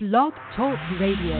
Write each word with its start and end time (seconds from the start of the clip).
Blog 0.00 0.32
Talk 0.54 0.78
Radio. 1.00 1.34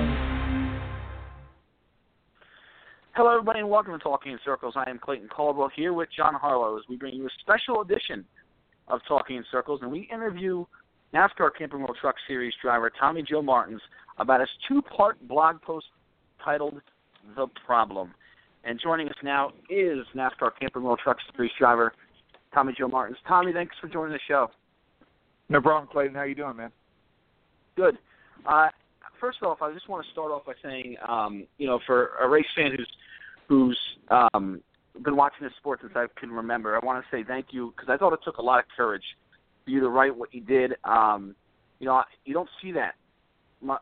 Hello, 3.14 3.30
everybody, 3.30 3.60
and 3.60 3.70
welcome 3.70 3.92
to 3.92 4.00
Talking 4.00 4.32
in 4.32 4.38
Circles. 4.44 4.74
I 4.74 4.90
am 4.90 4.98
Clayton 4.98 5.28
Caldwell 5.28 5.70
here 5.76 5.92
with 5.92 6.08
John 6.16 6.34
Harlow 6.34 6.76
as 6.76 6.82
we 6.88 6.96
bring 6.96 7.14
you 7.14 7.24
a 7.24 7.30
special 7.40 7.82
edition 7.82 8.24
of 8.88 8.98
Talking 9.06 9.36
in 9.36 9.44
Circles, 9.52 9.82
and 9.82 9.92
we 9.92 10.08
interview 10.12 10.64
NASCAR 11.14 11.50
Camping 11.56 11.78
World 11.78 11.98
Truck 12.00 12.16
Series 12.26 12.52
driver 12.60 12.90
Tommy 12.98 13.22
Joe 13.22 13.42
Martins 13.42 13.80
about 14.18 14.40
his 14.40 14.48
two-part 14.66 15.28
blog 15.28 15.62
post 15.62 15.86
titled 16.44 16.80
"The 17.36 17.46
Problem." 17.64 18.12
And 18.64 18.80
joining 18.82 19.08
us 19.08 19.14
now 19.22 19.52
is 19.70 20.00
NASCAR 20.16 20.50
Camping 20.58 20.82
World 20.82 20.98
Truck 21.00 21.18
Series 21.36 21.52
driver 21.56 21.92
Tommy 22.52 22.74
Joe 22.76 22.88
Martins. 22.88 23.18
Tommy, 23.28 23.52
thanks 23.52 23.76
for 23.80 23.86
joining 23.86 24.14
the 24.14 24.20
show. 24.26 24.50
No 25.48 25.60
problem, 25.60 25.88
Clayton. 25.92 26.16
How 26.16 26.22
are 26.22 26.26
you 26.26 26.34
doing, 26.34 26.56
man? 26.56 26.72
Good. 27.76 27.98
Uh, 28.46 28.68
first 29.20 29.42
off, 29.42 29.62
I 29.62 29.72
just 29.72 29.88
want 29.88 30.04
to 30.04 30.12
start 30.12 30.30
off 30.30 30.46
by 30.46 30.54
saying, 30.62 30.96
um, 31.06 31.46
you 31.58 31.66
know, 31.66 31.80
for 31.86 32.10
a 32.20 32.28
race 32.28 32.46
fan 32.56 32.72
who's 32.76 32.88
who's 33.48 33.78
um, 34.10 34.60
been 35.02 35.16
watching 35.16 35.44
this 35.44 35.52
sport 35.58 35.80
since 35.80 35.92
I 35.96 36.06
can 36.18 36.30
remember, 36.30 36.76
I 36.76 36.84
want 36.84 37.02
to 37.02 37.16
say 37.16 37.24
thank 37.26 37.46
you 37.50 37.72
because 37.74 37.88
I 37.90 37.96
thought 37.96 38.12
it 38.12 38.20
took 38.24 38.38
a 38.38 38.42
lot 38.42 38.58
of 38.58 38.66
courage 38.76 39.04
for 39.64 39.70
you 39.70 39.80
to 39.80 39.88
write 39.88 40.14
what 40.14 40.34
you 40.34 40.40
did. 40.40 40.74
Um, 40.84 41.34
you 41.80 41.86
know, 41.86 42.02
you 42.24 42.34
don't 42.34 42.48
see 42.60 42.72
that 42.72 42.94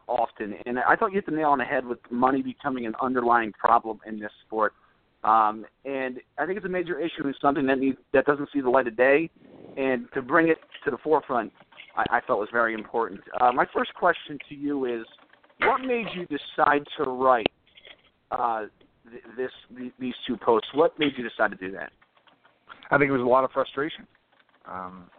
often, 0.06 0.54
and 0.64 0.78
I 0.78 0.96
thought 0.96 1.12
you 1.12 1.16
hit 1.16 1.26
the 1.26 1.32
nail 1.32 1.48
on 1.48 1.58
the 1.58 1.64
head 1.64 1.84
with 1.84 1.98
money 2.10 2.42
becoming 2.42 2.86
an 2.86 2.94
underlying 3.00 3.52
problem 3.52 4.00
in 4.06 4.18
this 4.18 4.30
sport. 4.46 4.72
Um, 5.24 5.66
and 5.84 6.20
I 6.38 6.46
think 6.46 6.56
it's 6.56 6.66
a 6.66 6.70
major 6.70 7.00
issue 7.00 7.24
and 7.24 7.34
something 7.40 7.66
that 7.66 7.78
needs, 7.78 7.98
that 8.12 8.26
doesn't 8.26 8.48
see 8.52 8.60
the 8.60 8.70
light 8.70 8.86
of 8.86 8.96
day. 8.96 9.28
And 9.76 10.06
to 10.14 10.22
bring 10.22 10.48
it 10.48 10.58
to 10.84 10.90
the 10.90 10.98
forefront 10.98 11.52
I, 11.96 12.18
I 12.18 12.20
felt 12.26 12.38
was 12.38 12.48
very 12.52 12.74
important. 12.74 13.20
Uh, 13.40 13.52
my 13.52 13.66
first 13.74 13.94
question 13.94 14.38
to 14.48 14.54
you 14.54 14.84
is, 14.84 15.04
what 15.60 15.80
made 15.80 16.06
you 16.14 16.26
decide 16.26 16.84
to 16.98 17.04
write 17.04 17.50
uh, 18.30 18.66
th- 19.10 19.22
this 19.36 19.50
th- 19.76 19.92
these 19.98 20.14
two 20.26 20.36
posts? 20.36 20.68
What 20.74 20.98
made 20.98 21.12
you 21.16 21.28
decide 21.28 21.50
to 21.50 21.56
do 21.56 21.72
that? 21.72 21.92
I 22.90 22.98
think 22.98 23.08
it 23.08 23.12
was 23.12 23.22
a 23.22 23.24
lot 23.24 23.44
of 23.44 23.50
frustration. 23.52 24.06
Um, 24.66 25.10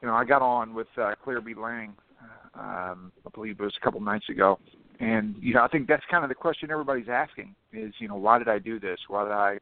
you 0.00 0.08
know, 0.08 0.14
I 0.14 0.24
got 0.24 0.42
on 0.42 0.74
with 0.74 0.86
uh, 0.96 1.14
Claire 1.22 1.40
B. 1.40 1.54
Lang, 1.54 1.94
um, 2.54 3.12
I 3.26 3.30
believe 3.34 3.58
it 3.58 3.62
was 3.62 3.74
a 3.80 3.84
couple 3.84 4.00
nights 4.00 4.28
ago, 4.28 4.58
and 5.00 5.34
you 5.40 5.54
know, 5.54 5.62
I 5.62 5.68
think 5.68 5.88
that's 5.88 6.04
kind 6.10 6.24
of 6.24 6.28
the 6.28 6.34
question 6.34 6.70
everybody's 6.70 7.08
asking: 7.08 7.54
is 7.72 7.92
you 7.98 8.08
know, 8.08 8.16
why 8.16 8.38
did 8.38 8.48
I 8.48 8.58
do 8.58 8.78
this? 8.78 8.98
Why 9.08 9.24
did 9.24 9.32
I 9.32 9.58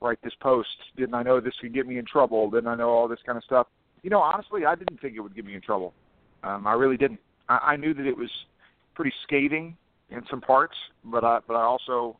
write 0.00 0.18
this 0.24 0.34
post? 0.40 0.68
Didn't 0.96 1.14
I 1.14 1.22
know 1.22 1.40
this 1.40 1.54
could 1.60 1.74
get 1.74 1.86
me 1.86 1.98
in 1.98 2.04
trouble? 2.04 2.50
Didn't 2.50 2.66
I 2.66 2.74
know 2.74 2.90
all 2.90 3.08
this 3.08 3.20
kind 3.24 3.38
of 3.38 3.44
stuff? 3.44 3.68
You 4.04 4.10
know, 4.10 4.20
honestly, 4.20 4.66
I 4.66 4.74
didn't 4.74 5.00
think 5.00 5.16
it 5.16 5.20
would 5.20 5.34
get 5.34 5.46
me 5.46 5.54
in 5.54 5.62
trouble. 5.62 5.94
Um, 6.42 6.66
I 6.66 6.74
really 6.74 6.98
didn't. 6.98 7.18
I, 7.48 7.72
I 7.72 7.76
knew 7.76 7.94
that 7.94 8.06
it 8.06 8.14
was 8.14 8.28
pretty 8.94 9.12
scathing 9.22 9.78
in 10.10 10.20
some 10.28 10.42
parts, 10.42 10.74
but 11.06 11.24
I, 11.24 11.40
but 11.48 11.54
I 11.54 11.62
also 11.62 12.18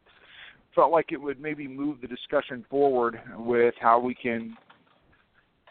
felt 0.75 0.91
like 0.91 1.13
it 1.13 1.21
would 1.21 1.39
maybe 1.39 1.69
move 1.69 2.01
the 2.01 2.09
discussion 2.09 2.65
forward 2.71 3.21
with 3.37 3.75
how 3.79 4.01
we 4.01 4.15
can 4.15 4.57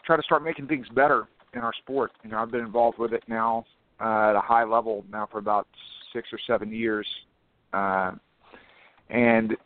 try 0.06 0.16
to 0.16 0.22
start 0.22 0.44
making 0.44 0.68
things 0.68 0.86
better 0.94 1.26
in 1.52 1.62
our 1.62 1.72
sport. 1.82 2.12
You 2.22 2.30
know, 2.30 2.38
I've 2.38 2.52
been 2.52 2.64
involved 2.64 2.98
with 2.98 3.12
it 3.12 3.24
now 3.26 3.66
uh, 4.00 4.30
at 4.30 4.36
a 4.36 4.40
high 4.40 4.64
level 4.64 5.04
now 5.10 5.28
for 5.30 5.38
about 5.38 5.66
six 6.12 6.28
or 6.32 6.38
seven 6.46 6.72
years, 6.72 7.08
uh, 7.72 8.12
and 9.10 9.56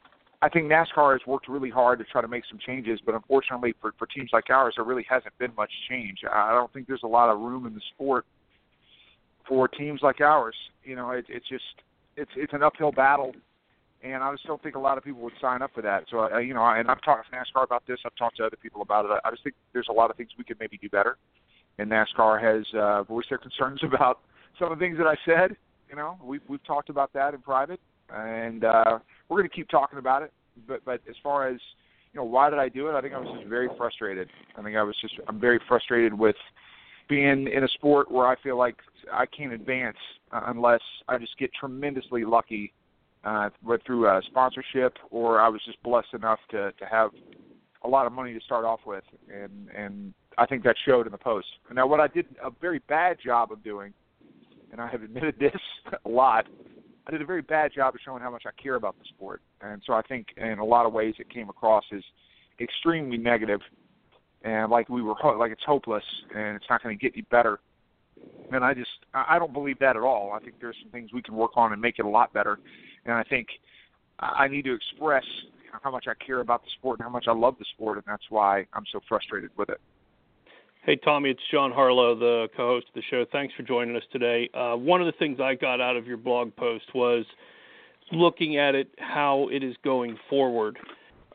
I 0.40 0.48
think 0.48 0.70
NASCAR 0.70 1.18
has 1.18 1.26
worked 1.26 1.48
really 1.48 1.70
hard 1.70 1.98
to 1.98 2.04
try 2.04 2.20
to 2.20 2.28
make 2.28 2.44
some 2.48 2.58
changes, 2.64 3.00
but 3.04 3.14
unfortunately 3.14 3.74
for, 3.80 3.92
for 3.98 4.06
teams 4.06 4.30
like 4.32 4.50
ours, 4.50 4.74
there 4.76 4.84
really 4.84 5.06
hasn't 5.08 5.36
been 5.38 5.52
much 5.56 5.70
change. 5.88 6.18
I 6.30 6.52
don't 6.52 6.72
think 6.72 6.86
there's 6.86 7.02
a 7.02 7.08
lot 7.08 7.28
of 7.28 7.40
room 7.40 7.66
in 7.66 7.74
the 7.74 7.80
sport 7.94 8.24
for 9.48 9.66
teams 9.66 10.00
like 10.02 10.20
ours. 10.20 10.54
You 10.84 10.94
know, 10.94 11.10
it, 11.10 11.24
it's 11.28 11.48
just 11.48 11.64
it's 12.16 12.30
it's 12.36 12.52
an 12.52 12.62
uphill 12.62 12.92
battle, 12.92 13.34
and 14.02 14.22
I 14.22 14.30
just 14.32 14.46
don't 14.46 14.62
think 14.62 14.76
a 14.76 14.80
lot 14.80 14.96
of 14.96 15.02
people 15.02 15.22
would 15.22 15.32
sign 15.40 15.60
up 15.60 15.72
for 15.74 15.82
that. 15.82 16.04
So, 16.08 16.32
uh, 16.32 16.38
you 16.38 16.54
know, 16.54 16.64
and 16.64 16.88
I've 16.88 17.02
talked 17.02 17.28
to 17.30 17.36
NASCAR 17.36 17.64
about 17.64 17.84
this. 17.88 17.98
I've 18.06 18.14
talked 18.16 18.36
to 18.36 18.44
other 18.44 18.56
people 18.56 18.82
about 18.82 19.06
it. 19.06 19.10
I 19.24 19.30
just 19.30 19.42
think 19.42 19.56
there's 19.72 19.88
a 19.90 19.92
lot 19.92 20.10
of 20.10 20.16
things 20.16 20.30
we 20.38 20.44
could 20.44 20.60
maybe 20.60 20.78
do 20.78 20.88
better, 20.88 21.16
and 21.78 21.90
NASCAR 21.90 22.40
has 22.40 22.64
uh, 22.74 23.02
voiced 23.02 23.30
their 23.30 23.38
concerns 23.38 23.80
about 23.92 24.20
some 24.56 24.70
of 24.70 24.78
the 24.78 24.84
things 24.84 24.98
that 24.98 25.08
I 25.08 25.16
said. 25.24 25.56
You 25.90 25.96
know, 25.96 26.16
we've 26.22 26.42
we've 26.48 26.64
talked 26.64 26.90
about 26.90 27.12
that 27.14 27.34
in 27.34 27.40
private, 27.40 27.80
and 28.14 28.64
uh, 28.64 28.98
we're 29.28 29.38
going 29.38 29.48
to 29.48 29.54
keep 29.54 29.68
talking 29.68 29.98
about 29.98 30.22
it. 30.22 30.32
But 30.66 30.84
but 30.84 31.00
as 31.08 31.16
far 31.22 31.48
as 31.48 31.60
you 32.12 32.20
know, 32.20 32.24
why 32.24 32.50
did 32.50 32.58
I 32.58 32.68
do 32.68 32.88
it? 32.88 32.94
I 32.94 33.00
think 33.00 33.14
I 33.14 33.18
was 33.18 33.28
just 33.36 33.48
very 33.48 33.68
frustrated. 33.76 34.28
I 34.56 34.62
think 34.62 34.76
I 34.76 34.82
was 34.82 34.96
just 35.00 35.14
I'm 35.28 35.40
very 35.40 35.60
frustrated 35.68 36.12
with 36.12 36.36
being 37.08 37.48
in 37.48 37.64
a 37.64 37.68
sport 37.68 38.10
where 38.10 38.26
I 38.26 38.36
feel 38.42 38.58
like 38.58 38.76
I 39.12 39.24
can't 39.26 39.52
advance 39.52 39.96
uh, 40.32 40.42
unless 40.46 40.80
I 41.08 41.18
just 41.18 41.38
get 41.38 41.50
tremendously 41.58 42.24
lucky 42.24 42.72
uh, 43.24 43.50
through 43.86 44.06
a 44.08 44.20
sponsorship 44.26 44.94
or 45.10 45.40
I 45.40 45.48
was 45.48 45.60
just 45.64 45.82
blessed 45.82 46.14
enough 46.14 46.40
to 46.50 46.72
to 46.72 46.86
have 46.86 47.10
a 47.84 47.88
lot 47.88 48.06
of 48.06 48.12
money 48.12 48.34
to 48.34 48.40
start 48.40 48.64
off 48.64 48.80
with, 48.86 49.04
and 49.32 49.68
and 49.74 50.14
I 50.36 50.46
think 50.46 50.64
that 50.64 50.76
showed 50.84 51.06
in 51.06 51.12
the 51.12 51.18
post. 51.18 51.46
Now, 51.72 51.86
what 51.86 52.00
I 52.00 52.08
did 52.08 52.26
a 52.42 52.50
very 52.60 52.80
bad 52.88 53.18
job 53.24 53.52
of 53.52 53.62
doing, 53.62 53.92
and 54.72 54.80
I 54.80 54.88
have 54.88 55.02
admitted 55.02 55.36
this 55.40 55.52
a 56.04 56.08
lot, 56.08 56.46
I 57.08 57.12
did 57.12 57.22
a 57.22 57.26
very 57.26 57.40
bad 57.40 57.72
job 57.74 57.94
of 57.94 58.00
showing 58.04 58.22
how 58.22 58.30
much 58.30 58.42
I 58.46 58.62
care 58.62 58.74
about 58.74 58.98
the 58.98 59.04
sport, 59.08 59.40
and 59.62 59.80
so 59.86 59.94
I 59.94 60.02
think 60.02 60.26
in 60.36 60.58
a 60.58 60.64
lot 60.64 60.84
of 60.84 60.92
ways 60.92 61.14
it 61.18 61.30
came 61.30 61.48
across 61.48 61.84
as 61.94 62.02
extremely 62.60 63.16
negative, 63.16 63.60
and 64.42 64.70
like 64.70 64.90
we 64.90 65.00
were 65.00 65.14
ho- 65.14 65.38
like 65.38 65.50
it's 65.50 65.64
hopeless 65.64 66.04
and 66.34 66.54
it's 66.56 66.66
not 66.68 66.82
going 66.82 66.96
to 66.96 67.02
get 67.02 67.14
any 67.14 67.22
better. 67.22 67.60
And 68.52 68.62
I 68.62 68.74
just 68.74 68.90
I 69.14 69.38
don't 69.38 69.54
believe 69.54 69.78
that 69.78 69.96
at 69.96 70.02
all. 70.02 70.32
I 70.32 70.40
think 70.40 70.56
there's 70.60 70.76
some 70.82 70.90
things 70.90 71.12
we 71.12 71.22
can 71.22 71.34
work 71.34 71.52
on 71.56 71.72
and 71.72 71.80
make 71.80 71.98
it 71.98 72.04
a 72.04 72.08
lot 72.08 72.32
better, 72.34 72.58
and 73.06 73.14
I 73.14 73.22
think 73.22 73.48
I 74.18 74.46
need 74.46 74.66
to 74.66 74.74
express 74.74 75.24
how 75.82 75.90
much 75.90 76.06
I 76.08 76.14
care 76.22 76.40
about 76.40 76.62
the 76.62 76.70
sport 76.78 76.98
and 76.98 77.04
how 77.04 77.10
much 77.10 77.26
I 77.26 77.32
love 77.32 77.54
the 77.58 77.64
sport, 77.74 77.96
and 77.96 78.04
that's 78.06 78.24
why 78.28 78.66
I'm 78.74 78.84
so 78.92 79.00
frustrated 79.08 79.50
with 79.56 79.70
it. 79.70 79.80
Hey, 80.88 80.96
Tommy, 80.96 81.28
it's 81.28 81.42
John 81.52 81.70
Harlow, 81.70 82.14
the 82.14 82.48
co 82.56 82.66
host 82.66 82.86
of 82.88 82.94
the 82.94 83.02
show. 83.10 83.26
Thanks 83.30 83.52
for 83.54 83.62
joining 83.62 83.94
us 83.94 84.02
today. 84.10 84.48
Uh, 84.54 84.74
one 84.74 85.02
of 85.02 85.06
the 85.06 85.12
things 85.18 85.38
I 85.38 85.54
got 85.54 85.82
out 85.82 85.96
of 85.96 86.06
your 86.06 86.16
blog 86.16 86.56
post 86.56 86.86
was 86.94 87.26
looking 88.10 88.56
at 88.56 88.74
it, 88.74 88.88
how 88.96 89.48
it 89.52 89.62
is 89.62 89.76
going 89.84 90.16
forward. 90.30 90.78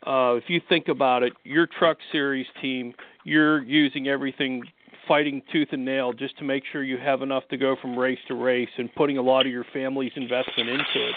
Uh, 0.07 0.37
if 0.37 0.45
you 0.47 0.59
think 0.69 0.87
about 0.87 1.21
it, 1.21 1.33
your 1.43 1.67
truck 1.67 1.99
series 2.11 2.47
team, 2.63 2.95
you're 3.25 3.61
using 3.61 4.07
everything 4.07 4.63
fighting 5.07 5.39
tooth 5.51 5.67
and 5.71 5.85
nail 5.85 6.13
just 6.13 6.35
to 6.39 6.43
make 6.43 6.63
sure 6.71 6.81
you 6.81 6.97
have 6.97 7.21
enough 7.21 7.47
to 7.49 7.57
go 7.57 7.75
from 7.79 7.95
race 7.95 8.17
to 8.29 8.33
race 8.33 8.71
and 8.79 8.89
putting 8.95 9.19
a 9.19 9.21
lot 9.21 9.45
of 9.45 9.51
your 9.51 9.65
family's 9.71 10.13
investment 10.15 10.67
into 10.67 11.09
it. 11.09 11.15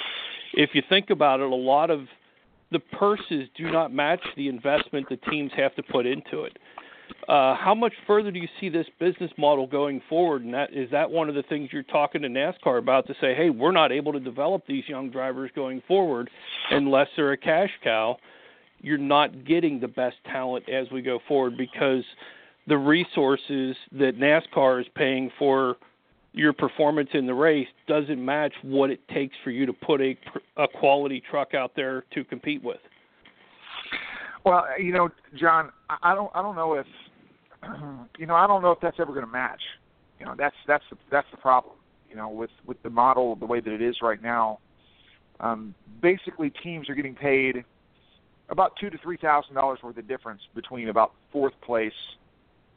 If 0.53 0.75
you 0.75 0.83
think 0.91 1.09
about 1.09 1.41
it, 1.41 1.51
a 1.51 1.55
lot 1.55 1.89
of 1.89 2.01
the 2.71 2.81
purses 2.81 3.49
do 3.57 3.71
not 3.71 3.95
match 3.95 4.21
the 4.37 4.49
investment 4.49 5.09
the 5.09 5.17
teams 5.31 5.53
have 5.57 5.75
to 5.77 5.83
put 5.83 6.05
into 6.05 6.43
it. 6.43 6.59
Uh, 7.29 7.57
how 7.57 7.75
much 7.75 7.93
further 8.07 8.31
do 8.31 8.39
you 8.39 8.49
see 8.61 8.69
this 8.69 8.87
business 9.01 9.31
model 9.37 9.67
going 9.67 10.01
forward? 10.09 10.45
And 10.45 10.55
that 10.55 10.73
is 10.73 10.91
that 10.91 11.11
one 11.11 11.29
of 11.29 11.35
the 11.35 11.43
things 11.43 11.71
you're 11.73 11.83
talking 11.83 12.23
to 12.23 12.29
NASCAR 12.29 12.79
about 12.79 13.07
to 13.09 13.15
say, 13.21 13.35
hey, 13.35 13.51
we're 13.51 13.73
not 13.73 13.91
able 13.93 14.13
to 14.13 14.21
develop 14.21 14.65
these 14.67 14.85
young 14.89 15.11
drivers 15.11 15.51
going 15.55 15.83
forward 15.89 16.31
unless 16.71 17.09
they're 17.17 17.33
a 17.33 17.37
cash 17.37 17.71
cow. 17.83 18.17
You're 18.81 18.99
not 18.99 19.45
getting 19.45 19.81
the 19.81 19.89
best 19.89 20.17
talent 20.25 20.69
as 20.69 20.87
we 20.93 21.03
go 21.03 21.19
forward 21.27 21.57
because 21.57 22.05
the 22.69 22.79
resources 22.79 23.77
that 23.93 24.19
NASCAR 24.19 24.81
is 24.81 24.87
paying 24.95 25.31
for 25.39 25.77
your 26.33 26.53
performance 26.53 27.09
in 27.15 27.27
the 27.27 27.35
race 27.35 27.69
doesn't 27.89 28.23
match 28.23 28.53
what 28.63 28.91
it 28.91 29.01
takes 29.09 29.35
for 29.43 29.51
you 29.51 29.67
to 29.67 29.73
put 29.73 30.01
a 30.01 30.17
a 30.57 30.69
quality 30.69 31.23
truck 31.31 31.55
out 31.55 31.73
there 31.75 32.05
to 32.13 32.25
compete 32.25 32.63
with. 32.63 32.79
Well, 34.47 34.65
you 34.79 34.93
know, 34.93 35.09
John, 35.35 35.73
I 35.91 36.15
don't 36.15 36.31
I 36.33 36.41
don't 36.41 36.55
know 36.55 36.75
if 36.75 36.87
you 38.17 38.27
know 38.27 38.37
I 38.37 38.47
don't 38.47 38.63
know 38.63 38.71
if 38.71 38.79
that's 38.81 38.99
ever 39.01 39.13
going 39.13 39.27
to 39.27 39.31
match. 39.31 39.61
You 40.21 40.27
know, 40.27 40.37
that's 40.39 40.55
that's 40.69 40.85
the 40.89 40.97
that's 41.11 41.27
the 41.33 41.37
problem. 41.37 41.75
You 42.09 42.15
know, 42.15 42.29
with 42.29 42.51
with 42.65 42.81
the 42.85 42.91
model 42.91 43.35
the 43.35 43.45
way 43.45 43.59
that 43.59 43.73
it 43.73 43.83
is 43.83 43.97
right 44.01 44.23
now, 44.23 44.61
um, 45.41 45.75
basically 46.01 46.51
teams 46.63 46.89
are 46.89 46.95
getting 46.95 47.17
paid 47.17 47.65
about 48.49 48.75
two 48.81 48.89
to 48.89 48.97
three 48.99 49.17
thousand 49.17 49.57
dollars 49.57 49.81
worth 49.83 49.97
of 49.97 50.07
difference 50.07 50.43
between 50.55 50.91
about 50.91 51.13
fourth 51.33 51.61
place 51.61 51.93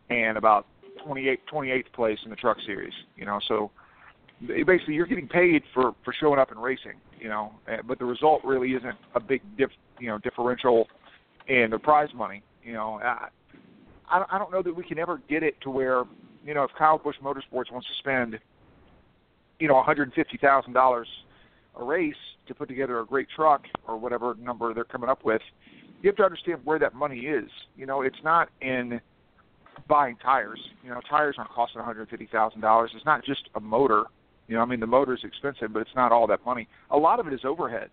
and 0.10 0.39
about 0.39 0.65
28th 1.06 1.38
28th 1.54 1.94
place 1.94 2.18
in 2.24 2.31
the 2.31 2.36
truck 2.36 2.57
series. 2.65 2.94
You 3.15 3.25
know, 3.25 3.39
so 3.48 3.69
basically 4.48 4.95
you're 4.95 5.06
getting 5.06 5.27
paid 5.27 5.62
for 5.75 5.94
for 6.04 6.15
showing 6.19 6.39
up 6.39 6.50
and 6.50 6.63
racing. 6.63 6.95
You 7.19 7.30
know, 7.30 7.54
eh, 7.68 7.77
but 7.86 8.00
the 8.00 8.06
result 8.06 8.44
really 8.44 8.72
isn't 8.72 8.95
a 9.13 9.19
big 9.19 9.44
diff 9.56 9.69
you 10.00 10.07
know 10.07 10.18
differential 10.18 10.88
and 11.50 11.74
the 11.74 11.80
prize 11.80 12.10
money. 12.16 12.42
You 12.63 12.74
know, 12.74 13.00
I, 13.04 13.28
I 14.10 14.38
don't 14.38 14.51
know 14.51 14.62
that 14.62 14.74
we 14.74 14.84
can 14.84 15.00
ever 15.00 15.22
get 15.28 15.44
it 15.44 15.60
to 15.62 15.69
where, 15.69 16.04
you 16.46 16.54
know, 16.54 16.63
if 16.63 16.72
Kyle 16.78 16.98
Busch 16.98 17.16
Motorsports 17.24 17.72
wants 17.72 17.88
to 17.88 17.94
spend, 18.00 18.40
you 19.60 19.68
know, 19.68 19.75
one 19.75 19.86
hundred 19.86 20.13
fifty 20.13 20.38
thousand 20.38 20.74
dollars 20.74 21.07
a 21.75 21.84
race 21.84 22.16
to 22.48 22.56
put 22.56 22.68
together 22.68 23.00
a 23.00 23.06
great 23.06 23.28
truck 23.36 23.63
or 23.88 23.98
whatever 23.98 24.36
number 24.36 24.74
they're 24.74 24.84
coming 24.84 25.10
up 25.10 25.25
with, 25.25 25.42
you 26.01 26.10
have 26.10 26.16
to 26.18 26.24
understand 26.24 26.60
where 26.63 26.80
that 26.80 26.94
money 26.94 27.22
is. 27.22 27.50
You 27.75 27.86
know, 27.86 28.01
it's 28.01 28.24
not 28.24 28.50
in 28.62 29.01
buying 29.88 30.16
tires. 30.18 30.60
You 30.84 30.90
know, 30.90 31.01
tires 31.10 31.36
aren't 31.38 31.51
costing 31.51 31.80
one 31.80 31.86
hundred 31.86 32.10
fifty 32.10 32.30
thousand 32.31 32.62
dollars. 32.62 32.92
It's 32.96 33.06
not 33.06 33.25
just 33.25 33.50
a 33.56 33.60
motor. 33.60 34.06
You 34.48 34.56
know, 34.56 34.62
I 34.62 34.66
mean, 34.66 34.80
the 34.80 34.88
motor 34.88 35.13
is 35.13 35.24
expensive, 35.24 35.74
but 35.74 35.81
it's 35.81 35.96
not 35.96 36.12
all 36.12 36.25
that 36.28 36.44
money. 36.46 36.68
A 36.90 36.98
lot 36.98 37.19
of 37.19 37.28
it 37.28 37.34
is 37.34 37.42
overhead. 37.44 37.90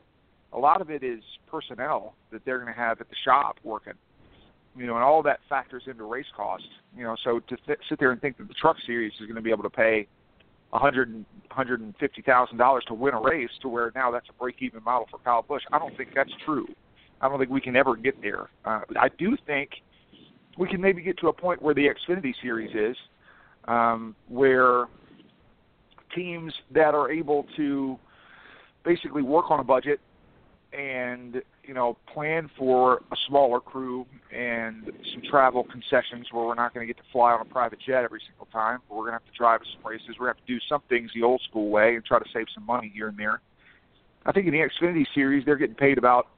A 0.53 0.59
lot 0.59 0.81
of 0.81 0.91
it 0.91 1.03
is 1.03 1.21
personnel 1.51 2.15
that 2.33 2.45
they're 2.45 2.59
going 2.59 2.73
to 2.73 2.79
have 2.79 3.01
at 3.01 3.09
the 3.09 3.17
shop 3.25 3.57
working. 3.65 3.95
You 4.77 4.87
know, 4.87 4.95
and 4.95 5.03
all 5.03 5.23
that 5.23 5.41
factors 5.49 5.85
into 5.87 6.05
race 6.05 6.27
costs. 6.37 6.69
You 6.97 7.05
know, 7.05 7.17
so 7.25 7.41
to 7.41 7.57
th- 7.67 7.79
sit 7.89 7.99
there 7.99 8.13
and 8.13 8.21
think 8.21 8.37
that 8.39 8.49
the 8.49 8.55
Truck 8.55 8.77
Series 8.87 9.13
is 9.21 9.27
going 9.27 9.37
to 9.37 9.43
be 9.43 9.51
able 9.51 9.63
to 9.63 9.71
pay 9.71 10.07
a 10.73 10.79
hundred 10.79 11.25
hundred 11.51 11.81
and 11.81 11.95
fifty 11.99 12.23
thousand 12.23 12.59
dollars 12.59 12.85
to 12.89 12.95
win 12.95 13.15
a 13.15 13.21
race, 13.21 13.49
to 13.63 13.69
where 13.69 13.93
now 13.95 14.11
that's 14.11 14.29
a 14.29 14.33
break-even 14.35 14.83
model 14.83 15.07
for 15.11 15.19
Kyle 15.19 15.43
Busch, 15.43 15.63
I 15.73 15.79
don't 15.79 15.97
think 15.97 16.11
that's 16.15 16.33
true. 16.45 16.67
I 17.21 17.29
don't 17.29 17.39
think 17.39 17.51
we 17.51 17.61
can 17.61 17.77
ever 17.77 17.97
get 17.97 18.21
there. 18.21 18.51
Uh, 18.65 18.81
I 19.01 19.09
do 19.19 19.37
think 19.47 19.71
we 20.59 20.69
can 20.69 20.81
maybe 20.81 21.03
get 21.03 21.19
to 21.19 21.29
a 21.29 21.33
point 21.33 21.63
where 21.63 21.75
the 21.75 21.87
Xfinity 21.87 22.35
Series 22.43 22.75
is, 22.75 22.97
um, 23.67 24.15
where 24.29 24.87
teams 26.15 26.53
that 26.75 26.95
are 26.95 27.11
able 27.11 27.47
to 27.57 27.99
basically 28.85 29.23
work 29.23 29.51
on 29.51 29.61
a 29.61 29.65
budget 29.65 30.01
and 30.77 31.43
you 31.65 31.75
know 31.75 31.97
plan 32.13 32.51
for 32.57 32.97
a 33.11 33.17
smaller 33.29 33.61
crew 33.61 34.07
and 34.33 34.91
some 35.13 35.23
travel 35.29 35.65
concessions 35.65 36.27
where 36.31 36.45
we're 36.45 36.55
not 36.55 36.75
going 36.75 36.87
to 36.87 36.93
get 36.93 37.03
to 37.03 37.09
fly 37.13 37.33
on 37.33 37.41
a 37.41 37.45
private 37.45 37.79
jet 37.85 38.05
every 38.05 38.21
single 38.27 38.47
time. 38.53 38.81
But 38.89 38.97
we're 38.97 39.05
going 39.05 39.19
to 39.19 39.25
have 39.25 39.33
to 39.33 39.37
drive 39.37 39.61
to 39.61 39.67
some 39.75 39.91
races. 39.91 40.09
We're 40.21 40.27
going 40.27 40.35
to 40.35 40.41
have 40.41 40.47
to 40.47 40.53
do 40.53 40.61
some 40.69 40.83
things 40.89 41.11
the 41.15 41.23
old 41.23 41.41
school 41.49 41.71
way 41.71 41.95
and 41.95 42.05
try 42.05 42.19
to 42.19 42.25
save 42.33 42.47
some 42.55 42.67
money 42.67 42.93
here 42.95 43.09
and 43.09 43.19
there. 43.19 43.41
I 44.27 44.33
think 44.33 44.47
in 44.47 44.53
the 44.53 44.59
Xfinity 44.61 45.07
Series 45.15 45.45
they're 45.45 45.57
getting 45.57 45.77
paid 45.77 45.99
about 45.99 46.29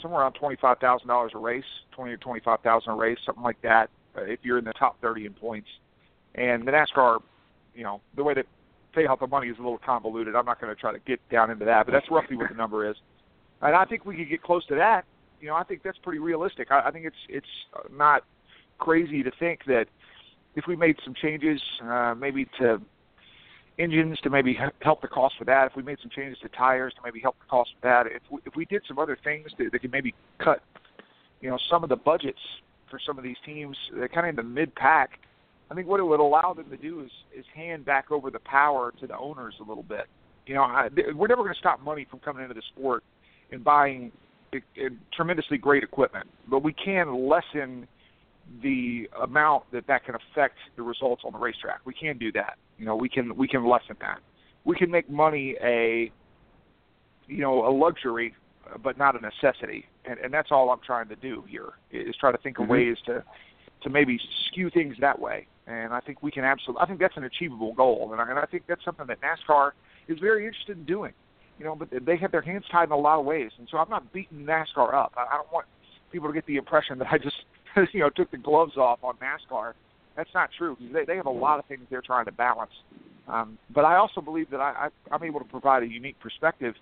somewhere 0.00 0.20
around 0.22 0.34
twenty 0.34 0.56
five 0.60 0.78
thousand 0.78 1.08
dollars 1.08 1.32
a 1.34 1.38
race, 1.38 1.64
twenty 1.92 2.12
or 2.12 2.18
twenty 2.18 2.40
five 2.44 2.60
thousand 2.60 2.92
a 2.92 2.96
race, 2.96 3.18
something 3.26 3.42
like 3.42 3.60
that. 3.62 3.90
Uh, 4.16 4.22
if 4.22 4.40
you're 4.42 4.58
in 4.58 4.64
the 4.64 4.72
top 4.74 5.00
thirty 5.00 5.26
in 5.26 5.32
points, 5.32 5.68
and 6.36 6.66
the 6.66 6.70
NASCAR, 6.70 7.20
you 7.74 7.82
know, 7.82 8.00
the 8.14 8.22
way 8.22 8.34
they 8.34 8.44
pay 8.94 9.08
out 9.08 9.18
the 9.18 9.26
money 9.26 9.48
is 9.48 9.56
a 9.58 9.62
little 9.62 9.80
convoluted. 9.84 10.36
I'm 10.36 10.46
not 10.46 10.60
going 10.60 10.72
to 10.72 10.80
try 10.80 10.92
to 10.92 11.00
get 11.00 11.18
down 11.30 11.50
into 11.50 11.64
that, 11.64 11.86
but 11.86 11.92
that's 11.92 12.10
roughly 12.10 12.36
what 12.36 12.48
the 12.48 12.54
number 12.54 12.88
is. 12.88 12.96
And 13.62 13.74
I 13.74 13.84
think 13.84 14.04
we 14.04 14.16
could 14.16 14.28
get 14.28 14.42
close 14.42 14.64
to 14.66 14.74
that. 14.74 15.04
You 15.40 15.48
know, 15.48 15.54
I 15.54 15.64
think 15.64 15.82
that's 15.82 15.98
pretty 15.98 16.18
realistic. 16.18 16.70
I, 16.70 16.88
I 16.88 16.90
think 16.90 17.06
it's 17.06 17.16
it's 17.28 17.46
not 17.92 18.24
crazy 18.78 19.22
to 19.22 19.30
think 19.38 19.60
that 19.66 19.86
if 20.56 20.66
we 20.66 20.76
made 20.76 20.96
some 21.04 21.14
changes, 21.14 21.60
uh, 21.82 22.14
maybe 22.14 22.46
to 22.60 22.80
engines 23.78 24.18
to 24.20 24.30
maybe 24.30 24.56
help 24.82 25.02
the 25.02 25.08
cost 25.08 25.34
for 25.38 25.44
that. 25.44 25.66
If 25.66 25.76
we 25.76 25.82
made 25.82 25.98
some 26.00 26.10
changes 26.14 26.38
to 26.42 26.48
tires 26.48 26.94
to 26.94 27.00
maybe 27.04 27.20
help 27.20 27.36
the 27.40 27.46
cost 27.48 27.70
for 27.80 27.88
that. 27.88 28.06
If 28.06 28.22
we, 28.30 28.38
if 28.46 28.54
we 28.56 28.64
did 28.66 28.82
some 28.86 28.98
other 28.98 29.18
things 29.24 29.48
that, 29.58 29.72
that 29.72 29.78
could 29.80 29.92
maybe 29.92 30.14
cut, 30.38 30.62
you 31.40 31.50
know, 31.50 31.58
some 31.70 31.82
of 31.82 31.88
the 31.88 31.96
budgets 31.96 32.38
for 32.88 33.00
some 33.04 33.18
of 33.18 33.24
these 33.24 33.36
teams, 33.44 33.76
they're 33.94 34.08
kind 34.08 34.26
of 34.26 34.30
in 34.30 34.36
the 34.36 34.42
mid 34.42 34.74
pack. 34.74 35.18
I 35.70 35.74
think 35.74 35.88
what 35.88 35.98
it 35.98 36.04
would 36.04 36.20
allow 36.20 36.54
them 36.54 36.70
to 36.70 36.76
do 36.76 37.00
is 37.00 37.10
is 37.36 37.44
hand 37.54 37.84
back 37.84 38.10
over 38.10 38.30
the 38.30 38.38
power 38.40 38.92
to 39.00 39.06
the 39.06 39.16
owners 39.16 39.54
a 39.60 39.64
little 39.64 39.82
bit. 39.82 40.06
You 40.46 40.54
know, 40.54 40.62
I, 40.62 40.88
we're 41.14 41.26
never 41.26 41.42
going 41.42 41.54
to 41.54 41.58
stop 41.58 41.82
money 41.82 42.06
from 42.08 42.20
coming 42.20 42.42
into 42.42 42.54
the 42.54 42.62
sport 42.74 43.02
and 43.52 43.62
buying 43.62 44.12
tremendously 45.12 45.58
great 45.58 45.82
equipment, 45.82 46.26
but 46.48 46.62
we 46.62 46.72
can 46.72 47.28
lessen 47.28 47.88
the 48.62 49.08
amount 49.22 49.64
that 49.72 49.86
that 49.86 50.04
can 50.04 50.14
affect 50.14 50.56
the 50.76 50.82
results 50.82 51.22
on 51.24 51.32
the 51.32 51.38
racetrack. 51.38 51.80
We 51.84 51.94
can 51.94 52.18
do 52.18 52.30
that. 52.32 52.56
You 52.78 52.84
know, 52.84 52.96
we 52.96 53.08
can 53.08 53.36
we 53.36 53.48
can 53.48 53.66
lessen 53.66 53.96
that. 54.00 54.18
We 54.64 54.76
can 54.76 54.90
make 54.90 55.08
money 55.10 55.56
a 55.62 56.12
you 57.26 57.38
know 57.38 57.66
a 57.66 57.72
luxury, 57.72 58.34
but 58.82 58.98
not 58.98 59.20
a 59.20 59.20
necessity, 59.20 59.86
and, 60.04 60.18
and 60.18 60.32
that's 60.32 60.48
all 60.50 60.70
I'm 60.70 60.80
trying 60.84 61.08
to 61.08 61.16
do 61.16 61.44
here 61.48 61.72
is 61.90 62.14
try 62.16 62.32
to 62.32 62.38
think 62.38 62.56
mm-hmm. 62.56 62.64
of 62.64 62.70
ways 62.70 62.96
to 63.06 63.24
to 63.82 63.90
maybe 63.90 64.18
skew 64.48 64.70
things 64.70 64.96
that 65.00 65.18
way. 65.18 65.46
And 65.66 65.94
I 65.94 66.00
think 66.00 66.22
we 66.22 66.30
can 66.30 66.44
absolutely. 66.44 66.82
I 66.82 66.86
think 66.86 67.00
that's 67.00 67.16
an 67.16 67.24
achievable 67.24 67.72
goal, 67.72 68.10
and 68.12 68.20
I, 68.20 68.28
and 68.28 68.38
I 68.38 68.44
think 68.46 68.64
that's 68.68 68.84
something 68.84 69.06
that 69.06 69.18
NASCAR 69.20 69.70
is 70.08 70.18
very 70.18 70.46
interested 70.46 70.76
in 70.76 70.84
doing. 70.84 71.12
You 71.58 71.64
know, 71.64 71.76
but 71.76 71.88
they 72.04 72.16
have 72.16 72.32
their 72.32 72.40
hands 72.40 72.64
tied 72.70 72.88
in 72.88 72.92
a 72.92 72.96
lot 72.96 73.20
of 73.20 73.24
ways, 73.24 73.52
and 73.58 73.68
so 73.70 73.78
I'm 73.78 73.88
not 73.88 74.12
beating 74.12 74.44
NASCAR 74.44 74.92
up. 74.92 75.12
I, 75.16 75.36
don't 75.36 75.52
want 75.52 75.66
people 76.10 76.28
to 76.28 76.34
get 76.34 76.46
the 76.46 76.56
impression 76.56 76.98
that 76.98 77.08
I 77.12 77.18
just 77.18 77.44
you 77.92 78.00
know 78.00 78.10
took 78.10 78.30
the 78.30 78.38
gloves 78.38 78.76
off 78.76 78.98
on 79.02 79.16
NASCAR. 79.16 79.74
That's 80.16 80.32
not 80.34 80.50
true. 80.56 80.76
They 80.92 81.04
they 81.04 81.16
have 81.16 81.26
a 81.26 81.30
lot 81.30 81.58
of 81.58 81.66
things 81.66 81.82
they're 81.90 82.02
trying 82.02 82.24
to 82.24 82.32
balance. 82.32 82.72
Um, 83.28 83.56
but 83.70 83.84
I 83.84 83.96
also 83.96 84.20
believe 84.20 84.50
that 84.50 84.60
I, 84.60 84.88
I 84.88 85.14
I'm 85.14 85.22
able 85.22 85.40
to 85.40 85.46
provide 85.46 85.82
a 85.82 85.88
unique 85.88 86.18
perspective 86.20 86.74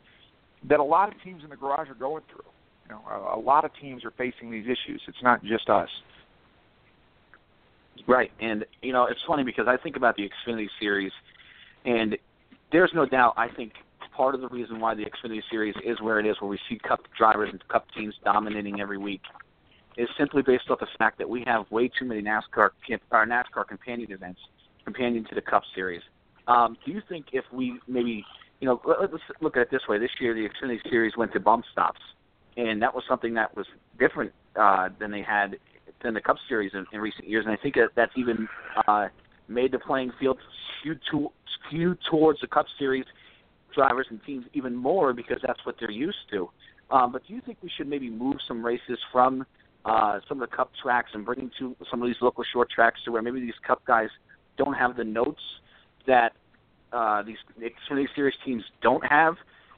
that 0.65 0.81
a 0.81 0.85
lot 0.85 1.15
of 1.15 1.21
teams 1.23 1.45
in 1.45 1.51
the 1.51 1.57
garage 1.57 1.89
are 1.89 1.95
going 1.95 2.23
through. 2.31 2.45
You 2.89 2.95
know, 2.95 3.03
a, 3.11 3.39
a 3.39 3.41
lot 3.41 3.65
of 3.65 3.71
teams 3.81 4.05
are 4.05 4.11
facing 4.13 4.51
these 4.51 4.67
issues. 4.67 5.03
It's 5.07 5.23
not 5.23 5.43
just 5.45 5.69
us. 5.69 5.89
Right, 8.07 8.33
and 8.41 8.65
you 8.81 8.93
know 8.93 9.05
it's 9.05 9.23
funny 9.27 9.45
because 9.45 9.69
I 9.69 9.77
think 9.77 9.97
about 9.97 10.17
the 10.17 10.29
Xfinity 10.29 10.69
Series, 10.81 11.13
and 11.85 12.17
there's 12.73 12.91
no 12.95 13.07
doubt. 13.07 13.35
I 13.37 13.49
think 13.49 13.73
part 14.17 14.35
of 14.35 14.41
the 14.41 14.49
reason 14.49 14.81
why 14.81 14.95
the 14.95 15.05
Xfinity 15.05 15.41
Series 15.51 15.75
is 15.85 16.01
where 16.01 16.21
it 16.21 16.27
is, 16.27 16.37
where 16.41 16.51
we 16.51 16.59
see 16.69 16.79
Cup 16.87 17.01
drivers 17.17 17.49
and 17.51 17.67
Cup 17.69 17.87
teams 17.97 18.15
dominating 18.25 18.81
every 18.81 18.99
week, 18.99 19.23
is 19.97 20.09
simply 20.19 20.43
based 20.43 20.71
off 20.71 20.81
the 20.81 20.87
fact 20.99 21.19
that 21.19 21.29
we 21.29 21.43
have 21.47 21.71
way 21.71 21.89
too 21.89 22.05
many 22.05 22.23
NASCAR 22.23 22.71
our 23.11 23.27
NASCAR 23.27 23.67
companion 23.69 24.11
events, 24.13 24.41
companion 24.85 25.25
to 25.29 25.35
the 25.35 25.41
Cup 25.41 25.63
Series. 25.75 26.03
Um, 26.49 26.77
do 26.85 26.93
you 26.93 27.03
think 27.09 27.27
if 27.33 27.45
we 27.53 27.79
maybe, 27.87 28.25
you 28.61 28.67
know, 28.67 28.81
let, 28.85 29.01
let's 29.01 29.25
look 29.41 29.57
at 29.57 29.63
it 29.63 29.71
this 29.71 29.83
way: 29.89 29.99
this 29.99 30.11
year 30.21 30.35
the 30.35 30.49
Xfinity 30.49 30.79
Series 30.89 31.17
went 31.17 31.33
to 31.33 31.41
bump 31.41 31.65
stops, 31.73 32.01
and 32.57 32.81
that 32.83 32.95
was 32.95 33.05
something 33.09 33.35
that 33.35 33.57
was 33.57 33.67
different 33.99 34.33
uh, 34.57 34.89
than 34.99 35.11
they 35.11 35.23
had 35.23 35.57
than 36.03 36.15
the 36.15 36.21
Cup 36.21 36.37
Series 36.49 36.73
in, 36.75 36.85
in 36.93 37.01
recent 37.01 37.29
years, 37.29 37.45
and 37.47 37.57
I 37.57 37.63
think 37.63 37.77
that 37.77 37.91
that's 37.95 38.13
even 38.17 38.49
uh, 38.89 39.09
made 39.49 39.73
the 39.73 39.79
playing 39.79 40.13
field 40.19 40.39
skew, 40.81 40.97
to, 41.11 41.29
skew 41.69 41.97
towards 42.11 42.41
the 42.41 42.47
Cup 42.47 42.67
Series 42.79 43.05
drivers 43.75 44.07
and 44.11 44.21
teams 44.25 44.45
even 44.55 44.75
more 44.75 45.13
because 45.13 45.39
that's 45.47 45.65
what 45.65 45.77
they're 45.81 45.91
used 45.91 46.31
to. 46.31 46.49
Um, 46.91 47.13
but 47.13 47.27
do 47.27 47.35
you 47.35 47.41
think 47.41 47.59
we 47.63 47.71
should 47.77 47.89
maybe 47.89 48.11
move 48.11 48.37
some 48.47 48.65
races 48.65 48.99
from 49.11 49.47
uh, 49.85 50.21
some 50.29 50.41
of 50.41 50.49
the 50.49 50.55
Cup 50.57 50.71
tracks 50.83 51.11
and 51.15 51.25
bring 51.25 51.51
to 51.59 51.75
some 51.91 52.03
of 52.03 52.09
these 52.09 52.17
local 52.21 52.45
short 52.53 52.71
tracks 52.71 53.01
to 53.05 53.13
where 53.13 53.23
maybe 53.23 53.41
these 53.41 53.55
Cup 53.67 53.85
guys 53.87 54.09
don't 54.57 54.75
have 54.75 54.97
the 54.97 55.05
notes 55.05 55.41
that 56.07 56.33
uh, 56.93 57.23
these 57.23 57.39
Xfinity 57.59 58.07
Series 58.15 58.35
teams 58.45 58.63
don't 58.83 59.05
have, 59.07 59.35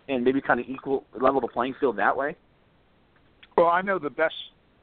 and 0.09 0.25
maybe 0.25 0.41
kind 0.41 0.61
of 0.61 0.67
equal 0.69 1.05
level 1.19 1.41
the 1.41 1.49
playing 1.49 1.75
field 1.79 1.97
that 1.99 2.17
way? 2.17 2.37
Well, 3.57 3.69
I 3.69 3.83
know 3.83 3.99
the 3.99 4.11
best 4.11 4.35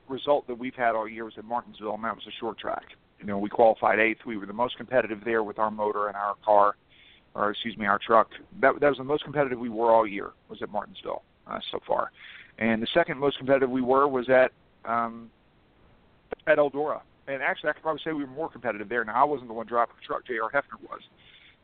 result 0.07 0.47
that 0.47 0.57
we've 0.57 0.75
had 0.75 0.95
all 0.95 1.07
year 1.07 1.25
was 1.25 1.33
at 1.37 1.45
Martinsville, 1.45 1.93
and 1.93 2.03
that 2.03 2.15
was 2.15 2.25
a 2.27 2.31
short 2.39 2.57
track. 2.57 2.83
You 3.19 3.25
know, 3.25 3.37
we 3.37 3.49
qualified 3.49 3.99
eighth. 3.99 4.19
We 4.25 4.37
were 4.37 4.45
the 4.45 4.53
most 4.53 4.77
competitive 4.77 5.19
there 5.25 5.43
with 5.43 5.59
our 5.59 5.69
motor 5.69 6.07
and 6.07 6.15
our 6.15 6.35
car 6.43 6.75
or 7.35 7.51
excuse 7.51 7.77
me, 7.77 7.85
our 7.85 7.99
truck. 7.99 8.29
That 8.59 8.79
that 8.79 8.89
was 8.89 8.97
the 8.97 9.03
most 9.03 9.23
competitive 9.23 9.59
we 9.59 9.69
were 9.69 9.91
all 9.91 10.07
year. 10.07 10.31
Was 10.49 10.61
at 10.61 10.69
Martinsville 10.69 11.23
uh, 11.47 11.59
so 11.71 11.79
far, 11.87 12.11
and 12.59 12.81
the 12.81 12.87
second 12.93 13.17
most 13.17 13.37
competitive 13.37 13.69
we 13.69 13.81
were 13.81 14.07
was 14.07 14.29
at 14.29 14.51
um, 14.85 15.29
at 16.47 16.57
Eldora. 16.57 17.01
And 17.27 17.41
actually, 17.41 17.69
I 17.69 17.73
could 17.73 17.83
probably 17.83 18.01
say 18.03 18.11
we 18.13 18.23
were 18.23 18.31
more 18.31 18.49
competitive 18.49 18.89
there. 18.89 19.05
Now, 19.05 19.21
I 19.21 19.23
wasn't 19.23 19.47
the 19.47 19.53
one 19.53 19.67
driving 19.67 19.95
the 19.99 20.05
truck; 20.05 20.25
J.R. 20.25 20.49
Heffner 20.51 20.81
was. 20.81 21.01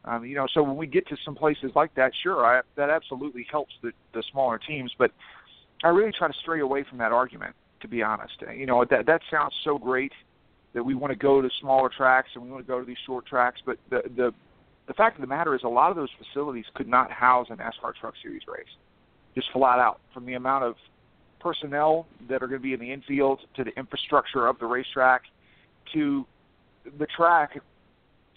Um, 0.06 0.24
you 0.24 0.36
know, 0.36 0.48
so 0.54 0.64
when 0.64 0.78
we 0.78 0.88
get 0.88 1.08
to 1.08 1.18
some 1.26 1.36
places 1.36 1.72
like 1.76 1.94
that, 1.96 2.14
sure, 2.24 2.46
I, 2.46 2.62
that 2.76 2.90
absolutely 2.90 3.46
helps 3.52 3.74
the 3.82 3.92
the 4.14 4.24
smaller 4.32 4.58
teams. 4.58 4.94
But 4.98 5.12
I 5.84 5.90
really 5.90 6.12
try 6.12 6.28
to 6.28 6.34
stray 6.42 6.62
away 6.62 6.84
from 6.88 6.98
that 7.00 7.12
argument. 7.12 7.56
To 7.82 7.88
be 7.88 8.02
honest, 8.02 8.34
you 8.56 8.66
know 8.66 8.86
that 8.86 9.06
that 9.06 9.22
sounds 9.30 9.54
so 9.64 9.78
great 9.78 10.12
that 10.74 10.84
we 10.84 10.96
want 10.96 11.12
to 11.12 11.18
go 11.18 11.42
to 11.42 11.50
smaller 11.62 11.90
tracks 11.90 12.30
and 12.34 12.44
we 12.44 12.50
want 12.50 12.66
to 12.66 12.68
go 12.68 12.80
to 12.80 12.86
these 12.86 12.98
short 13.06 13.26
tracks, 13.26 13.62
but 13.66 13.78
the 13.90 14.02
the 14.16 14.34
the 14.88 14.94
fact 14.94 15.16
of 15.16 15.22
the 15.22 15.28
matter 15.28 15.54
is 15.54 15.62
a 15.64 15.68
lot 15.68 15.90
of 15.90 15.96
those 15.98 16.10
facilities 16.18 16.66
could 16.74 16.88
not 16.88 17.12
house 17.12 17.48
an 17.50 17.58
NASCAR 17.58 17.94
Truck 18.00 18.14
Series 18.22 18.44
race, 18.48 18.66
just 19.36 19.52
flat 19.52 19.80
out 19.80 20.00
from 20.14 20.26
the 20.26 20.34
amount 20.34 20.64
of 20.64 20.76
personnel 21.40 22.08
that 22.30 22.42
are 22.42 22.48
going 22.48 22.60
to 22.60 22.64
be 22.64 22.74
in 22.74 22.80
the 22.80 22.92
infield 22.92 23.40
to 23.56 23.64
the 23.64 23.78
infrastructure 23.78 24.48
of 24.48 24.58
the 24.60 24.66
racetrack 24.66 25.24
to 25.94 26.26
the 26.98 27.06
track 27.06 27.60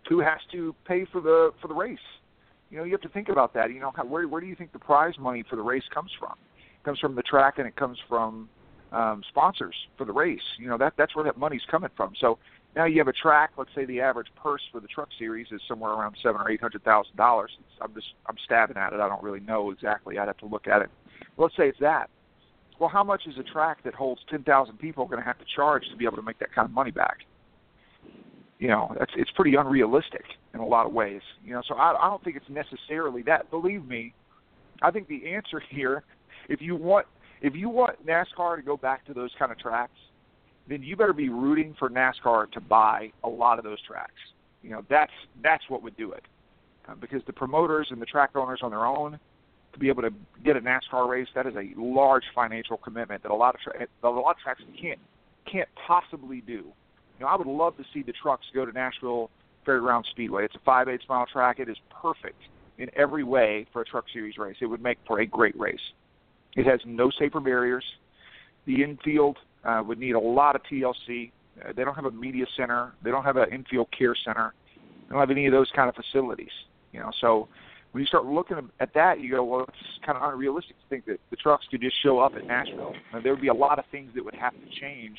who 0.09 0.21
has 0.21 0.38
to 0.52 0.75
pay 0.85 1.07
for 1.11 1.21
the 1.21 1.52
for 1.61 1.69
the 1.69 1.75
race. 1.75 1.99
You 2.71 2.78
know 2.78 2.85
you 2.85 2.92
have 2.92 3.00
to 3.02 3.09
think 3.09 3.28
about 3.28 3.54
that. 3.54 3.73
You 3.73 3.80
know 3.80 3.92
how, 3.95 4.04
where 4.04 4.26
where 4.28 4.40
do 4.40 4.47
you 4.47 4.57
think 4.57 4.73
the 4.73 4.78
prize 4.78 5.14
money 5.19 5.45
for 5.49 5.57
the 5.57 5.62
race 5.62 5.85
comes 5.92 6.11
from? 6.19 6.35
It 6.59 6.85
comes 6.85 6.99
from 6.99 7.14
the 7.14 7.23
track 7.23 7.59
and 7.59 7.66
it 7.66 7.76
comes 7.76 7.99
from 8.09 8.49
um 8.92 9.23
sponsors 9.28 9.75
for 9.97 10.04
the 10.04 10.12
race. 10.12 10.42
You 10.59 10.69
know 10.69 10.78
that 10.78 10.95
that's 10.97 11.14
where 11.14 11.25
that 11.25 11.38
money's 11.38 11.64
coming 11.71 11.90
from. 11.97 12.12
So 12.21 12.38
now 12.77 12.85
you 12.85 12.99
have 12.99 13.09
a 13.09 13.12
track. 13.12 13.50
Let's 13.57 13.71
say 13.75 13.85
the 13.85 14.00
average 14.00 14.29
purse 14.41 14.62
for 14.71 14.81
the 14.81 14.87
truck 14.87 15.09
series 15.19 15.49
is 15.50 15.61
somewhere 15.67 15.93
around 15.93 16.17
seven 16.23 16.41
or 16.41 16.50
eight 16.50 16.61
hundred 16.61 16.85
thousand 16.85 17.17
dollars. 17.17 17.50
I'm 17.81 17.93
just 17.95 18.07
I'm 18.27 18.37
stabbing 18.45 18.77
at 18.77 18.93
it. 18.93 19.00
I 19.00 19.09
don't 19.09 19.23
really 19.23 19.41
know 19.41 19.71
exactly. 19.71 20.19
I'd 20.19 20.29
have 20.29 20.39
to 20.39 20.47
look 20.47 20.69
at 20.69 20.83
it. 20.83 20.91
let's 21.37 21.57
say 21.57 21.69
it's 21.69 21.81
that. 21.81 22.11
Well, 22.79 22.89
how 22.89 23.05
much 23.05 23.23
is 23.27 23.35
a 23.39 23.43
track 23.43 23.83
that 23.85 23.95
holds 23.95 24.21
ten 24.31 24.45
thousand 24.45 24.79
people 24.79 25.05
going 25.07 25.21
to 25.21 25.27
have 25.27 25.39
to 25.39 25.45
charge 25.55 25.83
to 25.91 25.97
be 25.97 26.05
able 26.05 26.17
to 26.17 26.23
make 26.23 26.39
that 26.39 26.55
kind 26.55 26.67
of 26.67 26.73
money 26.73 26.93
back? 26.93 27.19
You 28.59 28.69
know, 28.69 28.95
that's 28.99 29.12
it's 29.17 29.31
pretty 29.33 29.57
unrealistic 29.57 30.25
in 30.55 30.61
a 30.61 30.67
lot 30.67 30.87
of 30.87 30.93
ways. 30.93 31.23
You 31.45 31.55
know, 31.55 31.62
so 31.67 31.75
I, 31.75 31.93
I 32.00 32.09
don't 32.09 32.23
think 32.23 32.37
it's 32.37 32.49
necessarily 32.49 33.23
that. 33.23 33.50
Believe 33.50 33.85
me, 33.85 34.15
I 34.81 34.91
think 34.93 35.09
the 35.09 35.33
answer 35.35 35.61
here, 35.71 36.05
if 36.49 36.61
you 36.62 36.77
want 36.77 37.07
if 37.43 37.55
you 37.55 37.69
want 37.69 38.07
NASCAR 38.07 38.57
to 38.57 38.62
go 38.62 38.77
back 38.77 39.05
to 39.07 39.15
those 39.15 39.31
kind 39.39 39.50
of 39.50 39.59
tracks, 39.59 39.93
then 40.71 40.83
you 40.83 40.97
better 40.97 41.12
be 41.12 41.29
rooting 41.29 41.75
for 41.79 41.91
NASCAR 41.91 42.50
to 42.53 42.61
buy 42.61 43.12
a 43.25 43.29
lot 43.29 43.59
of 43.59 43.65
those 43.65 43.83
tracks. 43.83 44.12
You 44.62 44.71
know, 44.71 44.85
that's 44.89 45.12
that's 45.43 45.65
what 45.69 45.83
would 45.83 45.97
do 45.97 46.12
it. 46.12 46.25
uh, 46.89 46.95
because 46.95 47.23
the 47.27 47.33
promoters 47.33 47.89
and 47.91 48.00
the 48.00 48.07
track 48.07 48.31
owners 48.35 48.61
on 48.62 48.71
their 48.71 48.87
own 48.87 49.19
to 49.73 49.79
be 49.79 49.89
able 49.89 50.03
to 50.03 50.12
get 50.45 50.57
a 50.57 50.61
NASCAR 50.61 51.09
race 51.09 51.29
that 51.35 51.47
is 51.47 51.55
a 51.55 51.73
large 51.81 52.25
financial 52.35 52.77
commitment 52.77 53.23
that 53.23 53.31
a 53.31 53.35
lot 53.35 53.55
of 53.55 53.61
tra- 53.61 53.79
that 53.79 53.89
a 54.03 54.09
lot 54.09 54.37
of 54.37 54.39
tracks 54.39 54.62
can't 54.81 54.99
can't 55.50 55.69
possibly 55.87 56.41
do. 56.41 56.53
You 57.19 57.21
know, 57.21 57.27
I 57.27 57.37
would 57.37 57.47
love 57.47 57.77
to 57.77 57.85
see 57.93 58.03
the 58.03 58.12
trucks 58.12 58.47
go 58.55 58.65
to 58.65 58.73
Nashville 58.73 59.31
Fairground 59.67 60.07
Speedway. 60.11 60.45
It's 60.45 60.55
a 60.55 60.61
five 60.65 60.89
eighths 60.89 61.05
mile 61.09 61.27
track. 61.27 61.61
It 61.61 61.69
is 61.69 61.77
perfect 62.03 62.41
in 62.79 62.91
every 62.97 63.25
way 63.25 63.67
for 63.73 63.83
a 63.83 63.85
truck 63.85 64.07
series 64.12 64.39
race. 64.39 64.57
It 64.61 64.67
would 64.67 64.83
make 64.83 64.99
for 65.07 65.21
a 65.21 65.27
great 65.27 65.59
race. 65.59 65.93
It 66.57 66.67
has 66.67 66.81
no 66.85 67.11
safer 67.11 67.41
barriers. 67.41 67.85
The 68.67 68.83
infield 68.83 69.39
uh, 69.64 69.83
would 69.87 69.99
need 69.99 70.12
a 70.12 70.21
lot 70.21 70.57
of 70.57 70.62
TLC. 70.71 71.33
Uh, 71.62 71.73
they 71.76 71.85
don't 71.85 71.95
have 71.95 72.07
a 72.07 72.11
media 72.11 72.47
center. 72.57 72.93
They 73.02 73.11
don't 73.11 73.25
have 73.25 73.37
an 73.37 73.52
infield 73.52 73.88
care 73.97 74.14
center. 74.25 74.55
They 74.76 75.12
don't 75.12 75.21
have 75.21 75.31
any 75.31 75.47
of 75.47 75.52
those 75.52 75.71
kind 75.75 75.88
of 75.88 75.95
facilities. 75.95 76.52
You 76.93 77.00
know, 77.00 77.11
so 77.21 77.49
when 77.93 78.00
you 78.00 78.07
start 78.07 78.25
looking 78.25 78.57
at 78.79 78.95
that, 78.95 79.21
you 79.21 79.31
go, 79.31 79.45
well, 79.45 79.62
it's 79.62 79.76
kind 80.07 80.17
of 80.17 80.33
unrealistic 80.33 80.76
to 80.76 80.88
think 80.88 81.07
that 81.07 81.19
the 81.31 81.37
trucks 81.37 81.67
could 81.71 81.81
just 81.81 82.00
show 82.02 82.21
up 82.21 82.35
at 82.37 82.47
Nashville. 82.47 82.95
And 83.12 83.25
there 83.25 83.33
would 83.33 83.43
be 83.43 83.49
a 83.49 83.55
lot 83.55 83.79
of 83.79 83.85
things 83.90 84.12
that 84.14 84.25
would 84.25 84.35
have 84.35 84.52
to 84.52 84.81
change 84.81 85.19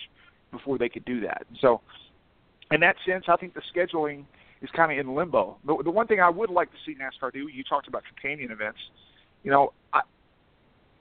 before 0.51 0.77
they 0.77 0.89
could 0.89 1.05
do 1.05 1.21
that. 1.21 1.45
So, 1.59 1.81
in 2.71 2.79
that 2.81 2.95
sense, 3.05 3.25
I 3.27 3.35
think 3.35 3.53
the 3.53 3.61
scheduling 3.75 4.25
is 4.61 4.69
kind 4.75 4.91
of 4.91 4.97
in 4.97 5.13
limbo. 5.15 5.57
But 5.65 5.83
the 5.83 5.91
one 5.91 6.07
thing 6.07 6.19
I 6.21 6.29
would 6.29 6.49
like 6.49 6.69
to 6.71 6.77
see 6.85 6.95
NASCAR 6.95 7.33
do, 7.33 7.47
you 7.47 7.63
talked 7.63 7.87
about 7.87 8.03
companion 8.05 8.51
events. 8.51 8.79
You 9.43 9.51
know, 9.51 9.73
I, 9.93 10.01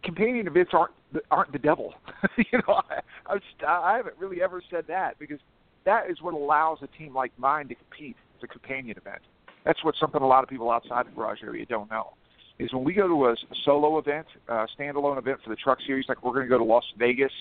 companion 0.02 0.46
events 0.46 0.72
aren't 0.74 0.92
aren't 1.30 1.52
the 1.52 1.58
devil. 1.58 1.94
you 2.36 2.58
know, 2.66 2.80
I, 2.88 3.00
I, 3.26 3.66
I 3.66 3.96
haven't 3.96 4.16
really 4.18 4.42
ever 4.42 4.62
said 4.70 4.84
that 4.88 5.18
because 5.18 5.40
that 5.84 6.10
is 6.10 6.20
what 6.20 6.34
allows 6.34 6.78
a 6.82 6.86
team 6.98 7.14
like 7.14 7.32
mine 7.38 7.68
to 7.68 7.74
compete. 7.74 8.16
It's 8.34 8.44
a 8.44 8.46
companion 8.46 8.96
event. 8.96 9.22
That's 9.64 9.82
what 9.84 9.94
something 9.98 10.22
a 10.22 10.26
lot 10.26 10.42
of 10.42 10.48
people 10.48 10.70
outside 10.70 11.06
the 11.06 11.10
garage 11.10 11.42
area 11.42 11.66
don't 11.66 11.90
know. 11.90 12.14
Is 12.58 12.72
when 12.72 12.84
we 12.84 12.92
go 12.92 13.08
to 13.08 13.26
a 13.26 13.36
solo 13.64 13.98
event, 13.98 14.26
a 14.48 14.66
standalone 14.78 15.18
event 15.18 15.40
for 15.42 15.50
the 15.50 15.56
truck 15.56 15.78
series, 15.86 16.06
like 16.08 16.22
we're 16.22 16.32
going 16.32 16.44
to 16.44 16.48
go 16.48 16.58
to 16.58 16.64
Las 16.64 16.84
Vegas 16.98 17.32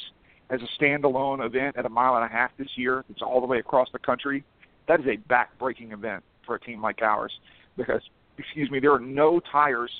as 0.49 0.61
a 0.61 0.83
standalone 0.83 1.45
event 1.45 1.77
at 1.77 1.85
a 1.85 1.89
mile 1.89 2.15
and 2.15 2.25
a 2.25 2.27
half 2.27 2.51
this 2.57 2.69
year. 2.75 3.03
It's 3.09 3.21
all 3.21 3.41
the 3.41 3.47
way 3.47 3.59
across 3.59 3.89
the 3.91 3.99
country. 3.99 4.43
That 4.87 5.01
is 5.01 5.05
a 5.07 5.17
back-breaking 5.27 5.91
event 5.91 6.23
for 6.45 6.55
a 6.55 6.59
team 6.59 6.81
like 6.81 7.01
ours 7.01 7.31
because, 7.77 8.01
excuse 8.37 8.71
me, 8.71 8.79
there 8.79 8.93
are 8.93 8.99
no 8.99 9.41
tires 9.51 9.91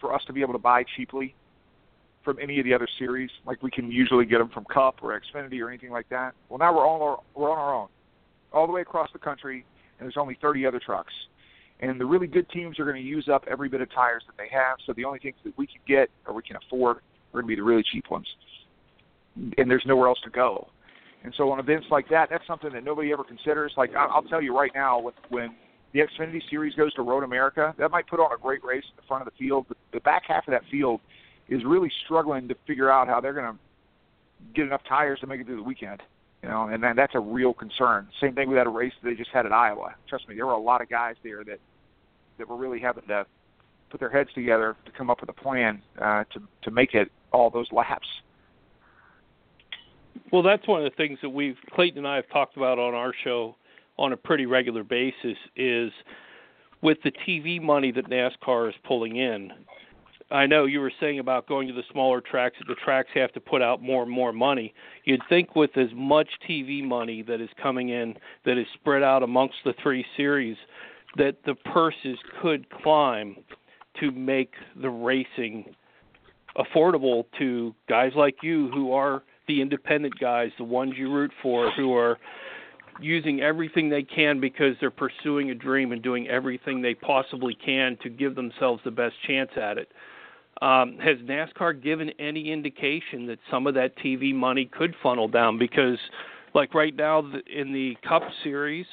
for 0.00 0.12
us 0.12 0.22
to 0.26 0.32
be 0.32 0.42
able 0.42 0.52
to 0.52 0.58
buy 0.58 0.84
cheaply 0.96 1.34
from 2.26 2.38
any 2.42 2.58
of 2.58 2.64
the 2.64 2.74
other 2.74 2.88
series. 2.98 3.30
Like 3.46 3.62
we 3.62 3.70
can 3.70 3.90
usually 3.90 4.26
get 4.26 4.38
them 4.38 4.50
from 4.50 4.64
Cup 4.64 4.96
or 5.00 5.18
Xfinity 5.18 5.62
or 5.62 5.68
anything 5.68 5.90
like 5.90 6.08
that. 6.10 6.34
Well, 6.50 6.58
now 6.58 6.74
we're 6.74 6.84
all 6.84 7.02
our, 7.02 7.18
we're 7.34 7.50
on 7.50 7.56
our 7.56 7.74
own, 7.74 7.88
all 8.52 8.66
the 8.66 8.72
way 8.72 8.82
across 8.82 9.08
the 9.12 9.18
country, 9.18 9.64
and 9.98 10.06
there's 10.06 10.16
only 10.18 10.36
30 10.42 10.66
other 10.66 10.80
trucks. 10.84 11.12
And 11.80 12.00
the 12.00 12.04
really 12.04 12.26
good 12.26 12.50
teams 12.50 12.80
are 12.80 12.84
going 12.84 12.96
to 12.96 13.08
use 13.08 13.28
up 13.32 13.44
every 13.48 13.68
bit 13.68 13.80
of 13.80 13.90
tires 13.94 14.24
that 14.26 14.36
they 14.36 14.48
have. 14.50 14.78
So 14.86 14.92
the 14.94 15.04
only 15.04 15.20
things 15.20 15.36
that 15.44 15.56
we 15.56 15.66
can 15.66 15.80
get 15.86 16.10
or 16.26 16.34
we 16.34 16.42
can 16.42 16.56
afford 16.56 16.96
are 16.96 17.02
going 17.32 17.44
to 17.44 17.48
be 17.48 17.54
the 17.54 17.62
really 17.62 17.84
cheap 17.92 18.10
ones. 18.10 18.26
And 19.56 19.70
there's 19.70 19.84
nowhere 19.86 20.08
else 20.08 20.18
to 20.24 20.30
go. 20.30 20.68
And 21.22 21.32
so 21.36 21.50
on 21.50 21.60
events 21.60 21.86
like 21.90 22.08
that, 22.08 22.28
that's 22.30 22.46
something 22.46 22.72
that 22.72 22.82
nobody 22.82 23.12
ever 23.12 23.24
considers. 23.24 23.72
Like 23.76 23.94
I'll 23.94 24.22
tell 24.22 24.42
you 24.42 24.56
right 24.56 24.70
now, 24.74 25.12
when 25.28 25.54
the 25.92 26.00
Xfinity 26.00 26.40
Series 26.50 26.74
goes 26.74 26.92
to 26.94 27.02
Road 27.02 27.24
America, 27.24 27.74
that 27.78 27.90
might 27.90 28.06
put 28.06 28.20
on 28.20 28.32
a 28.32 28.40
great 28.40 28.64
race 28.64 28.84
at 28.90 28.96
the 28.96 29.06
front 29.06 29.26
of 29.26 29.32
the 29.32 29.38
field. 29.38 29.66
But 29.68 29.76
the 29.92 30.00
back 30.00 30.22
half 30.26 30.48
of 30.48 30.52
that 30.52 30.62
field 30.70 31.00
is 31.48 31.64
really 31.64 31.90
struggling 32.04 32.48
to 32.48 32.56
figure 32.66 32.90
out 32.90 33.08
how 33.08 33.20
they're 33.20 33.32
going 33.32 33.52
to 33.52 33.58
get 34.54 34.66
enough 34.66 34.82
tires 34.88 35.20
to 35.20 35.26
make 35.26 35.40
it 35.40 35.46
through 35.46 35.56
the 35.56 35.62
weekend. 35.62 36.02
You 36.42 36.50
know, 36.50 36.68
and 36.68 36.82
that's 36.96 37.14
a 37.14 37.20
real 37.20 37.52
concern. 37.52 38.08
Same 38.20 38.34
thing 38.34 38.48
with 38.48 38.56
that 38.56 38.68
race 38.68 38.92
they 39.02 39.14
just 39.14 39.30
had 39.30 39.46
at 39.46 39.52
Iowa. 39.52 39.94
Trust 40.08 40.28
me, 40.28 40.36
there 40.36 40.46
were 40.46 40.52
a 40.52 40.58
lot 40.58 40.80
of 40.80 40.88
guys 40.88 41.16
there 41.24 41.42
that 41.44 41.58
that 42.38 42.48
were 42.48 42.56
really 42.56 42.78
having 42.78 43.06
to 43.08 43.24
put 43.90 44.00
their 44.00 44.10
heads 44.10 44.28
together 44.34 44.76
to 44.84 44.92
come 44.92 45.08
up 45.08 45.20
with 45.20 45.30
a 45.30 45.32
plan 45.32 45.82
uh, 46.00 46.24
to 46.32 46.42
to 46.62 46.70
make 46.70 46.94
it 46.94 47.10
all 47.32 47.50
those 47.50 47.66
laps. 47.72 48.06
Well, 50.30 50.42
that's 50.42 50.66
one 50.68 50.84
of 50.84 50.90
the 50.90 50.96
things 50.96 51.18
that 51.22 51.30
we've 51.30 51.56
Clayton 51.72 51.98
and 51.98 52.06
I 52.06 52.16
have 52.16 52.28
talked 52.28 52.56
about 52.56 52.78
on 52.78 52.94
our 52.94 53.12
show 53.24 53.56
on 53.98 54.12
a 54.12 54.16
pretty 54.16 54.46
regular 54.46 54.84
basis 54.84 55.38
is 55.56 55.90
with 56.82 56.98
the 57.02 57.12
TV 57.26 57.60
money 57.60 57.90
that 57.92 58.08
NASCAR 58.08 58.68
is 58.68 58.74
pulling 58.86 59.16
in 59.16 59.52
I 60.30 60.46
know 60.46 60.64
you 60.64 60.80
were 60.80 60.92
saying 60.98 61.20
about 61.20 61.46
going 61.46 61.68
to 61.68 61.74
the 61.74 61.84
smaller 61.92 62.20
tracks 62.20 62.56
that 62.58 62.66
the 62.66 62.74
tracks 62.84 63.10
have 63.14 63.32
to 63.34 63.40
put 63.40 63.62
out 63.62 63.80
more 63.80 64.02
and 64.02 64.10
more 64.10 64.32
money. 64.32 64.74
You'd 65.04 65.22
think 65.28 65.54
with 65.54 65.76
as 65.76 65.88
much 65.94 66.28
TV 66.48 66.82
money 66.82 67.22
that 67.22 67.40
is 67.40 67.48
coming 67.62 67.90
in 67.90 68.14
that 68.44 68.58
is 68.58 68.66
spread 68.74 69.04
out 69.04 69.22
amongst 69.22 69.56
the 69.64 69.74
three 69.82 70.04
series 70.16 70.56
that 71.16 71.36
the 71.46 71.54
purses 71.54 72.18
could 72.42 72.68
climb 72.70 73.36
to 74.00 74.10
make 74.10 74.52
the 74.80 74.90
racing 74.90 75.64
affordable 76.58 77.24
to 77.38 77.74
guys 77.88 78.12
like 78.16 78.36
you 78.42 78.68
who 78.72 78.92
are 78.92 79.22
the 79.46 79.62
independent 79.62 80.18
guys, 80.18 80.50
the 80.58 80.64
ones 80.64 80.94
you 80.96 81.12
root 81.12 81.30
for, 81.40 81.70
who 81.76 81.94
are 81.94 82.18
using 83.00 83.40
everything 83.40 83.88
they 83.88 84.02
can 84.02 84.40
because 84.40 84.74
they're 84.80 84.90
pursuing 84.90 85.50
a 85.50 85.54
dream 85.54 85.92
and 85.92 86.02
doing 86.02 86.26
everything 86.28 86.82
they 86.82 86.94
possibly 86.94 87.54
can 87.54 87.96
to 88.02 88.08
give 88.08 88.34
themselves 88.34 88.82
the 88.84 88.90
best 88.90 89.14
chance 89.26 89.50
at 89.60 89.78
it. 89.78 89.88
Um, 90.62 90.98
has 90.98 91.18
NASCAR 91.18 91.82
given 91.82 92.10
any 92.18 92.50
indication 92.50 93.26
that 93.26 93.38
some 93.50 93.66
of 93.66 93.74
that 93.74 93.96
TV 93.98 94.34
money 94.34 94.64
could 94.64 94.94
funnel 95.02 95.28
down? 95.28 95.58
Because, 95.58 95.98
like 96.54 96.74
right 96.74 96.94
now 96.94 97.20
in 97.54 97.72
the 97.72 97.94
Cup 98.08 98.22
Series, 98.42 98.86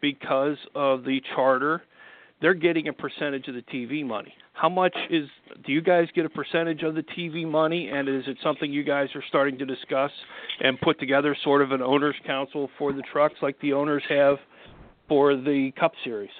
because 0.00 0.56
of 0.76 1.02
the 1.04 1.20
charter, 1.34 1.82
they're 2.40 2.54
getting 2.54 2.88
a 2.88 2.92
percentage 2.92 3.48
of 3.48 3.54
the 3.54 3.62
TV 3.62 4.06
money. 4.06 4.32
How 4.52 4.68
much 4.68 4.96
is? 5.10 5.28
Do 5.66 5.72
you 5.72 5.80
guys 5.80 6.08
get 6.14 6.24
a 6.24 6.28
percentage 6.28 6.82
of 6.82 6.94
the 6.94 7.02
TV 7.02 7.48
money? 7.48 7.88
And 7.92 8.08
is 8.08 8.24
it 8.26 8.36
something 8.42 8.72
you 8.72 8.84
guys 8.84 9.08
are 9.14 9.24
starting 9.28 9.58
to 9.58 9.66
discuss 9.66 10.10
and 10.60 10.80
put 10.80 10.98
together, 10.98 11.36
sort 11.44 11.62
of 11.62 11.72
an 11.72 11.82
owners' 11.82 12.16
council 12.26 12.68
for 12.78 12.92
the 12.92 13.02
trucks, 13.12 13.36
like 13.42 13.60
the 13.60 13.72
owners 13.72 14.02
have 14.08 14.36
for 15.08 15.34
the 15.36 15.72
Cup 15.78 15.92
Series? 16.04 16.30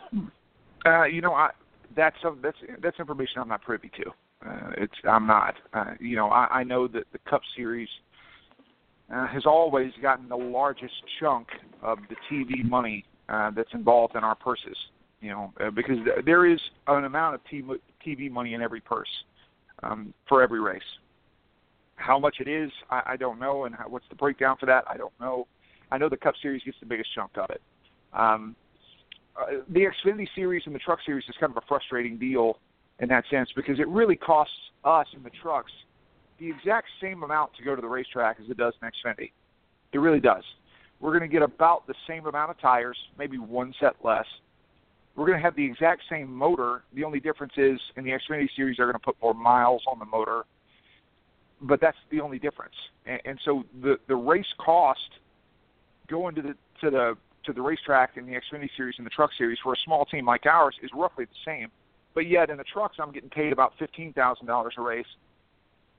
Uh, 0.86 1.04
you 1.04 1.20
know, 1.20 1.32
I, 1.32 1.50
that's 1.96 2.16
that's 2.42 2.56
that's 2.82 2.98
information 2.98 3.40
I'm 3.40 3.48
not 3.48 3.62
privy 3.62 3.90
to. 3.96 4.12
Uh, 4.44 4.70
it's 4.76 4.94
I'm 5.08 5.26
not. 5.26 5.54
Uh, 5.72 5.94
you 6.00 6.16
know, 6.16 6.28
I, 6.28 6.60
I 6.60 6.64
know 6.64 6.86
that 6.88 7.04
the 7.12 7.18
Cup 7.28 7.42
Series 7.56 7.88
uh, 9.12 9.26
has 9.26 9.46
always 9.46 9.92
gotten 10.00 10.28
the 10.28 10.36
largest 10.36 10.94
chunk 11.18 11.48
of 11.82 11.98
the 12.08 12.16
TV 12.30 12.64
money 12.64 13.04
uh, 13.28 13.50
that's 13.50 13.72
involved 13.74 14.16
in 14.16 14.24
our 14.24 14.34
purses. 14.34 14.76
You 15.20 15.30
know, 15.30 15.52
uh, 15.60 15.70
because 15.70 15.96
th- 16.04 16.24
there 16.24 16.46
is 16.46 16.60
an 16.86 17.04
amount 17.04 17.34
of 17.34 17.40
TV 17.50 18.30
money 18.30 18.54
in 18.54 18.62
every 18.62 18.80
purse 18.80 19.08
um, 19.82 20.14
for 20.28 20.42
every 20.42 20.60
race. 20.60 20.80
How 21.96 22.20
much 22.20 22.36
it 22.38 22.46
is, 22.46 22.70
I, 22.90 23.02
I 23.06 23.16
don't 23.16 23.40
know, 23.40 23.64
and 23.64 23.74
how, 23.74 23.88
what's 23.88 24.04
the 24.08 24.14
breakdown 24.14 24.56
for 24.60 24.66
that, 24.66 24.84
I 24.88 24.96
don't 24.96 25.12
know. 25.20 25.48
I 25.90 25.98
know 25.98 26.08
the 26.08 26.16
Cup 26.16 26.34
Series 26.40 26.62
gets 26.62 26.76
the 26.78 26.86
biggest 26.86 27.12
chunk 27.14 27.32
of 27.36 27.50
it. 27.50 27.60
Um, 28.12 28.54
uh, 29.36 29.62
the 29.68 29.80
Xfinity 29.80 30.28
Series 30.36 30.62
and 30.66 30.74
the 30.74 30.78
Truck 30.78 31.00
Series 31.04 31.24
is 31.28 31.34
kind 31.40 31.50
of 31.50 31.56
a 31.56 31.66
frustrating 31.66 32.16
deal 32.16 32.58
in 33.00 33.08
that 33.08 33.24
sense 33.30 33.50
because 33.54 33.78
it 33.78 33.88
really 33.88 34.16
costs 34.16 34.54
us 34.84 35.06
in 35.14 35.22
the 35.22 35.30
trucks 35.42 35.72
the 36.38 36.48
exact 36.48 36.88
same 37.00 37.22
amount 37.22 37.54
to 37.56 37.64
go 37.64 37.74
to 37.74 37.82
the 37.82 37.88
racetrack 37.88 38.38
as 38.42 38.48
it 38.48 38.56
does 38.56 38.74
in 38.80 38.88
Xfinity. 38.88 39.32
It 39.92 39.98
really 39.98 40.20
does. 40.20 40.44
We're 41.00 41.10
going 41.10 41.28
to 41.28 41.32
get 41.32 41.42
about 41.42 41.86
the 41.86 41.94
same 42.06 42.26
amount 42.26 42.50
of 42.50 42.60
tires, 42.60 42.96
maybe 43.18 43.38
one 43.38 43.74
set 43.80 43.94
less. 44.04 44.26
We're 45.16 45.26
going 45.26 45.38
to 45.38 45.42
have 45.42 45.56
the 45.56 45.64
exact 45.64 46.02
same 46.08 46.32
motor. 46.32 46.82
The 46.94 47.04
only 47.04 47.18
difference 47.18 47.54
is 47.56 47.80
in 47.96 48.04
the 48.04 48.10
Xfinity 48.10 48.48
series, 48.54 48.76
they're 48.76 48.86
going 48.86 48.94
to 48.94 49.04
put 49.04 49.16
more 49.20 49.34
miles 49.34 49.82
on 49.88 49.98
the 49.98 50.04
motor, 50.04 50.44
but 51.60 51.80
that's 51.80 51.96
the 52.10 52.20
only 52.20 52.38
difference. 52.38 52.74
And, 53.06 53.20
and 53.24 53.40
so 53.44 53.64
the 53.82 53.98
the 54.06 54.14
race 54.14 54.46
cost 54.58 55.10
going 56.08 56.36
to 56.36 56.42
the 56.42 56.54
to 56.80 56.90
the 56.90 57.16
to 57.44 57.52
the 57.52 57.62
racetrack 57.62 58.16
in 58.16 58.26
the 58.26 58.32
Xfinity 58.32 58.70
series 58.76 58.94
and 58.98 59.06
the 59.06 59.10
Truck 59.10 59.30
series 59.36 59.58
for 59.62 59.72
a 59.72 59.76
small 59.84 60.04
team 60.04 60.26
like 60.26 60.46
ours 60.46 60.76
is 60.82 60.90
roughly 60.94 61.24
the 61.24 61.40
same 61.44 61.68
but 62.18 62.26
yet 62.26 62.50
in 62.50 62.56
the 62.56 62.64
trucks, 62.64 62.96
I'm 62.98 63.12
getting 63.12 63.30
paid 63.30 63.52
about 63.52 63.74
fifteen 63.78 64.12
thousand 64.12 64.46
dollars 64.46 64.74
a 64.76 64.82
race, 64.82 65.06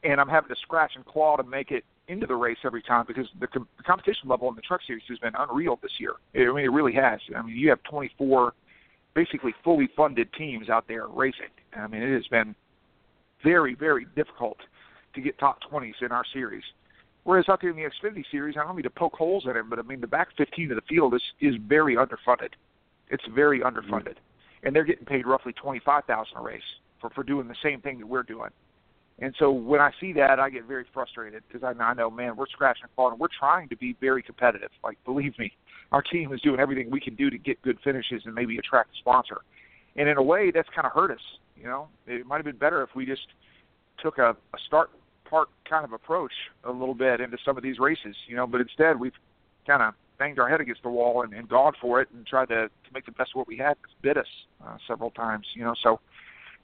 and 0.04 0.20
I'm 0.20 0.28
having 0.28 0.50
to 0.50 0.56
scratch 0.64 0.92
and 0.98 1.06
claw 1.06 1.38
to 1.38 1.44
make 1.44 1.72
it 1.72 1.86
into 2.10 2.28
the 2.28 2.36
race 2.36 2.58
every 2.66 2.82
time 2.82 3.06
because 3.08 3.28
the, 3.40 3.48
com- 3.48 3.70
the 3.78 3.84
competition 3.84 4.28
level 4.28 4.50
in 4.50 4.56
the 4.56 4.62
truck 4.62 4.82
series 4.86 5.04
has 5.08 5.18
been 5.20 5.32
unreal 5.40 5.80
this 5.82 5.94
year. 5.98 6.16
I 6.36 6.54
mean, 6.54 6.66
it 6.66 6.74
really 6.74 6.92
has. 6.92 7.22
I 7.34 7.42
mean, 7.42 7.56
you 7.56 7.70
have 7.70 7.82
24 7.84 8.54
basically 9.14 9.56
fully 9.64 9.88
funded 9.96 10.28
teams 10.34 10.68
out 10.68 10.90
there 10.90 11.08
racing. 11.08 11.54
I 11.74 11.88
mean, 11.88 12.02
it 12.02 12.14
has 12.14 12.28
been 12.28 12.54
very, 13.42 13.74
very 13.74 14.06
difficult 14.18 14.58
to 15.16 15.22
get 15.22 15.40
top 15.40 15.60
20s 15.72 15.94
in 16.02 16.12
our 16.12 16.26
series. 16.34 16.64
Whereas 17.24 17.46
out 17.48 17.62
there 17.62 17.70
in 17.70 17.78
the 17.78 17.84
Xfinity 17.84 18.26
series, 18.30 18.58
I 18.58 18.66
don't 18.66 18.76
mean 18.76 18.84
to 18.84 18.90
poke 18.90 19.14
holes 19.14 19.46
in 19.50 19.56
it, 19.56 19.70
but 19.70 19.80
I 19.80 19.84
mean 19.84 20.02
the 20.02 20.08
back 20.08 20.28
15 20.36 20.72
of 20.72 20.76
the 20.76 20.82
field 20.90 21.14
is 21.14 21.24
is 21.40 21.56
very 21.66 21.96
underfunded. 21.96 22.50
It's 23.10 23.24
very 23.34 23.62
underfunded. 23.62 24.16
Mm-hmm 24.16 24.29
and 24.64 24.76
they're 24.76 24.84
getting 24.84 25.06
paid 25.06 25.26
roughly 25.26 25.54
twenty 25.54 25.80
five 25.80 26.06
thousand 26.06 26.38
a 26.38 26.42
race 26.42 26.62
for 27.00 27.10
for 27.12 27.24
doing 27.24 27.48
the 27.48 27.56
same 27.64 27.82
thing 27.82 28.00
that 28.00 28.08
we're 28.08 28.24
doing. 28.24 28.50
And 29.22 29.36
so 29.38 29.52
when 29.52 29.82
I 29.82 29.92
see 30.00 30.14
that, 30.14 30.40
I 30.40 30.50
get 30.50 30.64
very 30.64 30.86
frustrated 30.94 31.44
because 31.48 31.62
I, 31.64 31.84
I 31.84 31.94
know, 31.94 32.10
man, 32.10 32.38
we're 32.38 32.48
scratching 32.48 32.84
and 32.84 32.96
clawing. 32.96 33.20
We're 33.20 33.28
trying 33.38 33.68
to 33.68 33.76
be 33.76 33.96
very 34.00 34.24
competitive. 34.24 34.70
Like, 34.82 34.98
believe 35.04 35.38
me, 35.38 35.52
our 35.92 36.02
team 36.02 36.32
is 36.32 36.40
doing 36.40 36.60
everything 36.62 36.90
we 36.90 37.02
can 37.02 37.16
do 37.16 37.30
to 37.30 37.38
get 37.38 37.62
good 37.62 37.78
finishes 37.84 38.22
and 38.26 38.34
maybe 38.34 38.58
attract 38.58 38.92
a 38.96 38.98
sponsor. 38.98 39.42
and 39.96 40.08
in 40.08 40.18
a 40.18 40.24
way, 40.24 40.52
that's 40.52 40.70
kind 40.70 40.88
of 40.88 40.94
hurt 40.94 41.12
us. 41.12 41.22
You 41.58 41.66
know, 41.66 41.90
it 42.08 42.26
might 42.26 42.38
have 42.38 42.46
been 42.46 42.58
better 42.58 42.82
if 42.82 42.96
we 42.96 43.06
just 43.06 43.28
took 44.02 44.18
a, 44.18 44.30
a 44.30 44.58
start 44.66 44.92
part 45.30 45.50
kind 45.70 45.84
of 45.86 45.94
approach 45.94 46.32
a 46.64 46.72
little 46.72 46.96
bit 46.96 47.20
into 47.20 47.38
some 47.44 47.58
of 47.58 47.64
these 47.64 47.78
races. 47.80 48.16
You 48.28 48.38
know, 48.38 48.48
but 48.48 48.62
instead 48.62 49.00
we've 49.00 49.14
kind 49.68 49.84
of 49.84 49.94
banged 50.20 50.38
our 50.38 50.50
head 50.50 50.62
against 50.62 50.84
the 50.84 50.90
wall 50.90 51.24
and, 51.24 51.34
and 51.34 51.50
gone 51.50 51.74
for 51.82 52.02
it 52.02 52.10
and 52.14 52.28
tried 52.28 52.50
to, 52.50 52.68
to 52.68 52.94
make 52.94 53.06
the 53.06 53.12
best 53.14 53.32
of 53.32 53.38
what 53.38 53.48
we 53.48 53.58
had. 53.58 53.78
Bit 54.02 54.18
us 54.18 54.28
uh, 54.66 54.78
several 54.88 55.10
times. 55.12 55.48
You 55.56 55.64
know, 55.64 55.74
so 55.82 56.00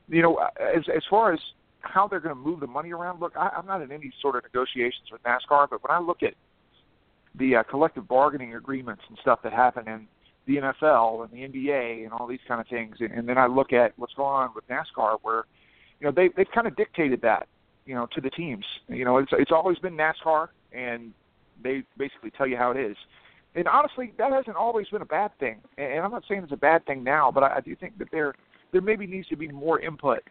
you 0.07 0.21
know, 0.21 0.47
as 0.59 0.83
as 0.95 1.03
far 1.09 1.33
as 1.33 1.39
how 1.81 2.07
they're 2.07 2.19
going 2.19 2.35
to 2.35 2.41
move 2.41 2.59
the 2.59 2.67
money 2.67 2.91
around, 2.91 3.19
look, 3.19 3.33
I, 3.35 3.50
I'm 3.57 3.65
not 3.65 3.81
in 3.81 3.91
any 3.91 4.12
sort 4.21 4.35
of 4.35 4.43
negotiations 4.43 5.09
with 5.12 5.24
NASCAR, 5.24 5.69
but 5.69 5.83
when 5.83 5.91
I 5.91 6.00
look 6.00 6.24
at 6.24 6.33
the 7.35 7.57
uh, 7.57 7.63
collective 7.63 8.07
bargaining 8.07 8.55
agreements 8.55 9.03
and 9.09 9.17
stuff 9.21 9.39
that 9.43 9.53
happen 9.53 9.88
in 9.88 10.07
the 10.47 10.57
NFL 10.57 11.24
and 11.24 11.31
the 11.31 11.47
NBA 11.47 12.03
and 12.03 12.13
all 12.13 12.27
these 12.27 12.39
kind 12.47 12.62
of 12.62 12.67
things, 12.67 12.97
and, 13.00 13.12
and 13.12 13.27
then 13.27 13.38
I 13.38 13.47
look 13.47 13.74
at 13.74 13.93
what's 13.97 14.13
going 14.13 14.29
on 14.29 14.51
with 14.55 14.67
NASCAR, 14.67 15.17
where 15.21 15.45
you 16.00 16.05
know 16.05 16.12
they 16.12 16.29
they've 16.35 16.50
kind 16.53 16.67
of 16.67 16.75
dictated 16.75 17.21
that 17.21 17.47
you 17.85 17.95
know 17.95 18.07
to 18.13 18.21
the 18.21 18.29
teams. 18.29 18.65
You 18.88 19.05
know, 19.05 19.17
it's 19.17 19.31
it's 19.33 19.51
always 19.51 19.79
been 19.79 19.95
NASCAR, 19.95 20.50
and 20.71 21.13
they 21.63 21.83
basically 21.97 22.31
tell 22.31 22.47
you 22.47 22.57
how 22.57 22.71
it 22.71 22.77
is. 22.77 22.97
And 23.55 23.67
honestly, 23.67 24.13
that 24.17 24.31
hasn't 24.31 24.57
always 24.57 24.88
been 24.89 25.01
a 25.01 25.05
bad 25.05 25.31
thing. 25.39 25.57
And 25.77 26.01
I'm 26.01 26.12
not 26.12 26.24
saying 26.27 26.43
it's 26.43 26.51
a 26.51 26.57
bad 26.57 26.85
thing 26.85 27.03
now, 27.03 27.31
but 27.31 27.43
I, 27.43 27.57
I 27.57 27.62
do 27.62 27.75
think 27.75 27.97
that 28.00 28.09
there 28.12 28.33
there 28.71 28.81
maybe 28.81 29.07
needs 29.07 29.27
to 29.29 29.38
be 29.38 29.47
more 29.47 29.79
input 29.79 30.21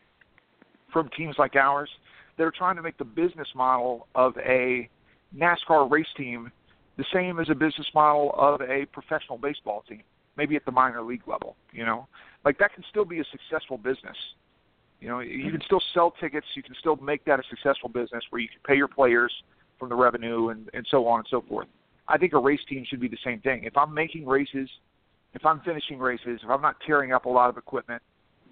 from 0.92 1.08
teams 1.16 1.36
like 1.38 1.56
ours 1.56 1.88
that 2.36 2.44
are 2.44 2.50
trying 2.50 2.76
to 2.76 2.82
make 2.82 2.98
the 2.98 3.04
business 3.04 3.48
model 3.54 4.06
of 4.14 4.36
a 4.38 4.88
NASCAR 5.34 5.90
race 5.90 6.06
team 6.16 6.52
the 6.98 7.04
same 7.12 7.40
as 7.40 7.48
a 7.48 7.54
business 7.54 7.86
model 7.94 8.34
of 8.36 8.60
a 8.60 8.86
professional 8.92 9.38
baseball 9.38 9.82
team, 9.88 10.02
maybe 10.36 10.56
at 10.56 10.64
the 10.64 10.70
minor 10.70 11.02
league 11.02 11.26
level. 11.26 11.56
You 11.72 11.86
know, 11.86 12.06
like 12.44 12.58
that 12.58 12.74
can 12.74 12.84
still 12.90 13.06
be 13.06 13.20
a 13.20 13.24
successful 13.32 13.78
business. 13.78 14.16
You 15.00 15.08
know, 15.08 15.20
you 15.20 15.44
can 15.44 15.52
mm-hmm. 15.52 15.62
still 15.64 15.82
sell 15.92 16.12
tickets. 16.20 16.46
You 16.54 16.62
can 16.62 16.74
still 16.78 16.96
make 16.96 17.24
that 17.24 17.40
a 17.40 17.42
successful 17.48 17.88
business 17.88 18.22
where 18.30 18.40
you 18.40 18.48
can 18.48 18.60
pay 18.66 18.76
your 18.76 18.88
players 18.88 19.32
from 19.78 19.88
the 19.88 19.94
revenue 19.94 20.48
and, 20.48 20.70
and 20.72 20.86
so 20.90 21.06
on 21.06 21.20
and 21.20 21.26
so 21.30 21.42
forth. 21.48 21.66
I 22.08 22.18
think 22.18 22.32
a 22.32 22.38
race 22.38 22.60
team 22.68 22.84
should 22.88 23.00
be 23.00 23.08
the 23.08 23.18
same 23.24 23.40
thing. 23.40 23.64
If 23.64 23.76
I'm 23.76 23.94
making 23.94 24.26
races, 24.26 24.68
if 25.32 25.44
I'm 25.44 25.60
finishing 25.60 25.98
races, 25.98 26.40
if 26.42 26.50
I'm 26.50 26.60
not 26.60 26.76
tearing 26.86 27.12
up 27.12 27.24
a 27.24 27.28
lot 27.28 27.48
of 27.48 27.56
equipment, 27.56 28.02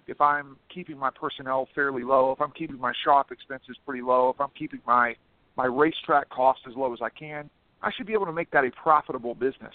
if 0.07 0.21
I'm 0.21 0.57
keeping 0.73 0.99
my 0.99 1.11
personnel 1.11 1.69
fairly 1.75 2.03
low, 2.03 2.33
if 2.33 2.41
I'm 2.41 2.51
keeping 2.51 2.79
my 2.79 2.93
shop 3.05 3.31
expenses 3.31 3.77
pretty 3.87 4.03
low, 4.03 4.31
if 4.31 4.41
I'm 4.41 4.51
keeping 4.59 4.81
my 4.87 5.15
my 5.57 5.67
racetrack 5.67 6.31
costs 6.31 6.65
as 6.67 6.75
low 6.75 6.95
as 6.95 7.01
I 7.03 7.11
can, 7.11 7.51
I 7.83 7.91
should 7.93 8.07
be 8.07 8.15
able 8.15 8.27
to 8.27 8.33
make 8.33 8.51
that 8.53 8.65
a 8.65 8.71
profitable 8.71 9.35
business 9.35 9.75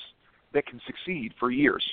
that 0.54 0.66
can 0.66 0.82
succeed 0.88 1.34
for 1.40 1.52
years. 1.52 1.84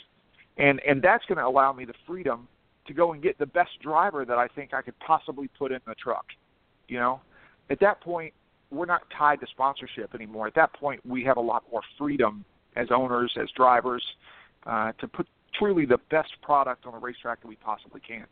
And 0.56 0.80
and 0.86 1.02
that's 1.02 1.24
going 1.26 1.38
to 1.38 1.46
allow 1.46 1.72
me 1.72 1.84
the 1.84 1.94
freedom 2.06 2.48
to 2.86 2.94
go 2.94 3.12
and 3.12 3.22
get 3.22 3.38
the 3.38 3.46
best 3.46 3.70
driver 3.82 4.24
that 4.24 4.38
I 4.38 4.48
think 4.48 4.74
I 4.74 4.82
could 4.82 4.98
possibly 5.00 5.48
put 5.58 5.72
in 5.72 5.80
the 5.86 5.94
truck. 5.94 6.26
You 6.88 6.98
know, 6.98 7.20
at 7.70 7.80
that 7.80 8.00
point, 8.00 8.34
we're 8.70 8.86
not 8.86 9.02
tied 9.16 9.40
to 9.40 9.46
sponsorship 9.46 10.14
anymore. 10.14 10.46
At 10.46 10.54
that 10.54 10.72
point, 10.74 11.04
we 11.06 11.24
have 11.24 11.36
a 11.36 11.40
lot 11.40 11.64
more 11.70 11.82
freedom 11.98 12.44
as 12.76 12.88
owners, 12.90 13.32
as 13.40 13.48
drivers, 13.56 14.04
uh, 14.66 14.92
to 15.00 15.08
put 15.08 15.26
truly 15.58 15.86
the 15.86 15.98
best 16.10 16.32
product 16.42 16.86
on 16.86 16.92
the 16.92 16.98
racetrack 16.98 17.40
that 17.42 17.48
we 17.48 17.56
possibly 17.56 18.00
can. 18.00 18.26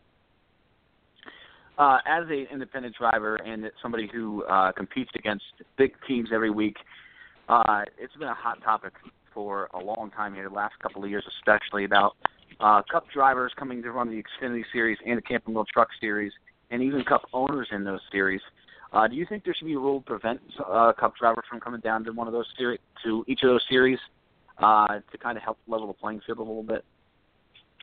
Uh, 1.79 1.99
as 2.07 2.25
an 2.29 2.47
independent 2.53 2.95
driver 2.97 3.37
and 3.37 3.71
somebody 3.81 4.09
who 4.13 4.45
uh, 4.45 4.73
competes 4.73 5.11
against 5.15 5.45
big 5.79 5.93
teams 6.07 6.29
every 6.33 6.51
week, 6.51 6.77
uh, 7.49 7.83
it's 7.99 8.15
been 8.17 8.29
a 8.29 8.35
hot 8.35 8.63
topic 8.63 8.93
for 9.33 9.69
a 9.75 9.79
long 9.79 10.11
time 10.15 10.35
here, 10.35 10.49
the 10.49 10.55
last 10.55 10.75
couple 10.81 11.03
of 11.03 11.09
years 11.09 11.25
especially, 11.39 11.85
about 11.85 12.17
uh, 12.61 12.83
Cup 12.91 13.07
drivers 13.13 13.53
coming 13.59 13.83
to 13.83 13.91
run 13.91 14.11
the 14.11 14.23
Xfinity 14.23 14.65
Series 14.73 14.99
and 15.07 15.19
the 15.19 15.23
Camping 15.23 15.55
World 15.55 15.69
Truck 15.73 15.89
Series, 16.01 16.33
and 16.71 16.83
even 16.83 17.03
Cup 17.05 17.23
owners 17.33 17.69
in 17.73 17.85
those 17.85 18.01
series. 18.11 18.41
Uh, 18.93 19.09
do 19.09 19.17
you 19.17 19.25
think 19.27 19.45
there 19.45 19.55
should 19.55 19.67
be 19.67 19.75
a 19.75 19.79
rule 19.79 20.01
to 20.01 20.07
prevent 20.07 20.41
uh, 20.67 20.93
Cup 20.99 21.15
drivers 21.17 21.45
from 21.49 21.61
coming 21.61 21.81
down 21.81 22.05
to 22.05 22.13
one 22.13 22.27
of 22.27 22.33
those 22.33 22.47
series, 22.59 22.79
to 23.03 23.25
each 23.27 23.43
of 23.43 23.49
those 23.49 23.63
series, 23.69 23.99
uh, 24.59 24.99
to 25.11 25.19
kind 25.19 25.37
of 25.39 25.43
help 25.43 25.59
level 25.67 25.87
the 25.87 25.95
playing 25.95 26.21
field 26.27 26.39
a 26.39 26.43
little 26.43 26.63
bit? 26.63 26.85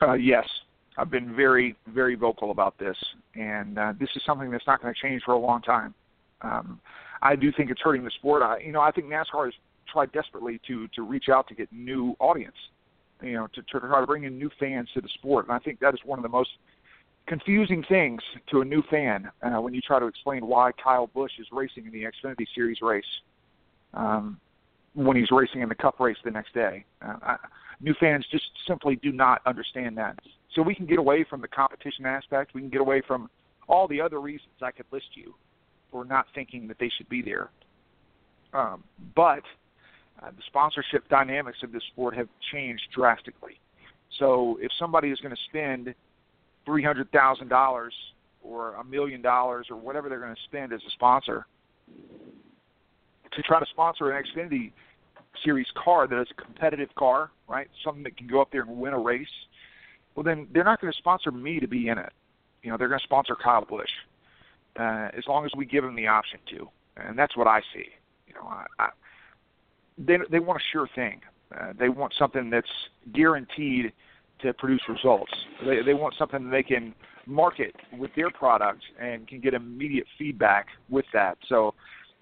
Uh, 0.01 0.13
yes, 0.13 0.47
I've 0.97 1.09
been 1.09 1.35
very, 1.35 1.75
very 1.87 2.15
vocal 2.15 2.51
about 2.51 2.77
this, 2.77 2.95
and 3.35 3.77
uh, 3.77 3.93
this 3.99 4.09
is 4.15 4.21
something 4.25 4.51
that's 4.51 4.67
not 4.67 4.81
going 4.81 4.93
to 4.93 5.01
change 5.01 5.23
for 5.23 5.33
a 5.33 5.39
long 5.39 5.61
time. 5.61 5.93
Um, 6.41 6.79
I 7.21 7.35
do 7.35 7.51
think 7.51 7.71
it's 7.71 7.81
hurting 7.81 8.03
the 8.03 8.11
sport. 8.11 8.43
I, 8.43 8.59
you 8.59 8.71
know, 8.71 8.81
I 8.81 8.91
think 8.91 9.07
NASCAR 9.07 9.45
has 9.45 9.53
tried 9.91 10.11
desperately 10.11 10.61
to 10.67 10.87
to 10.89 11.01
reach 11.01 11.25
out 11.29 11.47
to 11.47 11.55
get 11.55 11.71
new 11.73 12.15
audience, 12.19 12.55
you 13.21 13.33
know, 13.33 13.47
to, 13.55 13.61
to 13.63 13.79
try 13.79 13.99
to 13.99 14.07
bring 14.07 14.23
in 14.23 14.37
new 14.37 14.49
fans 14.59 14.87
to 14.93 15.01
the 15.01 15.09
sport, 15.15 15.47
and 15.47 15.53
I 15.53 15.59
think 15.59 15.79
that 15.79 15.93
is 15.93 15.99
one 16.05 16.19
of 16.19 16.23
the 16.23 16.29
most 16.29 16.51
confusing 17.29 17.85
things 17.87 18.21
to 18.49 18.61
a 18.61 18.65
new 18.65 18.81
fan 18.89 19.29
uh, 19.43 19.61
when 19.61 19.71
you 19.71 19.81
try 19.81 19.99
to 19.99 20.07
explain 20.07 20.45
why 20.47 20.71
Kyle 20.83 21.07
Busch 21.07 21.33
is 21.39 21.45
racing 21.51 21.85
in 21.85 21.91
the 21.91 22.03
Xfinity 22.03 22.45
Series 22.55 22.79
race 22.81 23.05
um, 23.93 24.39
when 24.95 25.15
he's 25.15 25.29
racing 25.29 25.61
in 25.61 25.69
the 25.69 25.75
Cup 25.75 25.99
race 25.99 26.17
the 26.25 26.31
next 26.31 26.55
day. 26.55 26.83
Uh, 27.03 27.17
I, 27.21 27.37
new 27.79 27.93
fans 27.99 28.25
just 28.31 28.45
simply 28.67 28.95
do 28.95 29.11
not 29.11 29.41
understand 29.45 29.95
that. 29.99 30.17
So 30.55 30.63
we 30.63 30.73
can 30.73 30.87
get 30.87 30.97
away 30.97 31.23
from 31.23 31.39
the 31.39 31.47
competition 31.47 32.07
aspect. 32.07 32.55
We 32.55 32.61
can 32.61 32.71
get 32.71 32.81
away 32.81 33.03
from 33.07 33.29
all 33.67 33.87
the 33.87 34.01
other 34.01 34.19
reasons 34.19 34.49
I 34.63 34.71
could 34.71 34.87
list 34.91 35.09
you 35.13 35.35
for 35.91 36.05
not 36.05 36.25
thinking 36.33 36.67
that 36.67 36.79
they 36.79 36.89
should 36.97 37.09
be 37.09 37.21
there. 37.21 37.51
Um, 38.53 38.83
but 39.15 39.43
uh, 40.23 40.31
the 40.31 40.41
sponsorship 40.47 41.07
dynamics 41.09 41.59
of 41.61 41.71
this 41.71 41.83
sport 41.93 42.17
have 42.17 42.27
changed 42.51 42.87
drastically. 42.91 43.59
So 44.17 44.57
if 44.59 44.71
somebody 44.79 45.09
is 45.09 45.19
going 45.19 45.35
to 45.35 45.41
spend 45.49 45.93
three 46.69 46.83
hundred 46.83 47.11
thousand 47.11 47.47
dollars 47.47 47.93
or 48.43 48.75
a 48.75 48.83
million 48.83 49.23
dollars 49.23 49.65
or 49.71 49.75
whatever 49.75 50.07
they're 50.07 50.19
going 50.19 50.35
to 50.35 50.41
spend 50.43 50.71
as 50.71 50.79
a 50.87 50.91
sponsor 50.91 51.47
to 53.33 53.41
try 53.41 53.59
to 53.59 53.65
sponsor 53.71 54.11
an 54.11 54.23
Xfinity 54.23 54.71
Series 55.43 55.65
car 55.83 56.07
that 56.07 56.21
is 56.21 56.27
a 56.29 56.41
competitive 56.41 56.89
car, 56.93 57.31
right? 57.47 57.67
Something 57.83 58.03
that 58.03 58.15
can 58.17 58.27
go 58.27 58.39
up 58.39 58.51
there 58.51 58.61
and 58.61 58.77
win 58.77 58.93
a 58.93 58.99
race. 58.99 59.27
Well, 60.13 60.23
then 60.23 60.47
they're 60.53 60.63
not 60.63 60.79
going 60.79 60.93
to 60.93 60.97
sponsor 60.97 61.31
me 61.31 61.59
to 61.59 61.67
be 61.67 61.87
in 61.87 61.97
it. 61.97 62.11
You 62.61 62.69
know, 62.69 62.77
they're 62.77 62.87
going 62.87 62.99
to 62.99 63.03
sponsor 63.05 63.35
Kyle 63.35 63.65
Busch 63.65 63.89
uh, 64.79 65.09
as 65.17 65.23
long 65.27 65.45
as 65.45 65.51
we 65.57 65.65
give 65.65 65.83
them 65.83 65.95
the 65.95 66.05
option 66.05 66.39
to, 66.51 66.69
and 66.97 67.17
that's 67.17 67.35
what 67.35 67.47
I 67.47 67.61
see. 67.73 67.85
You 68.27 68.35
know, 68.35 68.47
I, 68.47 68.65
I, 68.77 68.89
they 69.97 70.17
they 70.29 70.39
want 70.39 70.59
a 70.59 70.63
sure 70.71 70.87
thing. 70.93 71.21
Uh, 71.55 71.73
they 71.79 71.89
want 71.89 72.13
something 72.19 72.51
that's 72.51 72.67
guaranteed 73.11 73.91
to 74.41 74.53
produce 74.53 74.81
results. 74.87 75.31
They 75.65 75.81
they 75.85 75.93
want 75.93 76.15
something 76.17 76.49
they 76.49 76.63
can 76.63 76.93
market 77.25 77.75
with 77.97 78.11
their 78.15 78.31
product 78.31 78.81
and 78.99 79.27
can 79.27 79.39
get 79.39 79.53
immediate 79.53 80.07
feedback 80.17 80.67
with 80.89 81.05
that. 81.13 81.37
So 81.47 81.73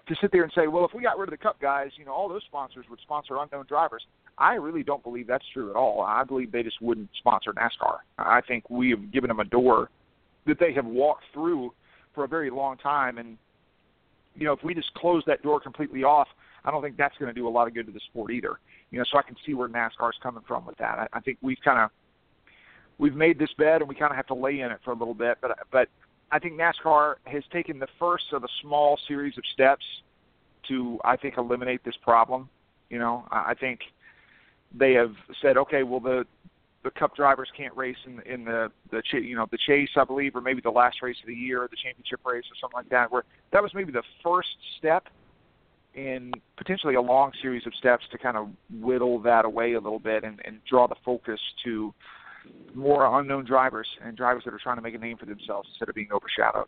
to 0.08 0.16
sit 0.22 0.32
there 0.32 0.44
and 0.44 0.52
say, 0.56 0.68
well, 0.68 0.86
if 0.86 0.92
we 0.94 1.02
got 1.02 1.18
rid 1.18 1.30
of 1.30 1.32
the 1.32 1.38
Cup 1.38 1.60
guys, 1.62 1.90
you 1.98 2.06
know, 2.06 2.14
all 2.14 2.30
those 2.30 2.44
sponsors 2.48 2.86
would 2.90 3.00
sponsor 3.02 3.38
unknown 3.38 3.66
drivers. 3.68 4.06
I 4.38 4.54
really 4.54 4.84
don't 4.84 5.04
believe 5.04 5.28
that's 5.28 5.46
true 5.54 5.70
at 5.70 5.76
all. 5.76 6.02
I 6.02 6.24
believe 6.24 6.52
they 6.52 6.64
just 6.64 6.82
wouldn't 6.82 7.10
sponsor 7.18 7.54
NASCAR. 7.54 7.98
I 8.18 8.42
think 8.42 8.70
we 8.70 8.92
have 8.92 9.12
given 9.12 9.30
them 9.30 9.40
a 9.40 9.46
door 9.46 9.90
that 10.46 10.60
they 10.60 10.74
have 10.74 10.86
walked 10.86 11.24
through 11.34 11.74
for 12.14 12.24
a 12.24 12.28
very 12.28 12.50
long 12.50 12.78
time, 12.78 13.18
and 13.18 13.38
you 14.36 14.46
know, 14.46 14.54
if 14.54 14.64
we 14.64 14.74
just 14.74 14.94
close 14.94 15.24
that 15.26 15.42
door 15.42 15.60
completely 15.60 16.04
off, 16.04 16.28
I 16.64 16.72
don't 16.72 16.82
think 16.82 16.98
that's 16.98 17.18
going 17.18 17.34
to 17.34 17.40
do 17.40 17.48
a 17.48 17.50
lot 17.50 17.68
of 17.68 17.74
good 17.74 17.88
to 17.88 17.92
the 17.92 18.00
sport 18.10 18.32
either. 18.32 18.60
You 18.92 19.00
know, 19.00 19.06
so 19.12 19.18
I 19.18 19.24
can 19.24 19.36
see 19.46 19.54
where 19.54 19.68
NASCAR's 19.68 20.18
coming 20.22 20.44
from 20.48 20.66
with 20.66 20.78
that. 20.78 21.00
I, 21.00 21.08
I 21.14 21.20
think 21.20 21.40
we've 21.42 21.58
kind 21.64 21.80
of 21.80 21.90
we've 22.98 23.16
made 23.16 23.40
this 23.40 23.50
bed 23.58 23.82
and 23.82 23.90
we 23.90 23.96
kind 23.96 24.12
of 24.12 24.18
have 24.18 24.28
to 24.28 24.34
lay 24.34 24.60
in 24.62 24.72
it 24.72 24.80
for 24.84 24.92
a 24.92 24.96
little 24.96 25.14
bit, 25.14 25.38
but 25.42 25.58
but 25.72 25.90
I 26.32 26.40
think 26.40 26.60
NASCAR 26.60 27.16
has 27.26 27.44
taken 27.52 27.80
the 27.80 27.88
first 28.00 28.26
of 28.34 28.44
a 28.44 28.48
small 28.62 29.00
series 29.08 29.38
of 29.38 29.44
steps 29.54 29.86
to, 30.68 31.00
I 31.06 31.16
think, 31.16 31.38
eliminate 31.38 31.86
this 31.86 31.96
problem. 32.02 32.50
You 32.90 33.00
know, 33.00 33.26
I 33.32 33.54
think 33.54 33.80
they 34.78 34.94
have 34.94 35.14
said, 35.42 35.58
okay, 35.58 35.84
well 35.84 36.00
the 36.00 36.26
the 36.84 36.92
Cup 36.92 37.16
drivers 37.16 37.50
can't 37.56 37.76
race 37.76 37.98
in 38.06 38.22
in 38.22 38.46
the 38.46 38.72
the 38.92 39.02
you 39.14 39.36
know 39.36 39.48
the 39.52 39.58
chase, 39.58 39.90
I 39.96 40.04
believe, 40.04 40.36
or 40.36 40.42
maybe 40.42 40.62
the 40.62 40.70
last 40.70 41.02
race 41.02 41.18
of 41.22 41.28
the 41.28 41.34
year, 41.34 41.64
or 41.64 41.68
the 41.68 41.76
championship 41.82 42.22
race, 42.26 42.46
or 42.46 42.56
something 42.60 42.78
like 42.78 42.90
that. 42.90 43.12
Where 43.12 43.24
that 43.52 43.62
was 43.62 43.74
maybe 43.74 43.92
the 43.92 44.04
first 44.24 44.50
step 44.78 45.08
in 45.96 46.32
potentially 46.56 46.94
a 46.94 47.02
long 47.02 47.32
series 47.42 47.66
of 47.66 47.74
steps 47.74 48.04
to 48.12 48.18
kind 48.18 48.38
of 48.38 48.50
whittle 48.80 49.20
that 49.20 49.46
away 49.46 49.74
a 49.74 49.80
little 49.80 50.00
bit 50.00 50.24
and, 50.24 50.40
and 50.46 50.60
draw 50.70 50.88
the 50.88 50.96
focus 51.04 51.40
to 51.64 51.94
more 52.74 53.20
unknown 53.20 53.46
drivers 53.46 53.88
and 54.04 54.16
drivers 54.16 54.44
that 54.46 54.54
are 54.54 54.60
trying 54.60 54.78
to 54.78 54.82
make 54.82 54.96
a 54.96 55.00
name 55.00 55.18
for 55.18 55.26
themselves 55.26 55.68
instead 55.72 55.90
of 55.90 55.96
being 55.96 56.10
overshadowed. 56.12 56.68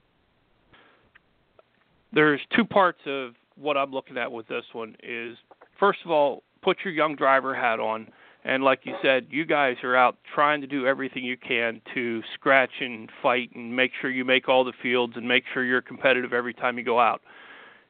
There's 2.11 2.41
two 2.55 2.65
parts 2.65 2.99
of 3.05 3.33
what 3.55 3.77
I'm 3.77 3.91
looking 3.91 4.17
at 4.17 4.31
with 4.31 4.47
this 4.47 4.63
one 4.73 4.95
is 5.03 5.37
first 5.79 5.99
of 6.05 6.11
all, 6.11 6.43
put 6.61 6.77
your 6.83 6.93
young 6.93 7.15
driver 7.15 7.53
hat 7.53 7.79
on 7.79 8.07
and 8.45 8.63
like 8.63 8.81
you 8.83 8.95
said, 9.01 9.27
you 9.29 9.45
guys 9.45 9.75
are 9.83 9.95
out 9.95 10.17
trying 10.33 10.61
to 10.61 10.67
do 10.67 10.87
everything 10.87 11.23
you 11.23 11.35
can 11.35 11.81
to 11.93 12.21
scratch 12.35 12.71
and 12.79 13.09
fight 13.21 13.51
and 13.53 13.75
make 13.75 13.91
sure 13.99 14.09
you 14.09 14.23
make 14.23 14.47
all 14.47 14.63
the 14.63 14.73
fields 14.81 15.13
and 15.17 15.27
make 15.27 15.43
sure 15.53 15.65
you're 15.65 15.81
competitive 15.81 16.31
every 16.31 16.53
time 16.53 16.77
you 16.77 16.83
go 16.85 16.99
out. 16.99 17.21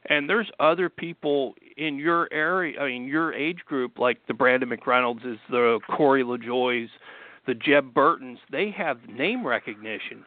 And 0.07 0.27
there's 0.27 0.49
other 0.59 0.89
people 0.89 1.53
in 1.77 1.97
your 1.97 2.27
area, 2.31 2.79
I 2.79 2.87
mean, 2.87 3.05
your 3.05 3.33
age 3.33 3.59
group, 3.65 3.99
like 3.99 4.25
the 4.27 4.33
Brandon 4.33 4.69
McReynolds, 4.69 5.25
is 5.25 5.37
the 5.51 5.79
Corey 5.95 6.23
LaJoies, 6.23 6.89
the 7.49 7.55
Jeb 7.55 7.95
Burtons, 7.95 8.37
they 8.51 8.69
have 8.77 8.99
name 9.09 9.43
recognition 9.43 10.23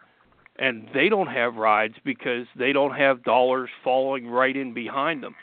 and 0.59 0.89
they 0.93 1.09
don't 1.09 1.29
have 1.29 1.55
rides 1.55 1.95
because 2.05 2.47
they 2.59 2.73
don't 2.73 2.97
have 2.97 3.23
dollars 3.23 3.71
following 3.85 4.27
right 4.27 4.57
in 4.57 4.75
behind 4.75 5.23
them. 5.23 5.37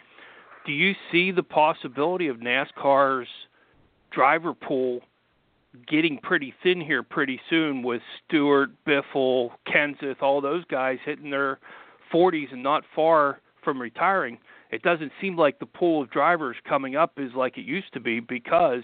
Do 0.65 0.73
you 0.73 0.93
see 1.09 1.31
the 1.31 1.41
possibility 1.41 2.27
of 2.27 2.37
NASCAR's 2.37 3.29
driver 4.11 4.53
pool 4.53 4.99
getting 5.87 6.17
pretty 6.17 6.53
thin 6.61 6.81
here 6.81 7.01
pretty 7.01 7.39
soon 7.49 7.81
with 7.81 8.01
Stewart, 8.27 8.71
Biffle, 8.85 9.51
Kenseth, 9.65 10.21
all 10.21 10.41
those 10.41 10.65
guys 10.65 10.97
hitting 11.05 11.29
their 11.29 11.59
40s 12.13 12.51
and 12.51 12.61
not 12.61 12.83
far 12.93 13.39
from 13.63 13.81
retiring? 13.81 14.37
It 14.69 14.83
doesn't 14.83 15.13
seem 15.21 15.37
like 15.37 15.59
the 15.59 15.65
pool 15.65 16.01
of 16.01 16.11
drivers 16.11 16.57
coming 16.67 16.97
up 16.97 17.13
is 17.17 17.31
like 17.37 17.57
it 17.57 17.63
used 17.63 17.93
to 17.93 18.01
be 18.01 18.19
because 18.19 18.83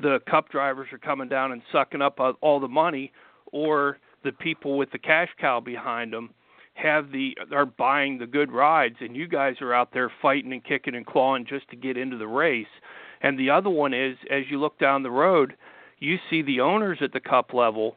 the 0.00 0.20
cup 0.28 0.48
drivers 0.50 0.88
are 0.92 0.98
coming 0.98 1.28
down 1.28 1.52
and 1.52 1.62
sucking 1.72 2.02
up 2.02 2.18
all 2.40 2.60
the 2.60 2.68
money 2.68 3.12
or 3.52 3.98
the 4.24 4.32
people 4.32 4.76
with 4.76 4.90
the 4.90 4.98
cash 4.98 5.28
cow 5.40 5.60
behind 5.60 6.12
them 6.12 6.30
have 6.74 7.12
the 7.12 7.36
are 7.52 7.66
buying 7.66 8.18
the 8.18 8.26
good 8.26 8.50
rides 8.50 8.96
and 9.00 9.14
you 9.14 9.28
guys 9.28 9.54
are 9.60 9.72
out 9.72 9.92
there 9.92 10.10
fighting 10.20 10.52
and 10.52 10.64
kicking 10.64 10.96
and 10.96 11.06
clawing 11.06 11.46
just 11.46 11.68
to 11.68 11.76
get 11.76 11.96
into 11.96 12.16
the 12.16 12.26
race 12.26 12.66
and 13.22 13.38
the 13.38 13.48
other 13.48 13.70
one 13.70 13.94
is 13.94 14.16
as 14.30 14.42
you 14.50 14.58
look 14.58 14.76
down 14.80 15.04
the 15.04 15.10
road 15.10 15.54
you 16.00 16.16
see 16.28 16.42
the 16.42 16.60
owners 16.60 16.98
at 17.00 17.12
the 17.12 17.20
cup 17.20 17.54
level 17.54 17.96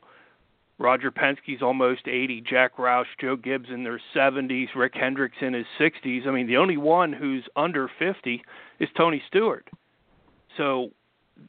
Roger 0.79 1.09
Penske's 1.09 1.63
almost 1.63 2.07
80, 2.07 2.41
Jack 2.41 2.77
Roush, 2.77 3.07
Joe 3.19 3.35
Gibbs 3.35 3.69
in 3.71 3.83
their 3.83 3.99
70s, 4.15 4.67
Rick 4.75 4.93
Hendricks 4.93 5.37
in 5.41 5.53
his 5.53 5.65
60s. 5.79 6.27
I 6.27 6.31
mean, 6.31 6.45
the 6.45 6.57
only 6.57 6.77
one 6.77 7.11
who's 7.11 7.43
under 7.55 7.89
50 7.97 8.43
is 8.79 8.87
Tony 8.95 9.21
Stewart. 9.27 9.67
So 10.55 10.91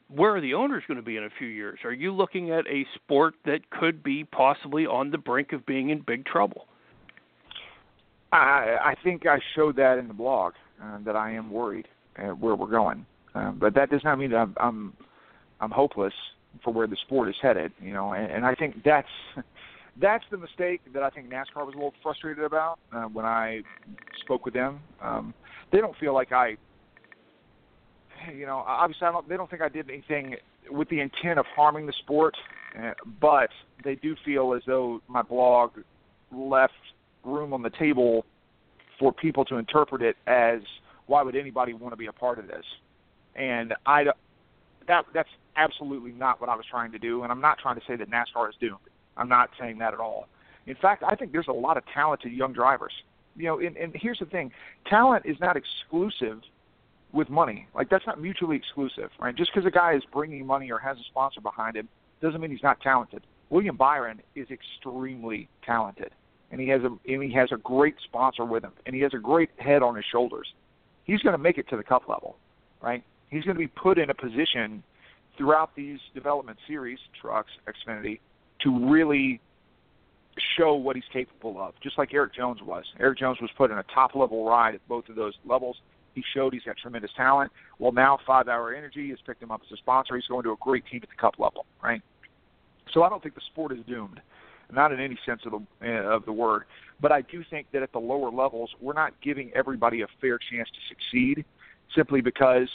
where 0.07 0.35
are 0.35 0.41
the 0.41 0.53
owners 0.53 0.83
going 0.87 0.97
to 0.97 1.03
be 1.03 1.17
in 1.17 1.23
a 1.23 1.29
few 1.37 1.47
years? 1.47 1.79
Are 1.83 1.93
you 1.93 2.13
looking 2.13 2.51
at 2.51 2.65
a 2.67 2.85
sport 2.95 3.35
that 3.45 3.69
could 3.69 4.03
be 4.03 4.23
possibly 4.23 4.85
on 4.85 5.11
the 5.11 5.17
brink 5.17 5.53
of 5.53 5.65
being 5.65 5.89
in 5.89 6.01
big 6.01 6.25
trouble? 6.25 6.67
I, 8.31 8.77
I 8.83 8.95
think 9.03 9.25
I 9.25 9.39
showed 9.55 9.75
that 9.77 9.97
in 9.97 10.07
the 10.07 10.13
blog 10.13 10.53
uh, 10.83 10.99
that 11.05 11.15
I 11.15 11.31
am 11.31 11.51
worried 11.51 11.87
uh, 12.17 12.29
where 12.29 12.55
we're 12.55 12.67
going, 12.67 13.05
uh, 13.33 13.51
but 13.51 13.73
that 13.75 13.89
does 13.89 14.03
not 14.03 14.19
mean 14.19 14.31
that 14.31 14.37
I'm 14.37 14.55
I'm, 14.59 14.93
I'm 15.59 15.71
hopeless 15.71 16.13
for 16.63 16.71
where 16.71 16.87
the 16.87 16.97
sport 17.05 17.29
is 17.29 17.35
headed. 17.41 17.71
You 17.81 17.93
know, 17.93 18.13
and, 18.13 18.31
and 18.31 18.45
I 18.45 18.53
think 18.53 18.83
that's 18.83 19.07
that's 19.99 20.23
the 20.29 20.37
mistake 20.37 20.81
that 20.93 21.01
I 21.01 21.09
think 21.09 21.29
NASCAR 21.29 21.65
was 21.65 21.73
a 21.73 21.77
little 21.77 21.93
frustrated 22.03 22.43
about 22.43 22.77
uh, 22.93 23.03
when 23.05 23.25
I 23.25 23.61
spoke 24.21 24.45
with 24.45 24.53
them. 24.53 24.79
Um, 25.01 25.33
they 25.71 25.79
don't 25.79 25.97
feel 25.97 26.13
like 26.13 26.31
I 26.31 26.57
you 28.35 28.45
know, 28.45 28.63
obviously 28.67 29.07
I 29.07 29.11
don't, 29.11 29.27
they 29.27 29.37
don't 29.37 29.49
think 29.49 29.61
I 29.61 29.69
did 29.69 29.89
anything 29.89 30.35
with 30.69 30.89
the 30.89 30.99
intent 30.99 31.39
of 31.39 31.45
harming 31.55 31.85
the 31.85 31.93
sport, 31.99 32.35
uh, 32.77 32.91
but 33.19 33.49
they 33.83 33.95
do 33.95 34.15
feel 34.23 34.53
as 34.53 34.61
though 34.65 35.01
my 35.07 35.21
blog 35.21 35.71
left 36.31 36.73
room 37.23 37.53
on 37.53 37.61
the 37.61 37.69
table 37.71 38.25
for 38.99 39.11
people 39.13 39.45
to 39.45 39.57
interpret 39.57 40.01
it 40.01 40.17
as 40.27 40.61
why 41.07 41.23
would 41.23 41.35
anybody 41.35 41.73
want 41.73 41.91
to 41.93 41.97
be 41.97 42.05
a 42.05 42.13
part 42.13 42.37
of 42.37 42.47
this? 42.47 42.65
And 43.35 43.73
I 43.85 44.05
that 44.87 45.05
that's 45.13 45.29
absolutely 45.55 46.11
not 46.11 46.41
what 46.41 46.49
I 46.49 46.55
was 46.55 46.65
trying 46.69 46.91
to 46.91 46.99
do, 46.99 47.23
and 47.23 47.31
I'm 47.31 47.41
not 47.41 47.57
trying 47.59 47.75
to 47.75 47.81
say 47.87 47.95
that 47.95 48.09
NASCAR 48.09 48.49
is 48.49 48.55
doomed. 48.59 48.77
I'm 49.17 49.29
not 49.29 49.49
saying 49.59 49.77
that 49.79 49.93
at 49.93 49.99
all. 49.99 50.27
In 50.67 50.75
fact, 50.75 51.03
I 51.03 51.15
think 51.15 51.31
there's 51.31 51.47
a 51.47 51.53
lot 51.53 51.77
of 51.77 51.83
talented 51.93 52.31
young 52.31 52.53
drivers. 52.53 52.93
You 53.35 53.45
know, 53.45 53.59
and, 53.59 53.77
and 53.77 53.93
here's 53.95 54.19
the 54.19 54.25
thing: 54.25 54.51
talent 54.87 55.25
is 55.25 55.37
not 55.39 55.57
exclusive 55.57 56.41
with 57.11 57.29
money. 57.29 57.67
Like 57.73 57.89
that's 57.89 58.05
not 58.05 58.21
mutually 58.21 58.55
exclusive, 58.55 59.09
right? 59.19 59.35
Just 59.35 59.51
because 59.53 59.65
a 59.67 59.71
guy 59.71 59.95
is 59.95 60.03
bringing 60.11 60.45
money 60.45 60.71
or 60.71 60.79
has 60.79 60.97
a 60.97 61.03
sponsor 61.09 61.41
behind 61.41 61.75
him 61.75 61.87
doesn't 62.21 62.39
mean 62.41 62.51
he's 62.51 62.63
not 62.63 62.81
talented. 62.81 63.23
William 63.49 63.75
Byron 63.75 64.21
is 64.35 64.47
extremely 64.51 65.49
talented, 65.65 66.11
and 66.51 66.61
he 66.61 66.67
has 66.67 66.81
a 66.83 66.87
and 67.11 67.23
he 67.23 67.33
has 67.33 67.51
a 67.51 67.57
great 67.57 67.95
sponsor 68.03 68.45
with 68.45 68.63
him, 68.63 68.73
and 68.85 68.95
he 68.95 69.01
has 69.01 69.13
a 69.13 69.19
great 69.19 69.49
head 69.57 69.81
on 69.81 69.95
his 69.95 70.05
shoulders. 70.11 70.53
He's 71.05 71.21
going 71.21 71.33
to 71.33 71.41
make 71.41 71.57
it 71.57 71.67
to 71.69 71.77
the 71.77 71.83
cup 71.83 72.07
level, 72.07 72.37
right? 72.81 73.03
He's 73.29 73.43
going 73.43 73.55
to 73.55 73.59
be 73.59 73.67
put 73.67 73.97
in 73.97 74.11
a 74.11 74.13
position 74.13 74.83
throughout 75.37 75.75
these 75.75 75.99
development 76.13 76.59
series, 76.67 76.99
trucks, 77.19 77.49
Xfinity, 77.67 78.19
to 78.61 78.89
really 78.89 79.39
show 80.57 80.75
what 80.75 80.95
he's 80.95 81.05
capable 81.11 81.59
of, 81.59 81.73
just 81.81 81.97
like 81.97 82.13
Erik 82.13 82.35
Jones 82.35 82.61
was. 82.61 82.85
Erik 82.99 83.17
Jones 83.17 83.39
was 83.41 83.49
put 83.57 83.71
in 83.71 83.77
a 83.77 83.83
top 83.83 84.15
level 84.15 84.45
ride 84.45 84.75
at 84.75 84.87
both 84.87 85.09
of 85.09 85.15
those 85.15 85.33
levels 85.45 85.77
he 86.19 86.25
showed 86.33 86.53
he's 86.53 86.63
got 86.63 86.77
tremendous 86.77 87.11
talent. 87.15 87.51
Well, 87.79 87.91
now 87.91 88.19
Five 88.27 88.47
Hour 88.47 88.73
Energy 88.73 89.09
has 89.09 89.19
picked 89.25 89.41
him 89.41 89.51
up 89.51 89.61
as 89.65 89.71
a 89.71 89.77
sponsor. 89.77 90.15
He's 90.15 90.27
going 90.27 90.43
to 90.43 90.51
a 90.51 90.57
great 90.59 90.83
team 90.91 90.99
at 91.03 91.09
the 91.09 91.15
Cup 91.15 91.35
level, 91.39 91.65
right? 91.81 92.01
So 92.93 93.03
I 93.03 93.09
don't 93.09 93.21
think 93.21 93.35
the 93.35 93.41
sport 93.51 93.71
is 93.71 93.79
doomed, 93.87 94.19
not 94.71 94.91
in 94.91 94.99
any 94.99 95.17
sense 95.25 95.41
of 95.45 95.51
the 95.51 95.87
uh, 95.87 96.15
of 96.15 96.25
the 96.25 96.33
word. 96.33 96.63
But 97.01 97.11
I 97.11 97.21
do 97.21 97.43
think 97.49 97.67
that 97.71 97.83
at 97.83 97.91
the 97.91 97.99
lower 97.99 98.31
levels, 98.31 98.71
we're 98.81 98.93
not 98.93 99.13
giving 99.21 99.51
everybody 99.55 100.01
a 100.01 100.07
fair 100.19 100.37
chance 100.37 100.67
to 100.69 100.79
succeed, 100.89 101.45
simply 101.95 102.21
because 102.21 102.67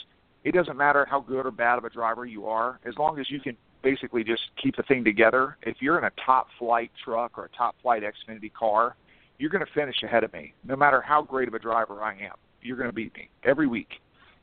it 0.43 0.53
doesn't 0.53 0.77
matter 0.77 1.05
how 1.05 1.19
good 1.19 1.45
or 1.45 1.51
bad 1.51 1.77
of 1.77 1.85
a 1.85 1.89
driver 1.89 2.25
you 2.25 2.47
are, 2.47 2.79
as 2.85 2.95
long 2.97 3.19
as 3.19 3.29
you 3.29 3.39
can 3.39 3.55
basically 3.83 4.23
just 4.23 4.41
keep 4.61 4.75
the 4.75 4.83
thing 4.83 5.03
together. 5.03 5.57
If 5.61 5.77
you're 5.79 5.99
in 5.99 6.05
a 6.05 6.11
top 6.25 6.47
flight 6.57 6.91
truck 7.03 7.37
or 7.37 7.45
a 7.45 7.49
top 7.49 7.75
flight 7.83 8.01
Xfinity 8.01 8.51
car, 8.51 8.95
you're 9.37 9.51
going 9.51 9.65
to 9.65 9.71
finish 9.73 10.01
ahead 10.01 10.23
of 10.23 10.33
me, 10.33 10.53
no 10.63 10.75
matter 10.75 11.01
how 11.01 11.21
great 11.21 11.47
of 11.47 11.53
a 11.53 11.59
driver 11.59 12.01
I 12.01 12.13
am 12.13 12.35
you're 12.65 12.77
going 12.77 12.89
to 12.89 12.95
beat 12.95 13.13
me 13.15 13.29
every 13.43 13.67
week. 13.67 13.89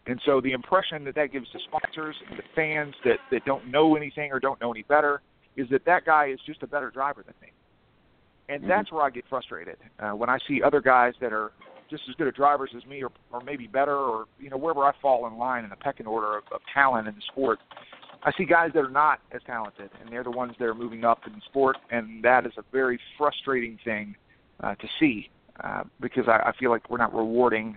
And 0.07 0.21
so 0.25 0.41
the 0.41 0.53
impression 0.53 1.05
that 1.05 1.15
that 1.15 1.33
gives 1.33 1.49
to 1.51 1.59
sponsors 1.69 2.17
and 2.29 2.39
the 2.39 2.43
fans 2.57 2.95
that 3.05 3.19
that 3.31 3.45
don't 3.45 3.71
know 3.71 3.95
anything 3.95 4.33
or 4.33 4.41
don't 4.41 4.61
know 4.61 4.73
any 4.73 4.83
better 4.83 5.23
is 5.57 5.69
that 5.71 5.85
that 5.85 6.05
guy 6.05 6.29
is 6.29 6.41
just 6.45 6.63
a 6.63 6.67
better 6.67 6.91
driver 6.91 7.23
than 7.25 7.35
me. 7.41 7.53
And 8.49 8.61
mm-hmm. 8.61 8.69
that's 8.69 8.91
where 8.91 9.03
I 9.03 9.11
get 9.11 9.25
frustrated 9.29 9.77
uh, 10.01 10.11
when 10.11 10.29
I 10.29 10.39
see 10.49 10.63
other 10.63 10.81
guys 10.81 11.15
that 11.21 11.33
are 11.33 11.53
just 11.89 12.03
as 12.09 12.15
good 12.17 12.27
at 12.27 12.35
drivers 12.35 12.71
as 12.77 12.85
me, 12.87 13.03
or, 13.03 13.11
or 13.33 13.43
maybe 13.43 13.67
better, 13.67 13.97
or 13.97 14.25
you 14.41 14.51
know 14.51 14.57
wherever 14.57 14.83
I 14.83 14.93
fall 15.01 15.27
in 15.27 15.37
line 15.37 15.63
in 15.63 15.71
the 15.71 15.77
pecking 15.77 16.07
order 16.07 16.39
of, 16.39 16.45
of 16.51 16.61
talent 16.73 17.07
in 17.07 17.15
the 17.15 17.21
sport. 17.31 17.59
I 18.25 18.33
see 18.39 18.45
guys 18.45 18.71
that 18.75 18.81
are 18.81 18.91
not 18.91 19.21
as 19.33 19.41
talented, 19.47 19.91
and 20.01 20.11
they're 20.11 20.25
the 20.25 20.31
ones 20.31 20.55
that 20.59 20.65
are 20.65 20.75
moving 20.75 21.05
up 21.05 21.21
in 21.27 21.33
the 21.33 21.41
sport, 21.45 21.77
and 21.91 22.23
that 22.25 22.47
is 22.47 22.53
a 22.57 22.63
very 22.73 22.99
frustrating 23.19 23.79
thing 23.85 24.17
uh, 24.61 24.75
to 24.77 24.89
see 24.99 25.29
uh, 25.63 25.85
because 26.01 26.29
I, 26.29 26.39
I 26.49 26.53
feel 26.59 26.71
like 26.71 26.89
we're 26.89 26.99
not 26.99 27.15
rewarding 27.15 27.77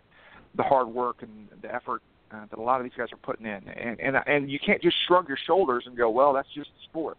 the 0.55 0.63
hard 0.63 0.87
work 0.87 1.17
and 1.21 1.47
the 1.61 1.73
effort 1.73 2.01
uh, 2.31 2.45
that 2.49 2.59
a 2.59 2.61
lot 2.61 2.79
of 2.79 2.83
these 2.83 2.93
guys 2.97 3.07
are 3.11 3.17
putting 3.17 3.45
in, 3.45 3.67
and 3.69 3.99
and 3.99 4.17
and 4.27 4.49
you 4.49 4.59
can't 4.59 4.81
just 4.81 4.95
shrug 5.07 5.27
your 5.27 5.37
shoulders 5.45 5.83
and 5.85 5.95
go, 5.95 6.09
well, 6.09 6.33
that's 6.33 6.47
just 6.55 6.69
the 6.69 6.83
sport. 6.89 7.17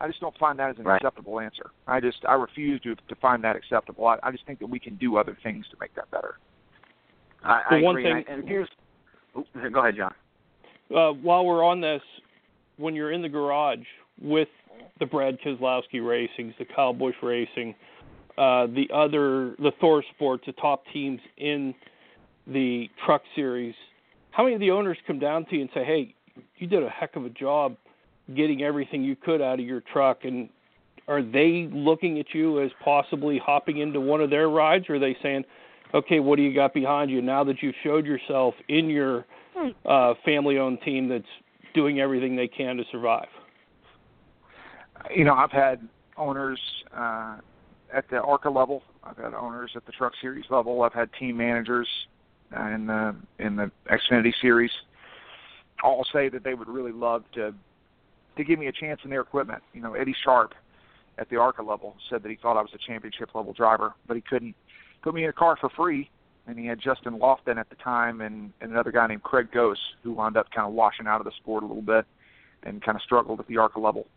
I 0.00 0.08
just 0.08 0.20
don't 0.20 0.36
find 0.36 0.58
that 0.58 0.70
as 0.70 0.78
an 0.78 0.84
right. 0.84 0.96
acceptable 0.96 1.38
answer. 1.40 1.70
I 1.86 2.00
just 2.00 2.18
I 2.28 2.34
refuse 2.34 2.80
to 2.82 2.94
to 2.94 3.14
find 3.20 3.42
that 3.44 3.56
acceptable. 3.56 4.06
I, 4.06 4.18
I 4.22 4.32
just 4.32 4.46
think 4.46 4.58
that 4.58 4.66
we 4.66 4.78
can 4.78 4.96
do 4.96 5.16
other 5.16 5.36
things 5.42 5.64
to 5.70 5.76
make 5.80 5.94
that 5.94 6.10
better. 6.10 6.38
I, 7.44 7.62
I 7.70 7.76
agree. 7.78 8.02
Thing, 8.02 8.24
and 8.28 8.46
here's 8.46 8.68
oh, 9.36 9.44
go 9.72 9.80
ahead, 9.80 9.96
John. 9.96 10.14
Uh, 10.94 11.12
while 11.12 11.44
we're 11.46 11.64
on 11.64 11.80
this, 11.80 12.02
when 12.76 12.94
you're 12.94 13.12
in 13.12 13.22
the 13.22 13.28
garage 13.28 13.78
with 14.20 14.48
the 14.98 15.06
Brad 15.06 15.38
Keselowski 15.40 15.94
Racings, 15.94 16.56
the 16.58 16.66
Kyle 16.76 16.92
Busch 16.92 17.14
Racing, 17.22 17.74
uh, 18.36 18.66
the 18.66 18.88
other 18.92 19.54
the 19.58 19.72
Thor 19.80 20.04
Sports, 20.14 20.44
the 20.46 20.52
top 20.52 20.84
teams 20.92 21.20
in 21.38 21.74
the 22.46 22.88
truck 23.04 23.22
series, 23.34 23.74
how 24.30 24.42
many 24.44 24.54
of 24.54 24.60
the 24.60 24.70
owners 24.70 24.98
come 25.06 25.18
down 25.18 25.44
to 25.46 25.56
you 25.56 25.62
and 25.62 25.70
say, 25.74 25.84
"Hey, 25.84 26.14
you 26.56 26.66
did 26.66 26.82
a 26.82 26.88
heck 26.88 27.16
of 27.16 27.24
a 27.24 27.30
job 27.30 27.76
getting 28.34 28.62
everything 28.62 29.04
you 29.04 29.16
could 29.16 29.40
out 29.40 29.60
of 29.60 29.66
your 29.66 29.80
truck," 29.80 30.24
and 30.24 30.48
are 31.08 31.22
they 31.22 31.68
looking 31.72 32.18
at 32.18 32.32
you 32.34 32.60
as 32.60 32.70
possibly 32.82 33.38
hopping 33.38 33.78
into 33.78 34.00
one 34.00 34.20
of 34.20 34.30
their 34.30 34.48
rides, 34.48 34.88
or 34.88 34.94
are 34.94 34.98
they 34.98 35.14
saying, 35.22 35.44
"Okay, 35.94 36.20
what 36.20 36.36
do 36.36 36.42
you 36.42 36.54
got 36.54 36.72
behind 36.72 37.10
you 37.10 37.20
now 37.20 37.44
that 37.44 37.62
you've 37.62 37.74
showed 37.82 38.06
yourself 38.06 38.54
in 38.68 38.88
your 38.88 39.26
uh, 39.84 40.14
family-owned 40.24 40.80
team 40.82 41.08
that's 41.08 41.24
doing 41.74 42.00
everything 42.00 42.36
they 42.36 42.48
can 42.48 42.76
to 42.76 42.84
survive?" 42.90 43.28
You 45.14 45.24
know, 45.24 45.34
I've 45.34 45.52
had 45.52 45.86
owners 46.16 46.60
uh, 46.96 47.36
at 47.92 48.08
the 48.08 48.20
ARCA 48.20 48.48
level. 48.48 48.82
I've 49.04 49.16
had 49.16 49.34
owners 49.34 49.72
at 49.74 49.84
the 49.84 49.92
Truck 49.92 50.12
Series 50.20 50.44
level. 50.48 50.82
I've 50.82 50.92
had 50.92 51.10
team 51.18 51.36
managers 51.36 51.88
in 52.54 52.86
the 52.86 53.16
in 53.38 53.56
the 53.56 53.70
Xfinity 53.90 54.32
series 54.40 54.70
all 55.82 56.04
say 56.12 56.28
that 56.28 56.44
they 56.44 56.54
would 56.54 56.68
really 56.68 56.92
love 56.92 57.24
to 57.34 57.54
to 58.36 58.44
give 58.44 58.58
me 58.58 58.66
a 58.66 58.72
chance 58.72 59.00
in 59.04 59.10
their 59.10 59.20
equipment. 59.20 59.62
You 59.74 59.82
know, 59.82 59.94
Eddie 59.94 60.14
Sharp 60.24 60.54
at 61.18 61.28
the 61.28 61.36
ARCA 61.36 61.62
level 61.62 61.96
said 62.08 62.22
that 62.22 62.30
he 62.30 62.36
thought 62.36 62.56
I 62.56 62.62
was 62.62 62.70
a 62.74 62.78
championship 62.78 63.34
level 63.34 63.52
driver, 63.52 63.94
but 64.06 64.14
he 64.14 64.22
couldn't 64.22 64.54
put 65.02 65.14
me 65.14 65.24
in 65.24 65.30
a 65.30 65.34
car 65.34 65.56
for 65.60 65.68
free. 65.70 66.10
And 66.46 66.58
he 66.58 66.66
had 66.66 66.80
Justin 66.80 67.18
Lofton 67.18 67.56
at 67.56 67.68
the 67.68 67.76
time 67.76 68.20
and, 68.20 68.52
and 68.60 68.72
another 68.72 68.90
guy 68.90 69.06
named 69.06 69.22
Craig 69.22 69.52
Goess 69.52 69.78
who 70.02 70.12
wound 70.12 70.36
up 70.36 70.50
kind 70.50 70.66
of 70.66 70.72
washing 70.72 71.06
out 71.06 71.20
of 71.20 71.24
the 71.24 71.30
sport 71.40 71.62
a 71.62 71.66
little 71.66 71.82
bit 71.82 72.04
and 72.64 72.82
kind 72.82 72.96
of 72.96 73.02
struggled 73.02 73.38
at 73.38 73.46
the 73.46 73.58
ARCA 73.58 73.78
level. 73.78 74.08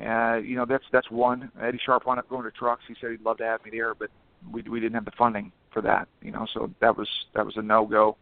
Uh, 0.00 0.36
you 0.36 0.56
know, 0.56 0.64
that's 0.64 0.84
that's 0.90 1.10
one. 1.10 1.52
Eddie 1.60 1.78
Sharp 1.84 2.06
wound 2.06 2.18
up 2.18 2.28
going 2.28 2.44
to 2.44 2.50
trucks. 2.50 2.82
He 2.88 2.94
said 3.00 3.10
he'd 3.10 3.20
love 3.20 3.36
to 3.38 3.44
have 3.44 3.62
me 3.64 3.70
there, 3.70 3.94
but 3.94 4.08
we 4.50 4.62
we 4.62 4.80
didn't 4.80 4.94
have 4.94 5.04
the 5.04 5.12
funding 5.16 5.52
for 5.72 5.82
that, 5.82 6.08
you 6.20 6.30
know, 6.30 6.46
so 6.54 6.70
that 6.80 6.96
was 6.96 7.08
that 7.34 7.44
was 7.44 7.56
a 7.56 7.62
no 7.62 7.86
go. 7.86 8.16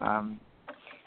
Um, 0.00 0.40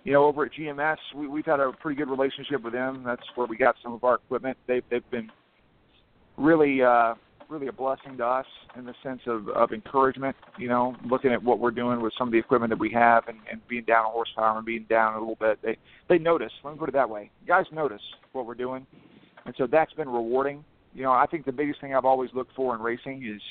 you 0.03 0.13
know, 0.13 0.25
over 0.25 0.45
at 0.45 0.51
GMS, 0.53 0.97
we, 1.15 1.27
we've 1.27 1.45
had 1.45 1.59
a 1.59 1.71
pretty 1.73 1.97
good 1.97 2.09
relationship 2.09 2.63
with 2.63 2.73
them. 2.73 3.03
That's 3.05 3.21
where 3.35 3.45
we 3.47 3.55
got 3.57 3.75
some 3.83 3.93
of 3.93 4.03
our 4.03 4.15
equipment. 4.15 4.57
They've 4.67 4.83
they've 4.89 5.09
been 5.11 5.31
really 6.37 6.81
uh, 6.81 7.15
really 7.49 7.67
a 7.67 7.71
blessing 7.71 8.17
to 8.17 8.25
us 8.25 8.45
in 8.77 8.85
the 8.85 8.95
sense 9.03 9.21
of, 9.27 9.49
of 9.49 9.73
encouragement. 9.73 10.35
You 10.57 10.69
know, 10.69 10.95
looking 11.05 11.31
at 11.31 11.43
what 11.43 11.59
we're 11.59 11.71
doing 11.71 12.01
with 12.01 12.13
some 12.17 12.27
of 12.27 12.31
the 12.31 12.39
equipment 12.39 12.71
that 12.71 12.79
we 12.79 12.91
have 12.91 13.27
and, 13.27 13.37
and 13.51 13.65
being 13.67 13.83
down 13.83 14.05
on 14.05 14.11
horsepower 14.11 14.57
and 14.57 14.65
being 14.65 14.85
down 14.89 15.15
a 15.15 15.19
little 15.19 15.37
bit. 15.39 15.59
They 15.61 15.77
they 16.09 16.17
notice. 16.17 16.51
Let 16.63 16.73
me 16.73 16.79
put 16.79 16.89
it 16.89 16.93
that 16.93 17.09
way. 17.09 17.29
Guys 17.47 17.65
notice 17.71 18.01
what 18.31 18.45
we're 18.45 18.55
doing, 18.55 18.87
and 19.45 19.53
so 19.57 19.67
that's 19.67 19.93
been 19.93 20.09
rewarding. 20.09 20.63
You 20.93 21.03
know, 21.03 21.11
I 21.11 21.25
think 21.27 21.45
the 21.45 21.51
biggest 21.51 21.79
thing 21.79 21.95
I've 21.95 22.05
always 22.05 22.31
looked 22.33 22.55
for 22.55 22.75
in 22.75 22.81
racing 22.81 23.23
is 23.23 23.41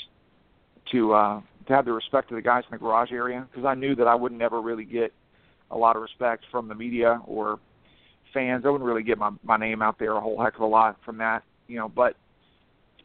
to 0.92 1.12
uh, 1.12 1.40
to 1.70 1.76
have 1.76 1.84
the 1.84 1.92
respect 1.92 2.30
of 2.30 2.36
the 2.36 2.42
guys 2.42 2.64
in 2.70 2.74
the 2.74 2.78
garage 2.78 3.12
area 3.12 3.46
because 3.50 3.64
I 3.64 3.74
knew 3.74 3.94
that 3.94 4.06
I 4.06 4.14
would 4.14 4.32
never 4.32 4.60
really 4.60 4.84
get 4.84 5.12
a 5.70 5.76
lot 5.76 5.96
of 5.96 6.02
respect 6.02 6.44
from 6.50 6.68
the 6.68 6.74
media 6.74 7.20
or 7.26 7.58
fans. 8.34 8.64
I 8.66 8.70
wouldn't 8.70 8.86
really 8.86 9.02
get 9.04 9.18
my 9.18 9.30
my 9.42 9.56
name 9.56 9.80
out 9.80 9.98
there 9.98 10.12
a 10.12 10.20
whole 10.20 10.40
heck 10.42 10.56
of 10.56 10.62
a 10.62 10.66
lot 10.66 10.98
from 11.04 11.18
that, 11.18 11.44
you 11.68 11.78
know. 11.78 11.88
But 11.88 12.16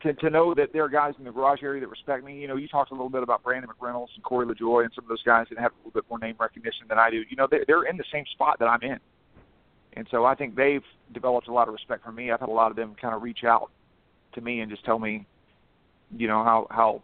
to 0.01 0.13
to 0.13 0.29
know 0.31 0.55
that 0.55 0.73
there 0.73 0.83
are 0.83 0.89
guys 0.89 1.13
in 1.19 1.25
the 1.25 1.31
garage 1.31 1.61
area 1.61 1.79
that 1.79 1.87
respect 1.87 2.23
me. 2.23 2.39
You 2.39 2.47
know, 2.47 2.55
you 2.55 2.67
talked 2.67 2.91
a 2.91 2.95
little 2.95 3.09
bit 3.09 3.21
about 3.21 3.43
Brandon 3.43 3.69
McReynolds 3.69 4.09
and 4.15 4.23
Corey 4.23 4.47
LaJoie 4.47 4.83
and 4.83 4.91
some 4.95 5.05
of 5.05 5.09
those 5.09 5.23
guys 5.23 5.45
that 5.49 5.59
have 5.59 5.71
a 5.71 5.77
little 5.77 5.91
bit 5.91 6.05
more 6.09 6.19
name 6.19 6.35
recognition 6.39 6.87
than 6.89 6.97
I 6.97 7.11
do. 7.11 7.23
You 7.29 7.35
know, 7.37 7.47
they, 7.49 7.59
they're 7.67 7.83
in 7.83 7.97
the 7.97 8.05
same 8.11 8.25
spot 8.33 8.57
that 8.59 8.65
I'm 8.65 8.81
in, 8.81 8.97
and 9.93 10.07
so 10.09 10.25
I 10.25 10.33
think 10.33 10.55
they've 10.55 10.83
developed 11.13 11.47
a 11.47 11.53
lot 11.53 11.67
of 11.67 11.73
respect 11.73 12.03
for 12.03 12.11
me. 12.11 12.31
I've 12.31 12.39
had 12.39 12.49
a 12.49 12.51
lot 12.51 12.71
of 12.71 12.77
them 12.77 12.95
kind 12.99 13.13
of 13.13 13.21
reach 13.21 13.43
out 13.43 13.69
to 14.33 14.41
me 14.41 14.61
and 14.61 14.71
just 14.71 14.83
tell 14.85 14.97
me, 14.97 15.27
you 16.17 16.27
know, 16.27 16.43
how 16.43 16.67
how 16.71 17.03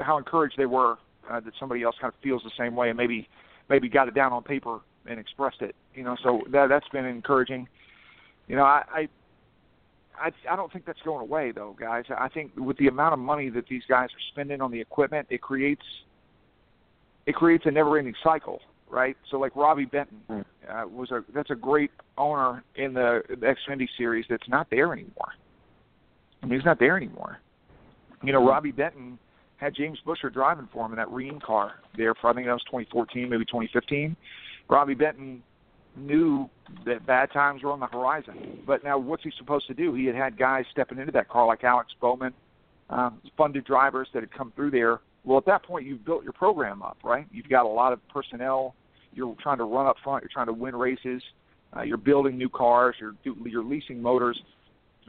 how 0.00 0.18
encouraged 0.18 0.54
they 0.56 0.66
were 0.66 0.96
uh, 1.30 1.40
that 1.40 1.52
somebody 1.58 1.82
else 1.82 1.96
kind 2.00 2.12
of 2.12 2.18
feels 2.22 2.42
the 2.42 2.50
same 2.58 2.74
way 2.74 2.88
and 2.88 2.96
maybe 2.96 3.28
maybe 3.68 3.88
got 3.88 4.08
it 4.08 4.14
down 4.14 4.32
on 4.32 4.42
paper 4.42 4.80
and 5.06 5.18
expressed 5.18 5.62
it. 5.62 5.74
You 5.94 6.04
know, 6.04 6.16
so 6.22 6.42
that 6.50 6.68
that's 6.68 6.88
been 6.88 7.04
encouraging. 7.04 7.68
You 8.48 8.56
know, 8.56 8.64
I, 8.64 8.82
I 8.92 9.08
I 10.18 10.30
I 10.50 10.56
don't 10.56 10.72
think 10.72 10.84
that's 10.84 11.00
going 11.04 11.20
away 11.20 11.52
though, 11.52 11.76
guys. 11.78 12.04
I 12.16 12.28
think 12.28 12.52
with 12.56 12.76
the 12.78 12.88
amount 12.88 13.12
of 13.14 13.18
money 13.18 13.48
that 13.50 13.66
these 13.68 13.82
guys 13.88 14.08
are 14.08 14.24
spending 14.32 14.60
on 14.60 14.70
the 14.70 14.80
equipment, 14.80 15.26
it 15.30 15.40
creates 15.40 15.84
it 17.26 17.34
creates 17.34 17.64
a 17.66 17.70
never-ending 17.70 18.14
cycle, 18.22 18.60
right? 18.90 19.16
So 19.30 19.38
like 19.38 19.54
Robbie 19.56 19.84
Benton 19.84 20.20
Mm. 20.28 20.44
uh, 20.68 20.88
was 20.88 21.10
a 21.10 21.24
that's 21.34 21.50
a 21.50 21.54
great 21.54 21.90
owner 22.18 22.62
in 22.76 22.94
the, 22.94 23.22
the 23.28 23.36
Xfinity 23.36 23.88
series 23.96 24.26
that's 24.28 24.48
not 24.48 24.68
there 24.70 24.92
anymore. 24.92 25.32
I 26.42 26.46
mean, 26.46 26.58
he's 26.58 26.64
not 26.66 26.78
there 26.78 26.96
anymore. 26.96 27.38
You 28.24 28.32
know, 28.32 28.44
Robbie 28.46 28.72
Benton 28.72 29.18
had 29.62 29.74
James 29.74 29.98
Buescher 30.04 30.32
driving 30.32 30.68
for 30.72 30.84
him 30.84 30.92
in 30.92 30.96
that 30.96 31.10
Reen 31.10 31.38
car 31.38 31.74
there 31.96 32.14
for 32.14 32.30
I 32.30 32.34
think 32.34 32.46
that 32.46 32.52
was 32.52 32.64
2014, 32.64 33.28
maybe 33.28 33.44
2015. 33.44 34.16
Robbie 34.68 34.94
Benton 34.94 35.42
knew 35.96 36.48
that 36.84 37.06
bad 37.06 37.30
times 37.32 37.62
were 37.62 37.70
on 37.70 37.78
the 37.78 37.86
horizon. 37.86 38.58
But 38.66 38.82
now, 38.82 38.98
what's 38.98 39.22
he 39.22 39.32
supposed 39.38 39.68
to 39.68 39.74
do? 39.74 39.94
He 39.94 40.06
had 40.06 40.16
had 40.16 40.36
guys 40.36 40.64
stepping 40.72 40.98
into 40.98 41.12
that 41.12 41.28
car 41.28 41.46
like 41.46 41.62
Alex 41.62 41.92
Bowman, 42.00 42.32
um, 42.90 43.20
funded 43.36 43.64
drivers 43.64 44.08
that 44.14 44.20
had 44.22 44.32
come 44.32 44.52
through 44.56 44.72
there. 44.72 45.00
Well, 45.24 45.38
at 45.38 45.46
that 45.46 45.62
point, 45.62 45.86
you've 45.86 46.04
built 46.04 46.24
your 46.24 46.32
program 46.32 46.82
up, 46.82 46.98
right? 47.04 47.26
You've 47.30 47.48
got 47.48 47.64
a 47.64 47.68
lot 47.68 47.92
of 47.92 48.00
personnel. 48.08 48.74
You're 49.14 49.36
trying 49.40 49.58
to 49.58 49.64
run 49.64 49.86
up 49.86 49.96
front. 50.02 50.24
You're 50.24 50.30
trying 50.32 50.46
to 50.46 50.52
win 50.52 50.74
races. 50.74 51.22
Uh, 51.76 51.82
you're 51.82 51.98
building 51.98 52.36
new 52.36 52.48
cars. 52.48 52.96
You're 52.98 53.14
you're 53.44 53.64
leasing 53.64 54.02
motors. 54.02 54.42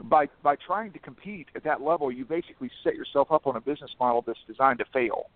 By 0.02 0.28
by 0.42 0.56
trying 0.56 0.92
to 0.92 0.98
compete 0.98 1.48
at 1.54 1.62
that 1.64 1.80
level, 1.80 2.10
you 2.10 2.24
basically 2.24 2.70
set 2.82 2.96
yourself 2.96 3.30
up 3.30 3.46
on 3.46 3.56
a 3.56 3.60
business 3.60 3.92
model 4.00 4.22
that's 4.26 4.40
designed 4.46 4.80
to 4.80 4.84
fail. 4.92 5.30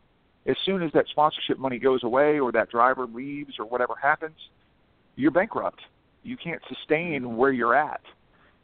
As 0.46 0.56
soon 0.64 0.82
as 0.82 0.90
that 0.92 1.06
sponsorship 1.08 1.58
money 1.58 1.78
goes 1.78 2.02
away, 2.02 2.40
or 2.40 2.50
that 2.52 2.70
driver 2.70 3.06
leaves, 3.06 3.54
or 3.58 3.66
whatever 3.66 3.94
happens, 4.00 4.36
you're 5.14 5.30
bankrupt. 5.30 5.80
You 6.22 6.36
can't 6.36 6.60
sustain 6.68 7.22
mm-hmm. 7.22 7.36
where 7.36 7.52
you're 7.52 7.74
at. 7.74 8.00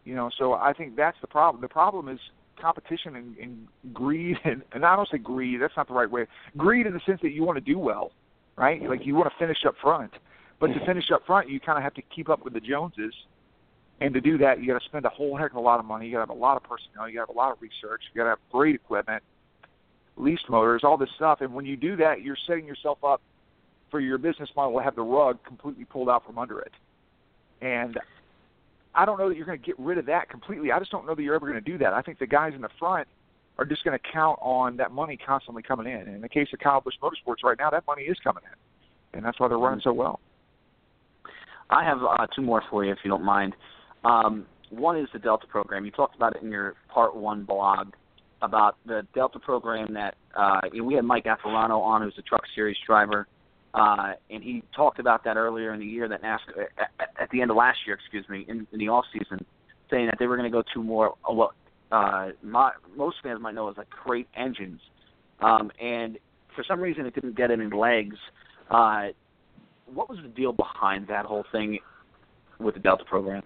You 0.05 0.15
know, 0.15 0.31
so 0.37 0.55
I 0.55 0.73
think 0.73 0.97
that's 0.97 1.17
the 1.21 1.27
problem. 1.27 1.63
The 1.63 1.69
problem 1.69 2.09
is 2.09 2.19
competition 2.61 3.17
and, 3.17 3.37
and 3.39 3.69
greed, 3.93 4.39
and, 4.45 4.63
and 4.73 4.85
I 4.85 4.97
don't 4.97 5.09
say 5.09 5.19
greed. 5.19 5.61
That's 5.61 5.77
not 5.77 5.89
the 5.89 5.95
right 5.95 6.11
way. 6.11 6.27
Greed 6.57 6.87
in 6.87 6.93
the 6.93 7.01
sense 7.07 7.21
that 7.23 7.31
you 7.31 7.45
want 7.45 7.57
to 7.57 7.61
do 7.73 7.79
well, 7.79 8.13
right? 8.57 8.83
Like 8.83 9.07
you 9.07 9.15
want 9.15 9.31
to 9.31 9.39
finish 9.39 9.59
up 9.67 9.75
front, 9.81 10.13
but 10.61 10.69
to 10.69 10.75
mm-hmm. 10.75 10.87
finish 10.87 11.11
up 11.13 11.25
front, 11.27 11.49
you 11.49 11.61
kind 11.61 11.79
of 11.79 11.85
have 11.85 11.95
to 11.95 12.03
keep 12.03 12.29
up 12.29 12.45
with 12.45 12.53
the 12.53 12.61
Joneses. 12.61 13.15
And 14.01 14.13
to 14.15 14.21
do 14.21 14.39
that, 14.39 14.61
you 14.61 14.67
got 14.67 14.81
to 14.81 14.85
spend 14.85 15.05
a 15.05 15.09
whole 15.09 15.37
heck 15.37 15.53
of 15.53 15.57
a 15.57 15.61
lot 15.61 15.79
of 15.79 15.87
money. 15.87 16.07
You 16.07 16.13
got 16.13 16.25
to 16.25 16.33
have 16.33 16.37
a 16.37 16.41
lot 16.41 16.57
of 16.57 16.63
personnel. 16.65 17.09
You 17.09 17.15
got 17.15 17.27
to 17.27 17.33
have 17.33 17.37
a 17.37 17.39
lot 17.39 17.53
of 17.53 17.63
research. 17.63 18.03
You 18.13 18.19
got 18.19 18.25
to 18.25 18.31
have 18.31 18.39
great 18.51 18.75
equipment, 18.75 19.23
leased 20.17 20.49
motors, 20.49 20.83
all 20.85 20.97
this 20.97 21.09
stuff. 21.17 21.41
And 21.41 21.55
when 21.55 21.65
you 21.65 21.77
do 21.77 21.97
that, 21.97 22.23
you're 22.23 22.37
setting 22.47 22.67
yourself 22.67 22.99
up 23.05 23.23
for 23.91 24.01
your 24.01 24.19
business 24.19 24.49
model 24.57 24.79
to 24.79 24.85
have 24.85 24.97
the 24.97 25.03
rug 25.03 25.39
completely 25.47 25.85
pulled 25.85 26.09
out 26.09 26.27
from 26.27 26.39
under 26.39 26.61
it. 26.61 26.73
And 27.63 27.99
I 28.95 29.05
don't 29.05 29.19
know 29.19 29.29
that 29.29 29.37
you're 29.37 29.47
going 29.47 29.61
to 29.61 29.65
get 29.65 29.79
rid 29.79 29.99
of 29.99 30.07
that 30.07 30.29
completely. 30.29 30.73
I 30.73 30.79
just 30.79 30.91
don't 30.91 31.07
know 31.07 31.15
that 31.15 31.23
you're 31.23 31.35
ever 31.35 31.47
going 31.49 31.63
to 31.63 31.71
do 31.71 31.79
that. 31.79 31.93
I 31.93 32.03
think 32.03 32.19
the 32.19 32.27
guys 32.27 32.53
in 32.55 32.61
the 32.61 32.69
front 32.79 33.07
are 33.59 33.65
just 33.65 33.85
going 33.85 33.97
to 33.97 34.05
count 34.13 34.39
on 34.43 34.77
that 34.79 34.91
money 34.91 35.17
constantly 35.17 35.63
coming 35.63 35.87
in. 35.87 36.01
And 36.01 36.17
in 36.17 36.21
the 36.21 36.29
case 36.29 36.49
of 36.53 36.59
Kyle 36.59 36.81
Busch 36.81 36.95
Motorsports 37.03 37.45
right 37.45 37.57
now, 37.59 37.71
that 37.71 37.87
money 37.87 38.03
is 38.03 38.19
coming 38.23 38.43
in, 38.45 39.19
and 39.19 39.25
that's 39.25 39.39
why 39.39 39.49
they're 39.49 39.59
running 39.59 39.81
so 39.83 39.93
well. 39.93 40.21
I 41.71 41.85
have 41.85 41.99
uh, 42.03 42.27
two 42.35 42.43
more 42.43 42.63
for 42.71 42.85
you, 42.85 42.93
if 42.93 42.99
you 43.05 43.11
don't 43.11 43.25
mind. 43.25 43.55
Um, 44.05 44.47
one 44.71 44.99
is 44.99 45.09
the 45.13 45.19
Delta 45.19 45.47
program. 45.47 45.85
You 45.85 45.91
talked 45.91 46.17
about 46.17 46.37
it 46.37 46.43
in 46.43 46.51
your 46.51 46.75
part 46.89 47.17
one 47.17 47.45
blog 47.45 47.93
about 48.43 48.77
the 48.87 49.07
Delta 49.15 49.39
program 49.39 49.95
that 49.95 50.17
uh, 50.37 50.61
we 50.85 50.95
had 50.95 51.05
Mike 51.05 51.25
Affarano 51.25 51.81
on, 51.81 52.03
who's 52.03 52.15
a 52.19 52.23
Truck 52.23 52.43
Series 52.55 52.77
driver, 52.87 53.27
uh, 53.73 54.13
and 54.31 54.43
he 54.43 54.63
talked 54.75 54.99
about 54.99 55.25
that 55.25 55.37
earlier 55.37 55.73
in 55.73 55.81
the 55.81 55.87
year 55.87 56.09
that 56.09 56.23
NASCAR 56.23 56.67
at, 56.79 56.91
at 57.21 57.31
the 57.31 57.41
end 57.41 57.51
of 57.51 57.57
last 57.57 57.79
year, 57.87 57.97
excuse 57.97 58.29
me, 58.29 58.45
in, 58.49 58.67
in 58.73 58.79
the 58.79 58.89
off 58.89 59.05
season, 59.13 59.45
saying 59.91 60.07
that 60.07 60.17
they 60.19 60.27
were 60.27 60.37
going 60.37 60.51
to 60.51 60.57
go 60.57 60.63
to 60.75 60.83
more 60.83 61.15
what 61.27 61.53
uh, 61.91 62.29
my, 62.43 62.73
most 62.97 63.17
fans 63.23 63.41
might 63.41 63.55
know 63.55 63.69
as 63.69 63.77
like 63.77 63.91
crate 63.91 64.29
engines, 64.37 64.81
um, 65.41 65.71
and 65.81 66.19
for 66.55 66.65
some 66.67 66.81
reason 66.81 67.07
it 67.07 67.15
didn't 67.15 67.37
get 67.37 67.51
any 67.51 67.67
legs. 67.67 68.17
Uh, 68.71 69.09
what 69.93 70.09
was 70.09 70.19
the 70.23 70.29
deal 70.29 70.53
behind 70.53 71.09
that 71.09 71.25
whole 71.25 71.45
thing 71.53 71.79
with 72.59 72.75
the 72.75 72.81
Delta 72.81 73.05
program? 73.05 73.43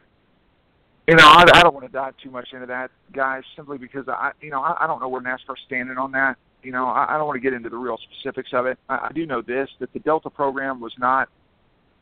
You 1.09 1.17
know, 1.17 1.27
I, 1.27 1.47
I 1.55 1.63
don't 1.63 1.73
want 1.73 1.87
to 1.87 1.93
dive 1.93 2.13
too 2.23 2.31
much 2.31 2.49
into 2.53 2.67
that, 2.67 2.91
guys, 3.15 3.43
simply 3.57 3.79
because 3.79 4.07
I, 4.09 4.33
you 4.43 4.51
know, 4.51 4.61
I, 4.61 4.85
I 4.85 4.87
don't 4.87 5.01
know 5.01 5.09
where 5.09 5.23
NASCAR's 5.23 5.59
standing 5.65 5.97
on 5.97 6.13
that. 6.13 6.37
You 6.63 6.71
know, 6.71 6.87
I, 6.87 7.15
I 7.15 7.17
don't 7.17 7.27
want 7.27 7.37
to 7.37 7.41
get 7.41 7.55
into 7.55 7.71
the 7.71 7.79
real 7.79 7.97
specifics 8.13 8.51
of 8.53 8.67
it. 8.67 8.79
I, 8.91 9.09
I 9.09 9.13
do 9.15 9.25
know 9.25 9.41
this: 9.41 9.71
that 9.81 9.91
the 9.95 10.01
Delta 10.01 10.29
program 10.29 10.81
was 10.81 10.93
not, 10.99 11.31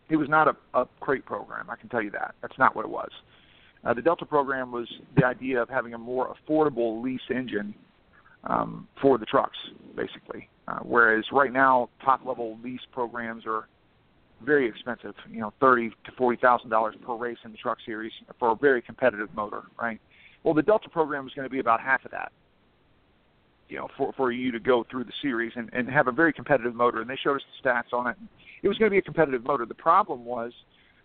it 0.08 0.16
was 0.16 0.28
not 0.28 0.48
a, 0.48 0.56
a 0.74 0.88
crate 0.98 1.24
program. 1.24 1.70
I 1.70 1.76
can 1.76 1.88
tell 1.88 2.02
you 2.02 2.10
that. 2.10 2.34
That's 2.42 2.58
not 2.58 2.74
what 2.74 2.84
it 2.84 2.90
was. 2.90 3.10
Uh, 3.84 3.94
the 3.94 4.02
Delta 4.02 4.26
program 4.26 4.72
was 4.72 4.88
the 5.16 5.24
idea 5.24 5.62
of 5.62 5.68
having 5.68 5.94
a 5.94 5.98
more 5.98 6.34
affordable 6.34 7.00
lease 7.00 7.20
engine 7.30 7.76
um, 8.42 8.88
for 9.00 9.18
the 9.18 9.26
trucks, 9.26 9.56
basically. 9.94 10.48
Uh, 10.66 10.80
whereas 10.82 11.24
right 11.30 11.52
now, 11.52 11.90
top 12.04 12.26
level 12.26 12.58
lease 12.64 12.80
programs 12.90 13.44
are 13.46 13.68
very 14.44 14.68
expensive. 14.68 15.14
You 15.30 15.40
know, 15.40 15.52
thirty 15.60 15.90
to 15.90 16.12
forty 16.16 16.38
thousand 16.40 16.70
dollars 16.70 16.94
per 17.04 17.14
race 17.14 17.38
in 17.44 17.52
the 17.52 17.58
truck 17.58 17.78
series 17.84 18.12
for 18.38 18.50
a 18.50 18.54
very 18.54 18.82
competitive 18.82 19.28
motor, 19.34 19.62
right? 19.80 20.00
Well, 20.42 20.54
the 20.54 20.62
Delta 20.62 20.88
program 20.88 21.26
is 21.26 21.34
going 21.34 21.46
to 21.46 21.50
be 21.50 21.58
about 21.58 21.80
half 21.80 22.04
of 22.04 22.10
that. 22.12 22.32
You 23.68 23.78
know, 23.78 23.88
for 23.96 24.12
for 24.12 24.30
you 24.30 24.52
to 24.52 24.60
go 24.60 24.86
through 24.90 25.04
the 25.04 25.12
series 25.22 25.52
and 25.56 25.70
and 25.72 25.88
have 25.90 26.06
a 26.06 26.12
very 26.12 26.32
competitive 26.32 26.74
motor, 26.74 27.00
and 27.00 27.10
they 27.10 27.16
showed 27.16 27.36
us 27.36 27.42
the 27.62 27.68
stats 27.68 27.92
on 27.92 28.06
it. 28.06 28.16
It 28.62 28.68
was 28.68 28.78
going 28.78 28.90
to 28.90 28.94
be 28.94 28.98
a 28.98 29.02
competitive 29.02 29.44
motor. 29.44 29.66
The 29.66 29.74
problem 29.74 30.24
was 30.24 30.52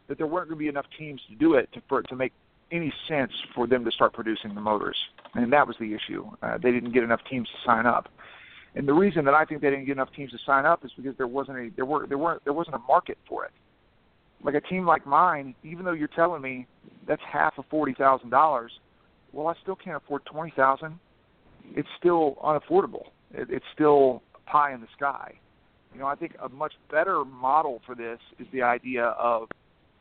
that 0.07 0.17
there 0.17 0.27
weren't 0.27 0.49
going 0.49 0.57
to 0.57 0.63
be 0.63 0.67
enough 0.67 0.85
teams 0.97 1.21
to 1.29 1.35
do 1.35 1.55
it 1.55 1.71
to 1.73 1.81
for 1.87 1.99
it 1.99 2.07
to 2.09 2.15
make 2.15 2.33
any 2.71 2.93
sense 3.07 3.31
for 3.53 3.67
them 3.67 3.83
to 3.83 3.91
start 3.91 4.13
producing 4.13 4.55
the 4.55 4.61
motors, 4.61 4.97
and 5.33 5.51
that 5.51 5.67
was 5.67 5.75
the 5.79 5.93
issue. 5.93 6.29
Uh, 6.41 6.57
they 6.57 6.71
didn't 6.71 6.91
get 6.91 7.03
enough 7.03 7.21
teams 7.29 7.47
to 7.49 7.55
sign 7.65 7.85
up. 7.85 8.09
And 8.75 8.87
the 8.87 8.93
reason 8.93 9.25
that 9.25 9.33
I 9.33 9.43
think 9.45 9.61
they 9.61 9.69
didn't 9.69 9.85
get 9.85 9.93
enough 9.93 10.13
teams 10.15 10.31
to 10.31 10.37
sign 10.45 10.65
up 10.65 10.85
is 10.85 10.91
because 10.95 11.15
there 11.17 11.27
wasn't 11.27 11.57
a 11.57 11.69
there 11.75 11.85
were 11.85 12.07
there 12.07 12.17
weren't 12.17 12.43
there 12.43 12.53
wasn't 12.53 12.75
a 12.75 12.79
market 12.79 13.17
for 13.27 13.45
it. 13.45 13.51
Like 14.43 14.55
a 14.55 14.61
team 14.61 14.85
like 14.85 15.05
mine, 15.05 15.55
even 15.63 15.85
though 15.85 15.91
you're 15.91 16.07
telling 16.07 16.41
me 16.41 16.67
that's 17.07 17.21
half 17.31 17.57
of 17.57 17.65
forty 17.69 17.93
thousand 17.93 18.29
dollars, 18.29 18.71
well, 19.33 19.47
I 19.47 19.53
still 19.61 19.75
can't 19.75 19.97
afford 19.97 20.25
twenty 20.25 20.53
thousand. 20.55 20.99
It's 21.75 21.87
still 21.99 22.35
unaffordable. 22.43 23.07
It, 23.33 23.49
it's 23.49 23.65
still 23.73 24.23
pie 24.45 24.73
in 24.73 24.81
the 24.81 24.87
sky. 24.95 25.33
You 25.93 25.99
know, 25.99 26.07
I 26.07 26.15
think 26.15 26.35
a 26.41 26.47
much 26.47 26.73
better 26.89 27.25
model 27.25 27.81
for 27.85 27.95
this 27.95 28.19
is 28.39 28.47
the 28.53 28.61
idea 28.61 29.03
of 29.03 29.49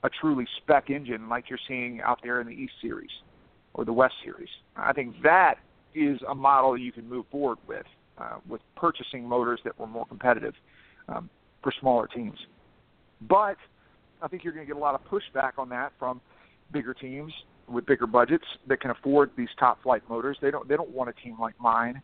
a 0.04 0.08
truly 0.20 0.46
spec 0.58 0.90
engine 0.90 1.28
like 1.28 1.50
you're 1.50 1.58
seeing 1.66 2.00
out 2.00 2.20
there 2.22 2.40
in 2.40 2.46
the 2.46 2.54
East 2.54 2.74
Series 2.80 3.10
or 3.74 3.84
the 3.84 3.92
West 3.92 4.14
Series. 4.24 4.48
I 4.76 4.92
think 4.92 5.16
that 5.22 5.56
is 5.94 6.20
a 6.28 6.34
model 6.34 6.78
you 6.78 6.92
can 6.92 7.08
move 7.08 7.26
forward 7.30 7.58
with 7.66 7.84
uh, 8.20 8.38
with 8.48 8.60
purchasing 8.76 9.26
motors 9.26 9.60
that 9.64 9.78
were 9.78 9.86
more 9.86 10.06
competitive 10.06 10.54
um, 11.08 11.30
for 11.62 11.72
smaller 11.80 12.06
teams. 12.06 12.38
But 13.22 13.56
I 14.22 14.28
think 14.28 14.44
you're 14.44 14.52
going 14.52 14.66
to 14.66 14.72
get 14.72 14.76
a 14.76 14.82
lot 14.82 14.94
of 14.94 15.00
pushback 15.04 15.52
on 15.58 15.68
that 15.70 15.92
from 15.98 16.20
bigger 16.72 16.94
teams 16.94 17.32
with 17.68 17.86
bigger 17.86 18.06
budgets 18.06 18.44
that 18.66 18.80
can 18.80 18.90
afford 18.90 19.30
these 19.36 19.48
top 19.58 19.82
flight 19.82 20.02
motors. 20.08 20.36
They 20.40 20.50
don't 20.50 20.68
they 20.68 20.76
don't 20.76 20.90
want 20.90 21.10
a 21.10 21.12
team 21.12 21.36
like 21.40 21.54
mine 21.60 22.02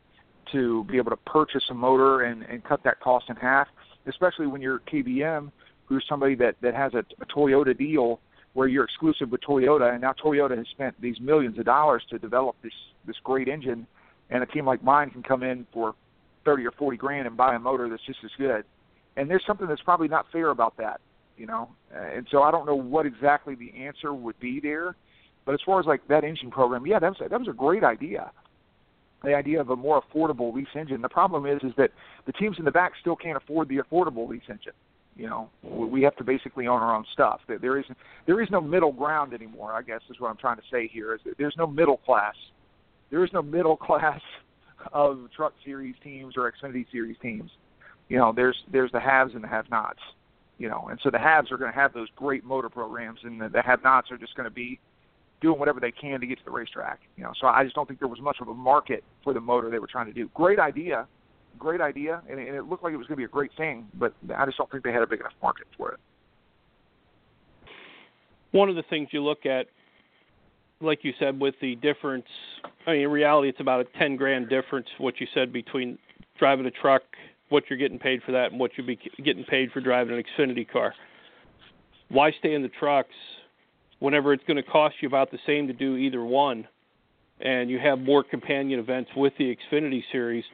to 0.53 0.85
be 0.85 0.97
able 0.97 1.11
to 1.11 1.17
purchase 1.17 1.65
a 1.71 1.75
motor 1.75 2.23
and, 2.23 2.43
and 2.45 2.63
cut 2.63 2.85
that 2.85 3.01
cost 3.01 3.27
in 3.29 3.37
half, 3.37 3.67
especially 4.07 4.47
when 4.47 4.61
you're 4.61 4.81
KBM 4.81 5.51
who's 5.87 6.05
somebody 6.09 6.35
that 6.35 6.57
that 6.61 6.75
has 6.75 6.93
a, 6.95 7.05
a 7.21 7.27
Toyota 7.27 7.77
deal 7.77 8.21
where 8.53 8.69
you're 8.69 8.85
exclusive 8.85 9.31
with 9.31 9.41
Toyota, 9.43 9.93
and 9.93 10.01
now 10.01 10.13
Toyota 10.13 10.57
has 10.57 10.67
spent 10.69 10.99
these 11.01 11.21
millions 11.21 11.59
of 11.59 11.65
dollars 11.65 12.03
to 12.11 12.19
develop 12.19 12.57
this 12.63 12.73
this 13.07 13.17
great 13.25 13.49
engine, 13.49 13.87
and 14.31 14.43
a 14.43 14.47
team 14.47 14.67
like 14.67 14.83
mine 14.83 15.11
can 15.11 15.23
come 15.23 15.43
in 15.43 15.67
for 15.73 15.95
thirty 16.47 16.65
or 16.65 16.71
forty 16.71 16.97
grand 16.97 17.27
and 17.27 17.37
buy 17.37 17.55
a 17.55 17.59
motor 17.59 17.91
that's 17.91 18.07
just 18.07 18.21
as 18.25 18.31
good. 18.39 18.65
And 19.17 19.29
there's 19.29 19.45
something 19.47 19.67
that's 19.67 19.83
probably 19.83 20.09
not 20.09 20.27
fair 20.33 20.49
about 20.49 20.79
that, 20.79 21.01
you 21.37 21.47
know. 21.47 21.69
And 21.95 22.27
so 22.31 22.43
I 22.43 22.51
don't 22.51 22.65
know 22.65 22.75
what 22.75 23.05
exactly 23.05 23.55
the 23.55 23.73
answer 23.79 24.15
would 24.15 24.39
be 24.41 24.61
there, 24.61 24.97
but 25.45 25.53
as 25.53 25.61
far 25.67 25.81
as 25.81 25.87
like 25.87 26.07
that 26.09 26.25
engine 26.25 26.51
program, 26.51 26.87
yeah, 26.87 26.99
that 26.99 27.11
was 27.11 27.19
that 27.31 27.39
was 27.39 27.49
a 27.49 27.53
great 27.53 27.85
idea. 27.85 28.31
The 29.25 29.35
idea 29.35 29.61
of 29.61 29.71
a 29.71 29.77
more 29.77 30.03
affordable 30.03 30.55
lease 30.55 30.69
engine. 30.75 31.01
The 31.03 31.09
problem 31.09 31.47
is, 31.47 31.61
is 31.63 31.73
that 31.79 31.91
the 32.27 32.33
teams 32.33 32.57
in 32.59 32.65
the 32.65 32.71
back 32.71 32.93
still 33.01 33.17
can't 33.17 33.37
afford 33.37 33.69
the 33.69 33.79
affordable 33.79 34.29
lease 34.29 34.49
engine. 34.49 34.75
You 35.17 35.29
know, 35.29 35.49
we 35.63 36.03
have 36.03 36.15
to 36.17 36.25
basically 36.25 36.67
own 36.67 36.83
our 36.83 36.95
own 36.95 37.07
stuff. 37.15 37.41
There 37.49 37.79
is 37.79 37.87
there 38.27 38.43
is 38.43 38.49
no 38.51 38.61
middle 38.61 38.93
ground 38.93 39.33
anymore. 39.33 39.73
I 39.73 39.81
guess 39.81 40.01
is 40.11 40.21
what 40.21 40.29
I'm 40.29 40.37
trying 40.37 40.59
to 40.59 40.63
say 40.71 40.89
here. 40.89 41.15
Is 41.15 41.21
that 41.25 41.39
there's 41.39 41.57
no 41.57 41.67
middle 41.67 41.97
class. 41.97 42.35
There 43.11 43.25
is 43.25 43.33
no 43.33 43.41
middle 43.41 43.77
class 43.77 44.21
of 44.93 45.29
Truck 45.35 45.55
Series 45.65 45.95
teams 46.03 46.35
or 46.37 46.51
Xfinity 46.51 46.87
Series 46.91 47.17
teams. 47.21 47.51
You 48.09 48.19
know, 48.19 48.33
there's 48.35 48.57
there's 48.71 48.93
the 48.93 49.01
haves 49.01 49.35
and 49.35 49.43
the 49.43 49.49
have-nots. 49.49 50.01
You 50.59 50.71
know, 50.71 50.89
and 50.91 50.99
so 51.03 51.11
the 51.11 51.19
haves 51.19 51.53
are 51.53 51.59
going 51.59 51.71
to 51.71 51.79
have 51.79 51.93
those 51.93 52.09
great 52.17 52.43
motor 52.43 52.71
programs, 52.71 53.19
and 53.25 53.39
the, 53.39 53.49
the 53.51 53.61
have-nots 53.61 54.11
are 54.11 54.17
just 54.17 54.35
going 54.37 54.49
to 54.49 54.55
be 54.55 54.81
doing 55.43 55.59
whatever 55.59 55.81
they 55.81 55.91
can 55.91 56.19
to 56.21 56.27
get 56.27 56.39
to 56.39 56.45
the 56.47 56.51
racetrack. 56.51 57.01
You 57.17 57.25
know, 57.25 57.33
so 57.39 57.47
I 57.47 57.63
just 57.63 57.75
don't 57.75 57.87
think 57.87 58.01
there 58.01 58.09
was 58.09 58.21
much 58.23 58.39
of 58.41 58.49
a 58.49 58.55
market 58.55 59.05
for 59.23 59.35
the 59.35 59.41
motor 59.41 59.71
they 59.71 59.79
were 59.79 59.87
trying 59.87 60.07
to 60.07 60.15
do. 60.15 60.31
Great 60.33 60.59
idea, 60.59 61.07
great 61.59 61.83
idea, 61.83 62.23
and, 62.31 62.39
and 62.39 62.57
it 62.57 62.65
looked 62.65 62.83
like 62.83 62.95
it 62.95 62.97
was 62.97 63.07
going 63.07 63.17
to 63.17 63.21
be 63.21 63.25
a 63.25 63.29
great 63.29 63.51
thing, 63.59 63.87
but 63.95 64.15
I 64.35 64.47
just 64.47 64.57
don't 64.57 64.71
think 64.71 64.83
they 64.83 64.93
had 64.93 65.03
a 65.03 65.07
big 65.07 65.21
enough 65.21 65.35
market 65.43 65.67
for 65.77 65.93
it. 65.93 66.01
One 68.53 68.71
of 68.71 68.77
the 68.77 68.85
things 68.89 69.09
you 69.13 69.23
look 69.23 69.45
at, 69.45 69.67
like 70.81 71.01
you 71.03 71.13
said, 71.19 71.41
with 71.41 71.55
the 71.61 71.77
difference, 71.77 72.27
I 72.87 72.93
mean, 72.93 73.03
in 73.03 73.11
reality, 73.11 73.49
it's 73.49 73.61
about 73.61 73.81
a 73.81 73.99
10 73.99 74.17
grand 74.17 74.49
difference, 74.49 74.87
what 74.99 75.21
you 75.21 75.27
said, 75.35 75.53
between 75.53 75.99
driving 76.39 76.67
a 76.67 76.71
truck, 76.71 77.03
what 77.49 77.65
you're 77.69 77.79
getting 77.79 77.99
paid 77.99 78.23
for 78.25 78.33
that, 78.33 78.51
and 78.51 78.61
what 78.61 78.73
you'd 78.77 78.87
be 78.87 78.99
getting 79.25 79.45
paid 79.45 79.71
for 79.73 79.81
driving 79.81 80.17
an 80.17 80.23
Xfinity 80.23 80.71
car. 80.71 80.95
Why 82.09 82.33
stay 82.39 82.55
in 82.55 82.63
the 82.63 82.69
trucks 82.69 83.15
whenever 83.99 84.33
it's 84.33 84.45
going 84.45 84.59
to 84.59 84.63
cost 84.63 84.97
you 85.01 85.09
about 85.09 85.31
the 85.31 85.39
same 85.47 85.67
to 85.67 85.73
do 85.73 85.97
either 85.97 86.25
one? 86.25 86.69
And 87.41 87.69
you 87.69 87.79
have 87.79 87.99
more 87.99 88.23
companion 88.23 88.81
events 88.81 89.11
with 89.17 89.33
the 89.39 89.55
Xfinity 89.57 90.03
series 90.11 90.45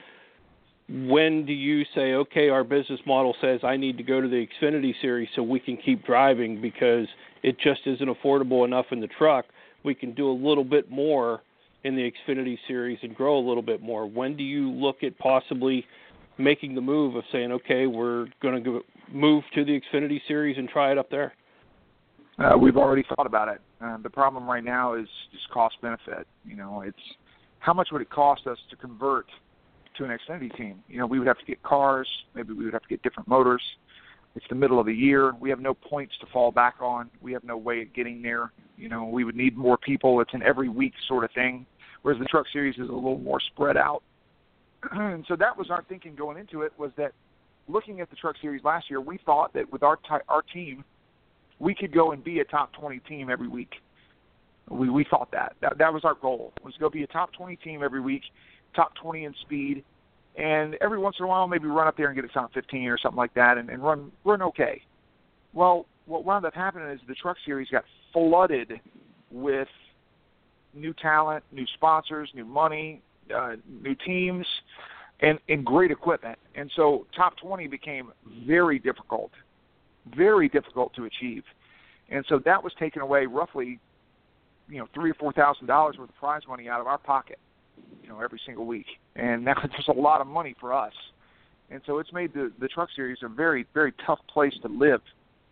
when 0.88 1.46
do 1.46 1.52
you 1.52 1.85
say, 1.94 2.14
okay, 2.14 2.48
our 2.48 2.64
business 2.64 3.00
model 3.06 3.35
says 3.40 3.61
I 3.62 3.76
need 3.76 3.96
to 3.98 4.02
go 4.02 4.20
to 4.20 4.28
the 4.28 4.46
Xfinity 4.46 4.94
series 5.00 5.28
so 5.35 5.42
we 5.42 5.61
can 5.61 5.76
keep 5.76 6.04
driving 6.04 6.61
because 6.61 7.06
it 7.42 7.58
just 7.58 7.80
isn't 7.87 8.08
affordable 8.08 8.64
enough 8.64 8.87
in 8.90 9.00
the 9.00 9.06
truck? 9.06 9.46
We 9.85 9.95
can 9.95 10.14
do 10.14 10.31
a 10.31 10.33
little 10.33 10.64
bit 10.64 10.90
more 10.90 11.42
in 11.85 11.97
the 11.97 12.11
Xfinity 12.11 12.59
series 12.68 12.99
and 13.03 13.14
grow 13.14 13.38
a 13.38 13.45
little 13.47 13.62
bit 13.62 13.83
more. 13.83 14.07
When 14.07 14.37
do 14.37 14.45
you 14.45 14.71
look 14.71 15.03
at 15.03 15.18
possibly 15.18 15.85
making 16.38 16.75
the 16.75 16.81
move 16.81 17.16
of 17.16 17.25
saying, 17.33 17.53
okay, 17.53 17.87
we're 17.87 18.27
going 18.40 18.62
to 18.62 18.83
move 19.11 19.45
to 19.55 19.64
the 19.64 19.81
Xfinity 19.81 20.21
series 20.29 20.57
and 20.59 20.68
try 20.68 20.92
it 20.92 20.99
up 20.99 21.11
there? 21.11 21.35
Uh, 22.38 22.57
we've 22.57 22.77
already 22.77 23.05
thought 23.14 23.27
about 23.27 23.49
it. 23.49 23.61
Uh, 23.81 23.99
the 24.03 24.11
problem 24.11 24.49
right 24.49 24.64
now 24.64 24.95
is 24.95 25.09
just 25.33 25.49
cost 25.51 25.75
benefit. 25.83 26.27
You 26.45 26.57
know, 26.57 26.83
it's 26.83 26.97
how 27.59 27.75
much 27.75 27.88
would 27.92 28.01
it 28.01 28.11
cost 28.11 28.47
us 28.47 28.59
to 28.71 28.77
convert– 28.77 29.27
to 29.97 30.05
an 30.05 30.11
Xfinity 30.11 30.57
team. 30.57 30.83
You 30.88 30.99
know, 30.99 31.07
we 31.07 31.18
would 31.18 31.29
have 31.29 31.38
to 31.38 31.45
get 31.45 31.62
cars, 31.62 32.09
maybe 32.35 32.53
we 32.53 32.64
would 32.64 32.73
have 32.73 32.83
to 32.83 32.88
get 32.88 33.03
different 33.03 33.29
motors. 33.29 33.62
It's 34.35 34.47
the 34.49 34.55
middle 34.55 34.81
of 34.81 34.87
the 34.87 34.95
year. 34.95 35.35
We 35.38 35.51
have 35.51 35.61
no 35.61 35.75
points 35.75 36.14
to 36.21 36.27
fall 36.33 36.51
back 36.51 36.77
on. 36.81 37.11
We 37.21 37.33
have 37.33 37.45
no 37.45 37.57
way 37.57 37.83
of 37.83 37.92
getting 37.92 38.23
there. 38.23 38.53
You 38.77 38.88
know, 38.88 39.05
we 39.05 39.25
would 39.25 39.37
need 39.37 39.57
more 39.57 39.77
people. 39.77 40.21
It's 40.21 40.33
an 40.33 40.42
every 40.42 40.68
week 40.68 40.95
sort 41.07 41.25
of 41.25 41.31
thing, 41.33 41.66
whereas 42.03 42.18
the 42.18 42.25
Truck 42.25 42.47
Series 42.53 42.75
is 42.77 42.88
a 42.88 42.92
little 42.92 43.18
more 43.18 43.40
spread 43.40 43.77
out. 43.77 44.03
and 44.92 45.25
so 45.29 45.37
that 45.37 45.57
was 45.57 45.71
our 45.71 45.85
thinking 45.88 46.14
going 46.14 46.38
into 46.38 46.62
it 46.62 46.73
was 46.79 46.90
that 46.97 47.12
looking 47.68 48.01
at 48.01 48.11
the 48.11 48.16
Truck 48.16 48.37
Series 48.40 48.64
last 48.64 48.88
year, 48.88 49.01
we 49.01 49.18
thought 49.25 49.53
that 49.53 49.71
with 49.71 49.83
our 49.83 49.97
t- 49.97 50.25
our 50.29 50.42
team, 50.42 50.85
we 51.59 51.75
could 51.75 51.92
go 51.92 52.12
and 52.12 52.25
be 52.25 52.40
a 52.40 52.45
top 52.45 52.73
20 52.73 52.99
team 53.01 53.29
every 53.31 53.49
week. 53.49 53.75
We 54.71 54.88
we 54.88 55.05
thought 55.05 55.31
that. 55.33 55.55
that 55.61 55.77
that 55.79 55.92
was 55.92 56.05
our 56.05 56.14
goal 56.14 56.55
was 56.64 56.75
to 56.75 56.81
go 56.81 56.88
be 56.88 57.03
a 57.03 57.07
top 57.07 57.33
20 57.35 57.57
team 57.57 57.83
every 57.83 58.01
week 58.01 58.23
top 58.75 58.95
20 58.97 59.25
in 59.25 59.35
speed, 59.42 59.85
and 60.37 60.77
every 60.81 60.99
once 60.99 61.16
in 61.18 61.25
a 61.25 61.29
while 61.29 61.47
maybe 61.47 61.66
run 61.66 61.87
up 61.87 61.97
there 61.97 62.07
and 62.07 62.16
get 62.16 62.25
a 62.25 62.29
top 62.29 62.53
15 62.55 62.88
or 62.88 62.99
something 62.99 63.16
like 63.16 63.35
that, 63.35 63.59
and, 63.59 63.68
and 63.68 63.83
run 63.83 64.11
run 64.25 64.42
okay. 64.42 64.83
Well, 65.53 65.87
what 66.07 66.25
wound 66.25 66.47
up 66.47 66.55
happening 66.55 66.88
is 66.88 67.01
the 67.07 67.14
Truck 67.14 67.37
Series 67.45 67.68
got 67.68 67.85
flooded 68.12 68.81
with 69.31 69.68
new 70.75 70.95
talent, 70.95 71.45
new 71.53 71.66
sponsors, 71.75 72.31
new 72.35 72.45
money, 72.45 73.03
uh, 73.35 73.57
new 73.83 73.95
teams, 73.95 74.47
and, 75.21 75.38
and 75.49 75.64
great 75.64 75.90
equipment. 75.90 76.38
And 76.55 76.71
so 76.75 77.07
top 77.14 77.37
20 77.37 77.66
became 77.66 78.12
very 78.47 78.79
difficult, 78.79 79.31
very 80.16 80.49
difficult 80.49 80.95
to 80.95 81.05
achieve. 81.05 81.45
And 82.11 82.25
so 82.29 82.40
that 82.45 82.62
was 82.62 82.73
taking 82.79 83.03
away 83.03 83.27
roughly, 83.27 83.79
you 84.68 84.79
know, 84.79 84.88
three 84.95 85.11
or 85.11 85.14
four 85.14 85.33
thousand 85.33 85.66
dollars 85.66 85.97
worth 85.99 86.09
of 86.09 86.16
prize 86.16 86.42
money 86.49 86.68
out 86.68 86.81
of 86.81 86.87
our 86.87 86.99
pocket 86.99 87.38
know, 88.12 88.20
every 88.20 88.40
single 88.46 88.66
week, 88.66 88.87
and 89.16 89.46
that's 89.46 89.61
just 89.77 89.88
a 89.88 89.92
lot 89.92 90.20
of 90.20 90.27
money 90.27 90.55
for 90.61 90.72
us. 90.72 90.92
And 91.70 91.81
so 91.87 91.98
it's 91.98 92.12
made 92.12 92.35
the 92.35 92.53
the 92.61 92.68
Truck 92.68 92.88
Series 92.94 93.18
a 93.22 93.29
very 93.29 93.66
very 93.75 93.92
tough 94.07 94.20
place 94.33 94.55
to 94.62 94.68
live 94.68 95.01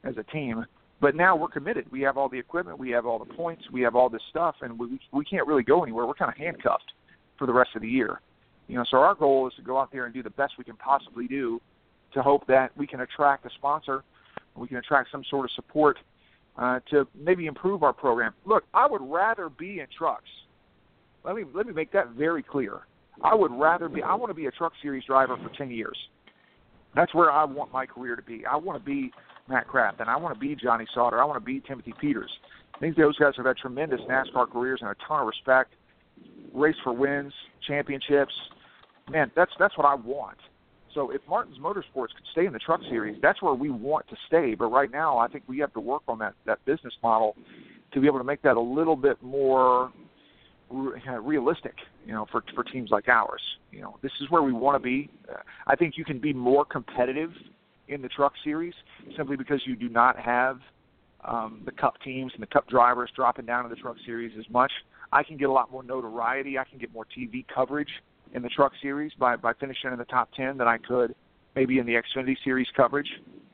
as 0.04 0.16
a 0.16 0.22
team. 0.24 0.64
But 1.00 1.14
now 1.16 1.34
we're 1.34 1.48
committed. 1.48 1.90
We 1.90 2.02
have 2.02 2.18
all 2.18 2.28
the 2.28 2.38
equipment, 2.38 2.78
we 2.78 2.90
have 2.90 3.06
all 3.06 3.18
the 3.18 3.24
points, 3.34 3.64
we 3.72 3.80
have 3.80 3.96
all 3.96 4.10
this 4.10 4.22
stuff, 4.28 4.56
and 4.60 4.78
we 4.78 5.00
we 5.12 5.24
can't 5.24 5.46
really 5.46 5.62
go 5.62 5.82
anywhere. 5.82 6.06
We're 6.06 6.14
kind 6.14 6.30
of 6.30 6.36
handcuffed 6.36 6.92
for 7.38 7.46
the 7.46 7.52
rest 7.52 7.70
of 7.74 7.82
the 7.82 7.88
year. 7.88 8.20
You 8.68 8.76
know, 8.76 8.84
so 8.88 8.98
our 8.98 9.14
goal 9.14 9.48
is 9.48 9.54
to 9.54 9.62
go 9.62 9.78
out 9.78 9.90
there 9.90 10.04
and 10.04 10.14
do 10.14 10.22
the 10.22 10.30
best 10.30 10.54
we 10.58 10.64
can 10.64 10.76
possibly 10.76 11.26
do 11.26 11.60
to 12.12 12.22
hope 12.22 12.46
that 12.46 12.76
we 12.76 12.86
can 12.86 13.00
attract 13.00 13.46
a 13.46 13.50
sponsor, 13.56 14.04
we 14.54 14.68
can 14.68 14.76
attract 14.76 15.10
some 15.10 15.24
sort 15.30 15.44
of 15.44 15.50
support 15.52 15.96
uh, 16.56 16.80
to 16.90 17.06
maybe 17.14 17.46
improve 17.46 17.82
our 17.82 17.92
program. 17.92 18.34
Look, 18.44 18.64
I 18.74 18.86
would 18.86 19.02
rather 19.02 19.48
be 19.48 19.80
in 19.80 19.86
trucks 19.96 20.28
let 21.24 21.36
me 21.36 21.44
let 21.54 21.66
me 21.66 21.72
make 21.72 21.92
that 21.92 22.10
very 22.10 22.42
clear. 22.42 22.80
I 23.22 23.34
would 23.34 23.52
rather 23.52 23.88
be. 23.88 24.02
I 24.02 24.14
want 24.14 24.30
to 24.30 24.34
be 24.34 24.46
a 24.46 24.50
truck 24.50 24.72
series 24.82 25.04
driver 25.04 25.36
for 25.36 25.50
ten 25.56 25.70
years. 25.70 25.96
That's 26.94 27.14
where 27.14 27.30
I 27.30 27.44
want 27.44 27.72
my 27.72 27.86
career 27.86 28.16
to 28.16 28.22
be. 28.22 28.44
I 28.46 28.56
want 28.56 28.78
to 28.78 28.84
be 28.84 29.12
Matt 29.48 29.68
Crafton, 29.68 30.00
and 30.00 30.10
I 30.10 30.16
want 30.16 30.34
to 30.34 30.40
be 30.40 30.56
Johnny 30.56 30.86
Sauter. 30.94 31.20
I 31.20 31.24
want 31.24 31.40
to 31.40 31.44
be 31.44 31.60
Timothy 31.60 31.94
Peters. 32.00 32.30
I 32.74 32.78
think 32.78 32.96
those 32.96 33.16
guys 33.18 33.34
have 33.36 33.46
had 33.46 33.56
tremendous 33.58 34.00
NASCAR 34.08 34.50
careers 34.50 34.80
and 34.80 34.90
a 34.90 34.94
ton 35.06 35.20
of 35.20 35.26
respect. 35.26 35.74
Race 36.54 36.76
for 36.82 36.92
wins, 36.92 37.32
championships. 37.66 38.32
Man, 39.10 39.30
that's 39.36 39.52
that's 39.58 39.76
what 39.76 39.86
I 39.86 39.94
want. 39.94 40.38
So 40.94 41.10
if 41.10 41.20
Martins 41.28 41.58
Motorsports 41.58 42.14
could 42.14 42.26
stay 42.32 42.46
in 42.46 42.52
the 42.52 42.58
truck 42.58 42.80
series, 42.88 43.16
that's 43.22 43.40
where 43.42 43.54
we 43.54 43.70
want 43.70 44.08
to 44.08 44.16
stay. 44.26 44.54
But 44.54 44.66
right 44.66 44.90
now, 44.90 45.18
I 45.18 45.28
think 45.28 45.44
we 45.46 45.58
have 45.58 45.72
to 45.74 45.80
work 45.80 46.02
on 46.08 46.18
that 46.18 46.34
that 46.46 46.64
business 46.64 46.94
model 47.02 47.36
to 47.92 48.00
be 48.00 48.06
able 48.06 48.18
to 48.18 48.24
make 48.24 48.42
that 48.42 48.56
a 48.56 48.60
little 48.60 48.96
bit 48.96 49.22
more 49.22 49.92
realistic, 50.70 51.74
you 52.06 52.12
know, 52.12 52.26
for 52.30 52.42
for 52.54 52.64
teams 52.64 52.90
like 52.90 53.08
ours. 53.08 53.42
You 53.70 53.82
know, 53.82 53.98
this 54.02 54.12
is 54.20 54.30
where 54.30 54.42
we 54.42 54.52
want 54.52 54.76
to 54.76 54.82
be. 54.82 55.10
Uh, 55.28 55.38
I 55.66 55.76
think 55.76 55.94
you 55.96 56.04
can 56.04 56.18
be 56.18 56.32
more 56.32 56.64
competitive 56.64 57.30
in 57.88 58.02
the 58.02 58.08
Truck 58.08 58.32
Series 58.44 58.74
simply 59.16 59.36
because 59.36 59.60
you 59.66 59.76
do 59.76 59.88
not 59.88 60.18
have 60.18 60.60
um, 61.24 61.62
the 61.64 61.72
Cup 61.72 61.94
teams 62.04 62.32
and 62.34 62.42
the 62.42 62.46
Cup 62.46 62.68
drivers 62.68 63.10
dropping 63.14 63.46
down 63.46 63.64
to 63.64 63.68
the 63.68 63.80
Truck 63.80 63.96
Series 64.06 64.32
as 64.38 64.48
much. 64.50 64.72
I 65.12 65.22
can 65.22 65.36
get 65.36 65.48
a 65.48 65.52
lot 65.52 65.72
more 65.72 65.82
notoriety. 65.82 66.58
I 66.58 66.64
can 66.64 66.78
get 66.78 66.92
more 66.92 67.04
TV 67.04 67.44
coverage 67.52 67.90
in 68.32 68.42
the 68.42 68.48
Truck 68.48 68.72
Series 68.80 69.12
by 69.18 69.36
by 69.36 69.52
finishing 69.54 69.90
in 69.92 69.98
the 69.98 70.04
top 70.04 70.30
ten 70.36 70.56
than 70.56 70.68
I 70.68 70.78
could 70.78 71.14
maybe 71.56 71.78
in 71.78 71.86
the 71.86 71.94
Xfinity 71.94 72.36
Series 72.44 72.68
coverage. 72.76 73.08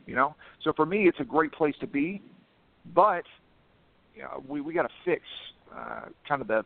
You 0.06 0.14
know, 0.14 0.36
so 0.62 0.72
for 0.74 0.86
me, 0.86 1.08
it's 1.08 1.18
a 1.18 1.24
great 1.24 1.50
place 1.50 1.74
to 1.80 1.86
be, 1.86 2.22
but 2.94 3.24
you 4.14 4.22
know, 4.22 4.42
we 4.48 4.60
we 4.60 4.72
got 4.72 4.82
to 4.82 4.94
fix 5.04 5.22
uh, 5.76 6.02
kind 6.28 6.40
of 6.40 6.46
the 6.46 6.64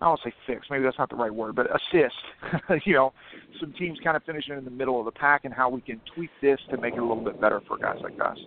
I 0.00 0.06
don't 0.06 0.20
say 0.24 0.32
fix, 0.46 0.66
maybe 0.70 0.84
that's 0.84 0.98
not 0.98 1.10
the 1.10 1.16
right 1.16 1.34
word, 1.34 1.54
but 1.54 1.66
assist, 1.66 2.14
you 2.86 2.94
know, 2.94 3.12
some 3.60 3.72
teams 3.74 3.98
kind 4.02 4.16
of 4.16 4.22
finishing 4.24 4.56
in 4.56 4.64
the 4.64 4.70
middle 4.70 4.98
of 4.98 5.04
the 5.04 5.10
pack 5.10 5.44
and 5.44 5.52
how 5.52 5.68
we 5.68 5.82
can 5.82 6.00
tweak 6.14 6.30
this 6.40 6.58
to 6.70 6.78
make 6.78 6.94
it 6.94 7.00
a 7.00 7.02
little 7.02 7.22
bit 7.22 7.40
better 7.40 7.60
for 7.68 7.76
guys 7.76 7.98
like 8.02 8.18
us. 8.24 8.38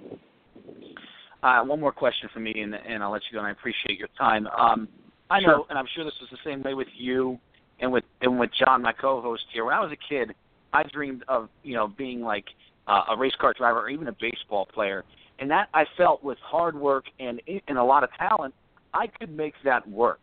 Uh, 1.43 1.61
one 1.63 1.79
more 1.79 1.91
question 1.91 2.29
for 2.33 2.39
me, 2.39 2.53
and, 2.57 2.73
and 2.73 3.03
I'll 3.03 3.11
let 3.11 3.21
you 3.29 3.35
go. 3.35 3.39
And 3.39 3.47
I 3.47 3.51
appreciate 3.51 3.99
your 3.99 4.07
time. 4.17 4.47
Um, 4.47 4.87
I 5.29 5.41
know, 5.41 5.45
sure. 5.45 5.65
and 5.69 5.77
I'm 5.77 5.85
sure 5.93 6.05
this 6.05 6.13
was 6.21 6.29
the 6.31 6.37
same 6.49 6.63
way 6.63 6.73
with 6.73 6.87
you 6.97 7.37
and 7.79 7.91
with 7.91 8.03
and 8.21 8.39
with 8.39 8.49
John, 8.57 8.81
my 8.81 8.93
co-host 8.93 9.43
here. 9.53 9.65
When 9.65 9.73
I 9.73 9.79
was 9.79 9.91
a 9.91 10.13
kid, 10.13 10.33
I 10.71 10.83
dreamed 10.83 11.23
of 11.27 11.49
you 11.63 11.75
know 11.75 11.87
being 11.87 12.21
like 12.21 12.45
uh, 12.87 13.01
a 13.11 13.17
race 13.17 13.33
car 13.39 13.53
driver 13.57 13.79
or 13.79 13.89
even 13.89 14.07
a 14.07 14.15
baseball 14.21 14.65
player, 14.65 15.03
and 15.39 15.51
that 15.51 15.67
I 15.73 15.83
felt 15.97 16.23
with 16.23 16.37
hard 16.39 16.75
work 16.75 17.05
and 17.19 17.41
and 17.67 17.77
a 17.77 17.83
lot 17.83 18.03
of 18.03 18.09
talent, 18.17 18.53
I 18.93 19.07
could 19.07 19.35
make 19.35 19.53
that 19.65 19.87
work. 19.89 20.21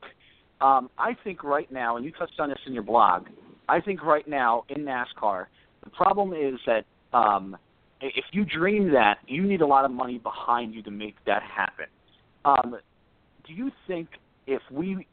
Um, 0.61 0.90
I 0.98 1.16
think 1.24 1.42
right 1.42 1.70
now, 1.72 1.96
and 1.96 2.04
you 2.04 2.12
touched 2.12 2.38
on 2.38 2.50
this 2.50 2.58
in 2.66 2.74
your 2.74 2.82
blog, 2.82 3.26
I 3.68 3.80
think 3.80 4.02
right 4.02 4.26
now 4.28 4.64
in 4.68 4.84
NASCAR, 4.84 5.46
the 5.84 5.90
problem 5.90 6.32
is 6.32 6.61
that 6.66 6.84
um, 7.16 7.56
if 8.00 8.24
you 8.32 8.44
dream 8.44 8.92
that, 8.92 9.18
you 9.26 9.42
need 9.42 9.61
a 9.61 9.66
lot 9.66 9.84
of 9.84 9.90
money 9.90 10.18
behind 10.18 10.74
you 10.74 10.82
to 10.82 10.90
make 10.90 11.16
that 11.26 11.42
happen. 11.42 11.86
Um, 12.44 12.76
do 13.46 13.54
you 13.54 13.70
think 13.86 14.08
if 14.46 14.62
we 14.70 15.06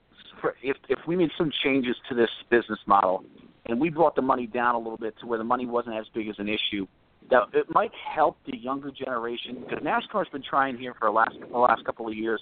if 0.62 0.78
if 0.90 1.00
we 1.08 1.16
made 1.16 1.32
some 1.38 1.52
changes 1.64 1.96
to 2.10 2.16
this 2.16 2.30
business 2.50 2.80
model 2.86 3.24
and 3.66 3.80
we 3.80 3.90
brought 3.90 4.16
the 4.16 4.22
money 4.22 4.48
down 4.48 4.76
a 4.76 4.78
little 4.78 4.98
bit 4.98 5.16
to 5.20 5.26
where 5.26 5.38
the 5.38 5.44
money 5.44 5.66
wasn't 5.66 5.96
as 5.96 6.06
big 6.14 6.28
as 6.28 6.36
an 6.38 6.48
issue, 6.48 6.88
that 7.30 7.44
it 7.54 7.66
might 7.70 7.92
help 8.16 8.38
the 8.46 8.56
younger 8.58 8.92
generation 8.92 9.58
because 9.62 9.84
NASCAR's 9.84 10.30
been 10.30 10.44
trying 10.44 10.78
here 10.78 10.94
for 11.00 11.08
the 11.08 11.12
last 11.12 11.36
the 11.52 11.58
last 11.58 11.84
couple 11.86 12.08
of 12.08 12.14
years 12.14 12.42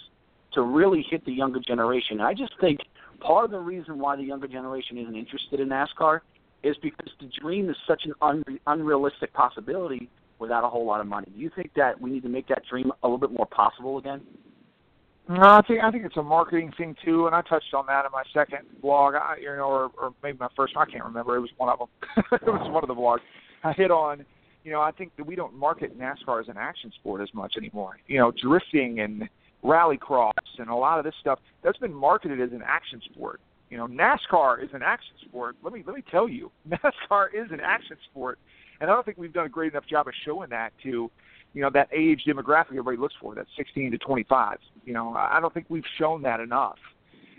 to 0.56 0.62
really 0.62 1.06
hit 1.10 1.24
the 1.26 1.32
younger 1.32 1.60
generation. 1.60 2.20
I 2.20 2.34
just 2.34 2.54
think 2.60 2.80
part 3.20 3.46
of 3.46 3.52
the 3.52 3.60
reason 3.60 4.00
why 4.00 4.16
the 4.16 4.24
younger 4.24 4.48
generation 4.48 4.98
isn't 4.98 5.16
interested 5.16 5.60
in 5.60 5.70
NASCAR 5.70 6.22
is 6.64 6.76
because 6.82 7.10
the 7.20 7.30
dream 7.40 7.70
is 7.70 7.76
such 7.88 8.04
an 8.06 8.14
unre- 8.22 8.60
unrealistic 8.68 9.34
possibility 9.34 10.10
without 10.40 10.64
a 10.64 10.70
whole 10.70 10.86
lot 10.86 11.00
of 11.00 11.08
money. 11.08 11.28
Do 11.34 11.40
you 11.40 11.52
think 11.56 11.72
that 11.76 12.00
we 12.00 12.10
need 12.10 12.24
to 12.24 12.30
make 12.30 12.48
that 12.48 12.64
dream 12.70 12.92
a 13.04 13.08
little 13.08 13.20
bit 13.20 13.32
more 13.32 13.46
possible 13.46 13.98
again? 13.98 14.22
No, 15.28 15.42
I 15.42 15.62
think 15.68 15.84
I 15.84 15.90
think 15.90 16.06
it's 16.06 16.18
a 16.18 16.24
marketing 16.24 16.72
thing 16.78 16.96
too, 17.04 17.26
and 17.26 17.36
I 17.36 17.42
touched 17.42 17.74
on 17.74 17.88
that 17.88 18.06
in 18.06 18.12
my 18.12 18.22
second 18.32 18.60
blog. 18.80 19.16
I, 19.16 19.38
you 19.42 19.48
know, 19.56 19.64
or, 19.64 19.92
or 20.00 20.14
maybe 20.22 20.38
my 20.40 20.50
first. 20.56 20.78
I 20.78 20.86
can't 20.86 21.04
remember. 21.04 21.36
It 21.36 21.40
was 21.40 21.50
one 21.58 21.70
of 21.70 21.80
them. 21.80 21.88
it 22.32 22.46
was 22.46 22.70
one 22.70 22.84
of 22.84 22.88
the 22.88 22.94
blogs. 22.94 23.22
I 23.64 23.74
hit 23.74 23.90
on. 23.90 24.24
You 24.64 24.72
know, 24.72 24.82
I 24.82 24.92
think 24.92 25.16
that 25.18 25.26
we 25.26 25.36
don't 25.36 25.56
market 25.56 25.98
NASCAR 25.98 26.42
as 26.42 26.48
an 26.48 26.58
action 26.58 26.92
sport 26.96 27.22
as 27.22 27.30
much 27.34 27.56
anymore. 27.58 27.98
You 28.08 28.20
know, 28.20 28.32
drifting 28.40 29.00
and 29.00 29.28
rallycross 29.66 30.32
and 30.60 30.70
a 30.70 30.76
lot 30.76 31.00
of 31.00 31.06
this 31.06 31.14
stuff 31.20 31.40
that's 31.64 31.78
been 31.78 31.94
marketed 31.94 32.40
as 32.40 32.52
an 32.52 32.62
action 32.66 33.02
sport. 33.12 33.42
You 33.70 33.78
know, 33.78 33.88
NASCAR 33.88 34.64
is 34.64 34.70
an 34.74 34.82
action 34.84 35.16
sport. 35.28 35.56
Let 35.64 35.74
me 35.74 35.84
let 35.86 35.96
me 35.96 36.04
tell 36.12 36.30
you, 36.30 36.52
NASCAR 36.70 37.28
is 37.34 37.52
an 37.52 37.60
action 37.60 37.98
sport, 38.12 38.38
and 38.80 38.90
I 38.90 38.94
don't 38.94 39.06
think 39.06 39.18
we've 39.18 39.34
done 39.34 39.48
a 39.48 39.50
great 39.50 39.74
enough 39.74 39.88
job 39.88 40.08
of 40.08 40.14
showing 40.24 40.50
that 40.52 40.72
to 40.84 41.10
you 41.54 41.62
know 41.62 41.70
that 41.74 41.90
age 41.92 42.24
demographic 42.28 42.72
everybody 42.72 42.98
looks 42.98 43.16
for 43.20 43.34
that 43.34 43.48
16 43.58 43.92
to 43.92 43.98
25 43.98 44.58
you 44.84 44.94
know 44.94 45.14
i 45.16 45.40
don't 45.40 45.54
think 45.54 45.66
we've 45.70 45.86
shown 45.98 46.22
that 46.22 46.40
enough. 46.40 46.78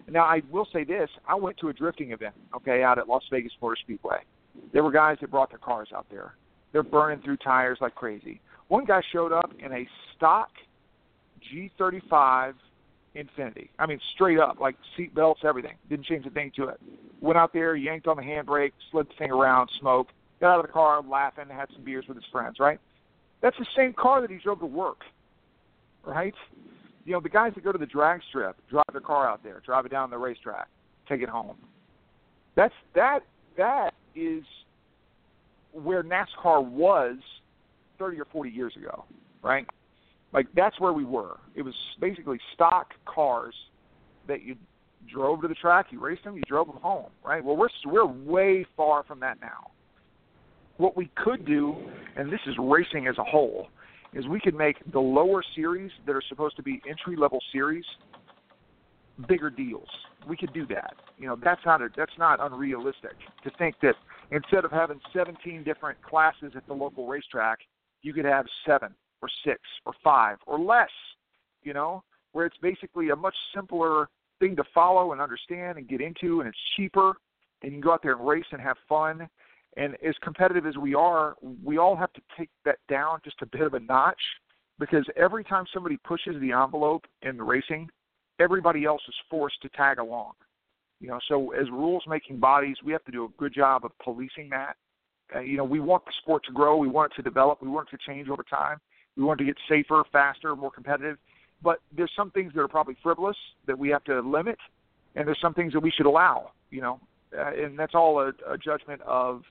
Now 0.09 0.25
i 0.25 0.41
will 0.51 0.67
say 0.73 0.85
this 0.85 1.11
i 1.29 1.35
went 1.35 1.59
to 1.59 1.69
a 1.69 1.73
drifting 1.73 2.13
event 2.13 2.35
okay 2.55 2.83
out 2.83 2.99
at 2.99 3.09
las 3.09 3.23
vegas 3.31 3.53
motor 3.61 3.77
speedway. 3.81 4.19
There 4.73 4.83
were 4.83 4.91
guys 4.91 5.19
that 5.21 5.31
brought 5.31 5.51
their 5.51 5.59
cars 5.59 5.89
out 5.95 6.07
there. 6.11 6.35
They're 6.73 6.83
burning 6.83 7.23
through 7.23 7.37
tires 7.39 7.79
like 7.81 7.95
crazy. 7.95 8.41
One 8.69 8.85
guy 8.85 9.03
showed 9.13 9.33
up 9.33 9.53
in 9.59 9.73
a 9.73 9.87
stock 10.17 10.51
g35 11.53 12.55
Infiniti 13.15 13.69
i 13.79 13.87
mean 13.87 14.01
straight 14.15 14.39
up 14.39 14.61
like 14.61 14.77
seat 14.97 15.15
belts 15.15 15.41
everything 15.45 15.75
didn't 15.89 16.07
change 16.07 16.27
a 16.27 16.31
thing 16.31 16.53
to 16.57 16.69
it 16.69 16.81
went 17.21 17.39
out 17.39 17.53
there 17.53 17.75
yanked 17.75 18.07
on 18.07 18.17
the 18.17 18.23
handbrake 18.23 18.73
slid 18.91 19.09
the 19.09 19.15
thing 19.19 19.31
around 19.31 19.71
smoked 19.81 20.13
got 20.41 20.53
out 20.53 20.61
of 20.61 20.67
the 20.67 20.73
car 20.73 21.03
laughing 21.03 21.45
had 21.49 21.69
some 21.73 21.83
beers 21.83 22.05
with 22.09 22.17
his 22.17 22.27
friends 22.31 22.59
right 22.61 22.79
that's 23.41 23.57
the 23.59 23.67
same 23.77 23.93
car 23.93 24.21
that 24.21 24.31
he 24.31 24.39
drove 24.39 24.61
to 24.61 24.67
work, 24.67 25.03
right? 26.05 26.35
You 27.05 27.13
know, 27.13 27.21
the 27.21 27.29
guys 27.29 27.53
that 27.55 27.65
go 27.65 27.73
to 27.73 27.79
the 27.79 27.87
drag 27.87 28.21
strip 28.29 28.57
drive 28.69 28.85
their 28.93 29.01
car 29.01 29.29
out 29.29 29.43
there, 29.43 29.63
drive 29.65 29.87
it 29.87 29.91
down 29.91 30.11
the 30.11 30.19
racetrack, 30.19 30.69
take 31.09 31.23
it 31.23 31.29
home. 31.29 31.57
That's 32.55 32.75
that 32.95 33.21
that 33.57 33.95
is 34.15 34.43
where 35.73 36.03
NASCAR 36.03 36.65
was 36.65 37.17
30 37.99 38.21
or 38.21 38.25
40 38.27 38.51
years 38.51 38.75
ago, 38.77 39.05
right? 39.43 39.67
Like 40.37 40.47
that's 40.55 40.79
where 40.79 40.93
we 40.93 41.05
were. 41.05 41.39
It 41.57 41.63
was 41.63 41.75
basically 42.01 42.39
stock 42.55 42.95
cars 43.07 43.55
that 44.29 44.43
you 44.43 44.55
drove 45.13 45.43
to 45.43 45.49
the 45.49 45.55
track, 45.55 45.87
you 45.91 46.01
raced 46.01 46.23
them, 46.23 46.37
you 46.37 46.43
drove 46.43 46.69
them 46.69 46.77
home, 46.77 47.11
right? 47.25 47.45
Well, 47.45 47.57
we're 47.57 47.69
we're 47.87 48.07
way 48.07 48.65
far 48.77 49.03
from 49.03 49.19
that 49.21 49.41
now 49.41 49.73
what 50.79 50.97
we 50.97 51.11
could 51.17 51.45
do, 51.47 51.75
and 52.17 52.33
this 52.33 52.41
is 52.47 52.55
racing 52.59 53.07
as 53.07 53.19
a 53.19 53.25
whole, 53.25 53.69
is 54.13 54.27
we 54.27 54.41
could 54.41 54.55
make 54.55 54.77
the 54.93 55.01
lower 55.01 55.43
series 55.55 55.91
that 56.07 56.15
are 56.15 56.23
supposed 56.29 56.57
to 56.57 56.63
be 56.63 56.81
entry 56.89 57.17
level 57.17 57.39
series 57.53 57.85
bigger 59.29 59.49
deals. 59.49 59.89
We 60.29 60.37
could 60.37 60.53
do 60.53 60.67
that. 60.67 60.95
You 61.19 61.27
know, 61.29 61.37
that's 61.43 61.65
not 61.65 61.81
a, 61.81 61.89
that's 61.97 62.13
not 62.19 62.39
unrealistic 62.41 63.13
to 63.45 63.51
think 63.59 63.77
that 63.81 63.95
instead 64.31 64.65
of 64.65 64.71
having 64.71 65.01
17 65.15 65.65
different 65.65 66.01
classes 66.03 66.53
at 66.55 66.67
the 66.67 66.75
local 66.75 67.07
racetrack, 67.07 67.61
you 68.03 68.13
could 68.13 68.27
have 68.27 68.45
seven 68.67 68.95
or 69.23 69.29
six 69.45 69.61
or 69.85 69.93
five 70.03 70.39
or 70.47 70.59
less. 70.59 70.91
You 71.63 71.75
know, 71.75 72.05
where 72.33 72.47
it's 72.47 72.59
basically 72.63 73.11
a 73.11 73.17
much 73.17 73.35
simpler 73.55 74.09
thing 74.39 74.55
to 74.57 74.65
follow 74.75 75.13
and 75.13 75.21
understand 75.21 75.79
and 75.79 75.89
get 75.89 76.01
into, 76.01 76.41
and 76.41 76.49
it's 76.49 76.59
cheaper, 76.77 77.15
and 77.63 77.73
you 77.73 77.79
can 77.79 77.81
go 77.81 77.93
out 77.93 78.03
there 78.03 78.13
and 78.13 78.27
race 78.27 78.45
and 78.53 78.61
have 78.61 78.77
fun 78.89 79.29
and 79.77 79.95
as 80.07 80.15
competitive 80.23 80.67
as 80.67 80.77
we 80.77 80.95
are, 80.95 81.37
we 81.63 81.77
all 81.77 81.97
have 81.97 82.13
to 82.15 82.21
take 82.37 82.49
that 82.65 82.79
down 82.89 83.19
just 83.25 83.37
a 83.43 83.47
bit 83.47 83.61
of 83.61 83.75
a 83.75 83.81
notch 83.81 84.21
because 84.79 85.05
every 85.17 85.45
time 85.45 85.65
somebody 85.73 85.99
pushes 85.99 86.41
the 86.41 86.53
envelope 86.53 87.05
in 87.23 87.37
the 87.37 87.43
racing, 87.43 87.89
everybody 88.41 88.85
else 88.85 89.03
is 89.07 89.15
forced 89.31 89.61
to 89.63 89.69
tag 89.71 89.99
along. 89.99 90.33
You 91.01 91.09
know, 91.09 91.21
so 91.29 91.53
as 91.53 91.69
rules 91.71 92.03
making 92.09 92.41
bodies, 92.41 92.77
we 92.85 92.93
have 92.93 93.05
to 93.05 93.13
do 93.13 93.27
a 93.27 93.29
good 93.39 93.53
job 93.55 93.85
of 93.85 93.93
policing 94.03 94.49
that. 94.51 94.77
Uh, 95.35 95.41
you 95.41 95.59
know, 95.59 95.65
we 95.65 95.81
want 95.81 96.05
the 96.07 96.13
sport 96.23 96.43
to 96.47 96.53
grow, 96.53 96.77
we 96.77 96.89
want 96.89 97.13
it 97.13 97.17
to 97.17 97.23
develop, 97.23 97.61
we 97.61 97.69
want 97.69 97.89
it 97.93 97.97
to 97.97 98.11
change 98.11 98.31
over 98.31 98.45
time. 98.49 98.79
We 99.17 99.25
want 99.25 99.39
to 99.39 99.45
get 99.45 99.57
safer, 99.69 100.03
faster, 100.13 100.55
more 100.55 100.71
competitive. 100.71 101.19
But 101.63 101.79
there's 101.97 102.13
some 102.17 102.31
things 102.31 102.53
that 102.55 102.61
are 102.61 102.69
probably 102.69 102.97
frivolous 103.03 103.37
that 103.67 103.79
we 103.79 103.89
have 103.89 104.05
to 104.05 104.21
limit, 104.21 104.59
and 105.15 105.27
there's 105.27 105.41
some 105.41 105.55
things 105.55 105.73
that 105.73 105.81
we 105.81 105.91
should 105.91 106.07
allow. 106.07 106.53
You 106.71 106.83
know, 106.83 107.01
uh, 107.37 107.53
and 107.53 107.79
that's 107.79 107.95
all 107.95 108.21
a, 108.21 108.29
a 108.51 108.59
judgment 108.59 109.01
of 109.03 109.43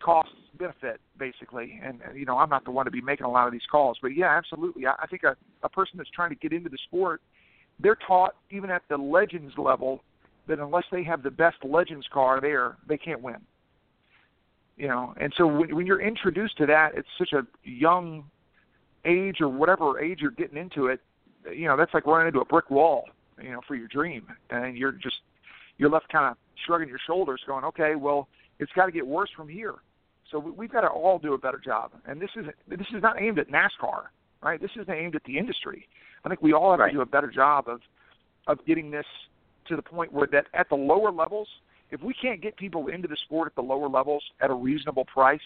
cost 0.00 0.30
benefit 0.58 1.00
basically 1.18 1.80
and 1.84 2.00
you 2.14 2.24
know 2.24 2.38
i'm 2.38 2.48
not 2.48 2.64
the 2.64 2.70
one 2.70 2.84
to 2.84 2.90
be 2.90 3.00
making 3.00 3.24
a 3.24 3.30
lot 3.30 3.46
of 3.46 3.52
these 3.52 3.66
calls 3.70 3.96
but 4.00 4.08
yeah 4.08 4.36
absolutely 4.36 4.86
i, 4.86 4.94
I 5.02 5.06
think 5.06 5.22
a, 5.22 5.36
a 5.62 5.68
person 5.68 5.98
that's 5.98 6.10
trying 6.10 6.30
to 6.30 6.36
get 6.36 6.52
into 6.52 6.68
the 6.68 6.78
sport 6.86 7.20
they're 7.80 7.98
taught 8.06 8.34
even 8.50 8.70
at 8.70 8.82
the 8.88 8.96
legends 8.96 9.54
level 9.56 10.02
that 10.46 10.58
unless 10.58 10.84
they 10.90 11.04
have 11.04 11.22
the 11.22 11.30
best 11.30 11.56
legends 11.64 12.06
car 12.12 12.40
there 12.40 12.76
they 12.88 12.96
can't 12.96 13.22
win 13.22 13.38
you 14.76 14.88
know 14.88 15.14
and 15.20 15.32
so 15.36 15.46
when, 15.46 15.74
when 15.74 15.86
you're 15.86 16.00
introduced 16.02 16.56
to 16.58 16.66
that 16.66 16.92
it's 16.96 17.08
such 17.18 17.32
a 17.32 17.46
young 17.68 18.24
age 19.08 19.36
or 19.40 19.48
whatever 19.48 20.00
age 20.00 20.18
you're 20.20 20.30
getting 20.30 20.58
into 20.58 20.86
it 20.86 21.00
you 21.52 21.66
know 21.66 21.76
that's 21.76 21.94
like 21.94 22.06
running 22.06 22.28
into 22.28 22.40
a 22.40 22.44
brick 22.44 22.70
wall 22.70 23.04
you 23.42 23.50
know 23.50 23.60
for 23.66 23.74
your 23.74 23.88
dream 23.88 24.26
and 24.50 24.76
you're 24.76 24.92
just 24.92 25.16
you're 25.78 25.90
left 25.90 26.08
kind 26.10 26.30
of 26.30 26.36
shrugging 26.66 26.88
your 26.88 27.00
shoulders 27.06 27.40
going 27.46 27.64
okay 27.64 27.94
well 27.94 28.28
it's 28.58 28.72
got 28.72 28.86
to 28.86 28.92
get 28.92 29.06
worse 29.06 29.30
from 29.36 29.48
here 29.48 29.76
so 30.30 30.38
we've 30.38 30.70
got 30.70 30.82
to 30.82 30.88
all 30.88 31.18
do 31.18 31.34
a 31.34 31.38
better 31.38 31.60
job. 31.62 31.92
And 32.06 32.20
this 32.20 32.30
is 32.36 32.46
this 32.68 32.86
is 32.94 33.02
not 33.02 33.20
aimed 33.20 33.38
at 33.38 33.48
NASCAR, 33.48 34.04
right? 34.42 34.60
This 34.60 34.70
is 34.76 34.86
aimed 34.88 35.14
at 35.14 35.24
the 35.24 35.38
industry. 35.38 35.88
I 36.24 36.28
think 36.28 36.42
we 36.42 36.52
all 36.52 36.70
have 36.70 36.80
right. 36.80 36.88
to 36.88 36.94
do 36.94 37.00
a 37.00 37.06
better 37.06 37.30
job 37.30 37.68
of 37.68 37.80
of 38.46 38.64
getting 38.66 38.90
this 38.90 39.06
to 39.68 39.76
the 39.76 39.82
point 39.82 40.12
where 40.12 40.28
that 40.32 40.46
at 40.54 40.68
the 40.68 40.74
lower 40.74 41.10
levels, 41.10 41.48
if 41.90 42.02
we 42.02 42.14
can't 42.14 42.42
get 42.42 42.56
people 42.56 42.88
into 42.88 43.08
the 43.08 43.16
sport 43.24 43.46
at 43.46 43.54
the 43.54 43.62
lower 43.62 43.88
levels 43.88 44.22
at 44.40 44.50
a 44.50 44.54
reasonable 44.54 45.04
price, 45.06 45.40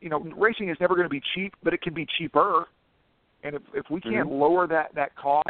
you 0.00 0.08
know, 0.08 0.20
racing 0.36 0.70
is 0.70 0.76
never 0.80 0.94
going 0.94 1.06
to 1.06 1.10
be 1.10 1.22
cheap, 1.34 1.54
but 1.62 1.74
it 1.74 1.82
can 1.82 1.94
be 1.94 2.06
cheaper. 2.18 2.66
And 3.44 3.54
if 3.54 3.62
if 3.74 3.86
we 3.90 4.00
can't 4.00 4.28
mm-hmm. 4.28 4.40
lower 4.40 4.66
that 4.66 4.94
that 4.94 5.16
cost 5.16 5.46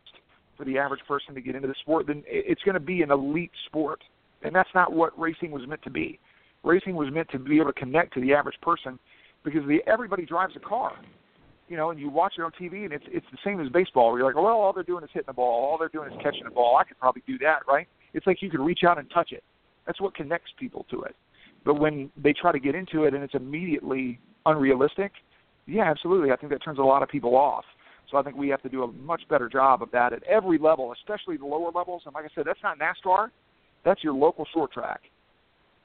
for 0.57 0.65
the 0.65 0.79
average 0.79 1.01
person 1.07 1.35
to 1.35 1.41
get 1.41 1.55
into 1.55 1.69
the 1.69 1.75
sport, 1.83 2.07
then 2.07 2.23
it's 2.27 2.63
going 2.63 2.75
to 2.75 2.81
be 2.81 3.03
an 3.03 3.11
elite 3.11 3.53
sport, 3.67 4.03
and 4.43 4.55
that's 4.55 4.69
not 4.75 4.93
what 4.93 5.19
racing 5.19 5.51
was 5.51 5.67
meant 5.67 5.83
to 5.83 5.91
be 5.91 6.19
racing 6.65 6.95
was 6.95 7.13
meant 7.13 7.29
to 7.31 7.39
be 7.39 7.57
able 7.57 7.73
to 7.73 7.79
connect 7.79 8.15
to 8.15 8.21
the 8.21 8.35
average 8.35 8.57
person 8.63 8.99
because 9.45 9.63
the, 9.67 9.79
everybody 9.87 10.25
drives 10.25 10.55
a 10.57 10.61
car. 10.61 10.93
You 11.69 11.77
know, 11.77 11.91
and 11.91 12.01
you 12.01 12.09
watch 12.09 12.35
it 12.39 12.41
on 12.41 12.51
TV, 12.59 12.85
and 12.85 12.95
it's 12.95 13.05
it's 13.09 13.27
the 13.31 13.37
same 13.45 13.61
as 13.61 13.69
baseball. 13.69 14.11
Where 14.11 14.21
you're 14.21 14.29
like, 14.29 14.37
well, 14.37 14.47
all 14.47 14.73
they're 14.73 14.83
doing 14.83 15.05
is 15.05 15.11
hitting 15.13 15.27
the 15.27 15.35
ball. 15.35 15.71
All 15.71 15.77
they're 15.77 15.91
doing 15.91 16.11
is 16.11 16.19
catching 16.23 16.45
the 16.45 16.51
ball. 16.51 16.79
I 16.81 16.85
could 16.85 16.99
probably 16.99 17.23
do 17.27 17.37
that, 17.39 17.59
right? 17.69 17.87
It's 18.15 18.27
like 18.27 18.41
you 18.41 18.49
can 18.49 18.63
reach 18.63 18.81
out 18.89 18.99
and 18.99 19.07
touch 19.11 19.33
it. 19.33 19.45
That's 19.87 20.01
what 20.01 20.15
connects 20.15 20.51
people 20.59 20.87
to 20.91 21.03
it. 21.03 21.15
But 21.67 21.75
when 21.75 22.11
they 22.17 22.33
try 22.33 22.53
to 22.53 22.59
get 22.59 22.75
into 22.75 23.05
it 23.05 23.13
and 23.13 23.23
it's 23.23 23.35
immediately 23.35 24.19
unrealistic, 24.47 25.13
yeah, 25.67 25.91
absolutely. 25.91 26.31
I 26.31 26.37
think 26.37 26.53
that 26.53 26.65
turns 26.65 26.79
a 26.79 26.83
lot 26.83 27.03
of 27.03 27.11
people 27.11 27.37
off. 27.37 27.67
So 28.11 28.17
I 28.17 28.23
think 28.23 28.37
we 28.37 28.49
have 28.49 28.63
to 28.63 28.69
do 28.69 28.85
a 28.85 28.93
much 28.93 29.23
better 29.29 29.49
job 29.49 29.83
of 29.83 29.91
that 29.91 30.13
at 30.13 30.23
every 30.25 30.59
level, 30.59 30.93
especially 30.93 31.37
the 31.37 31.45
lower 31.45 31.71
levels. 31.75 32.03
And 32.07 32.15
like 32.15 32.25
I 32.25 32.29
said, 32.35 32.45
that's 32.47 32.63
not 32.63 32.79
NASCAR. 32.79 33.31
That's 33.85 34.03
your 34.03 34.15
local 34.15 34.47
short 34.53 34.73
track. 34.73 35.03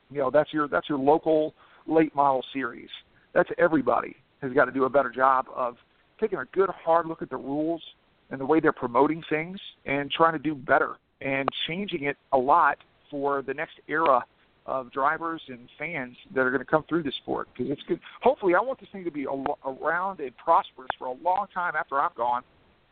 You 0.10 0.20
know, 0.20 0.32
that's 0.32 0.54
your 0.54 0.68
that's 0.68 0.88
your 0.90 1.00
local 1.00 1.54
late 1.88 2.16
model 2.16 2.44
series. 2.54 2.90
That's 3.34 3.50
everybody 3.58 4.16
has 4.42 4.54
got 4.54 4.66
to 4.66 4.72
do 4.72 4.86
a 4.86 4.90
better 4.90 5.10
job 5.10 5.46
of 5.56 5.76
taking 6.20 6.40
a 6.40 6.46
good 6.54 6.70
hard 6.70 7.08
look 7.08 7.22
at 7.22 7.30
the 7.30 7.38
rules 7.38 7.82
and 8.30 8.40
the 8.40 8.46
way 8.46 8.60
they're 8.60 8.72
promoting 8.72 9.24
things 9.30 9.58
and 9.86 10.12
trying 10.12 10.34
to 10.34 10.40
do 10.40 10.56
better 10.56 10.96
and 11.22 11.48
changing 11.68 12.04
it 12.04 12.18
a 12.32 12.38
lot 12.38 12.78
for 13.10 13.42
the 13.42 13.54
next 13.54 13.80
era 13.88 14.24
of 14.66 14.92
drivers 14.92 15.42
and 15.48 15.68
fans 15.78 16.16
that 16.34 16.42
are 16.42 16.50
going 16.50 16.62
to 16.62 16.66
come 16.66 16.84
through 16.88 17.04
this 17.04 17.16
sport 17.16 17.50
because 17.54 17.72
it's 17.72 17.82
good. 17.88 18.00
Hopefully, 18.22 18.56
I 18.56 18.62
want 18.62 18.80
this 18.80 18.90
thing 18.92 19.04
to 19.04 19.12
be 19.12 19.26
a, 19.26 19.70
around 19.70 20.20
and 20.20 20.36
prosperous 20.38 20.90
for 20.98 21.08
a 21.08 21.14
long 21.14 21.48
time 21.54 21.74
after 21.78 22.00
I'm 22.00 22.12
gone. 22.16 22.44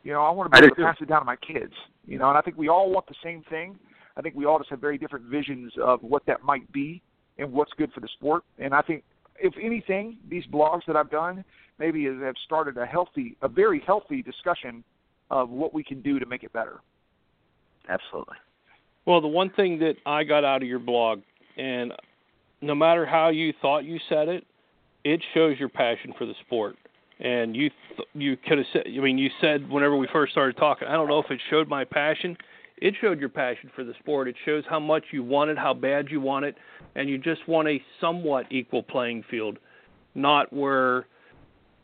You 0.04 0.14
know, 0.14 0.24
I 0.24 0.32
want 0.32 0.52
to 0.52 0.60
be 0.60 0.66
able 0.66 0.76
to 0.76 0.82
pass 0.82 0.98
it 1.00 1.08
down 1.08 1.22
to 1.22 1.26
my 1.26 1.36
kids. 1.38 1.74
You 2.06 2.18
know, 2.18 2.30
and 2.30 2.38
I 2.38 2.42
think 2.42 2.58
we 2.58 2.68
all 2.68 2.90
want 2.90 3.08
the 3.08 3.16
same 3.24 3.44
thing. 3.50 3.78
I 4.18 4.22
think 4.22 4.36
we 4.36 4.46
all 4.46 4.58
just 4.58 4.70
have 4.72 4.82
very 4.82 4.98
different 4.98 5.26
visions 5.26 5.72
of 5.82 6.02
what 6.02 6.26
that 6.26 6.44
might 6.44 6.70
be 6.72 7.02
and 7.38 7.52
what's 7.52 7.72
good 7.78 7.92
for 7.94 8.02
the 8.02 8.10
sport. 8.18 8.44
And 8.60 8.74
I 8.74 8.82
think 8.82 9.04
if 9.40 9.54
anything, 9.62 10.18
these 10.30 10.44
blogs 10.52 10.82
that 10.88 10.96
I've 10.96 11.10
done 11.10 11.44
maybe 11.80 12.06
have 12.06 12.36
started 12.46 12.78
a 12.78 12.86
healthy, 12.86 13.38
a 13.42 13.48
very 13.48 13.82
healthy 13.86 14.22
discussion 14.22 14.84
of 15.30 15.50
what 15.50 15.74
we 15.74 15.84
can 15.84 16.02
do 16.02 16.20
to 16.20 16.26
make 16.26 16.44
it 16.44 16.52
better. 16.52 16.82
Absolutely. 17.90 18.36
Well, 19.06 19.22
the 19.22 19.28
one 19.28 19.50
thing 19.50 19.80
that 19.80 19.96
I 20.06 20.24
got 20.24 20.44
out 20.44 20.62
of 20.62 20.68
your 20.68 20.80
blog, 20.80 21.22
and 21.62 21.93
no 22.62 22.74
matter 22.74 23.05
how 23.05 23.30
you 23.30 23.53
thought 23.62 23.84
you 23.84 23.99
said 24.09 24.28
it, 24.28 24.45
it 25.03 25.22
shows 25.34 25.59
your 25.59 25.70
passion 25.70 26.14
for 26.18 26.26
the 26.26 26.34
sport. 26.45 26.76
And 27.20 27.55
you 27.55 27.70
th- 27.95 28.07
you 28.16 28.36
could 28.36 28.57
have 28.57 28.68
said, 28.74 28.84
I 28.88 28.99
mean, 28.99 29.20
you 29.20 29.30
said 29.39 29.70
whenever 29.70 29.95
we 29.95 30.07
first 30.12 30.32
started 30.32 30.57
talking, 30.57 30.88
I 30.88 30.93
don't 30.93 31.07
know 31.07 31.20
if 31.20 31.30
it 31.30 31.39
showed 31.51 31.68
my 31.68 31.84
passion. 31.84 32.36
It 32.78 32.95
showed 32.99 33.20
your 33.20 33.30
passion 33.30 33.70
for 33.76 33.84
the 33.84 33.93
sport. 33.99 34.28
It 34.28 34.36
shows 34.43 34.64
how 34.68 34.80
much 34.80 35.03
you 35.12 35.24
want 35.24 35.51
it, 35.51 35.57
how 35.57 35.76
bad 35.76 36.07
you 36.09 36.20
want 36.20 36.45
it, 36.45 36.55
and 36.95 37.07
you 37.07 37.20
just 37.20 37.47
want 37.47 37.68
a 37.68 37.80
somewhat 37.99 38.47
equal 38.51 38.82
playing 38.82 39.24
field, 39.30 39.59
not 40.16 40.51
where 40.51 41.05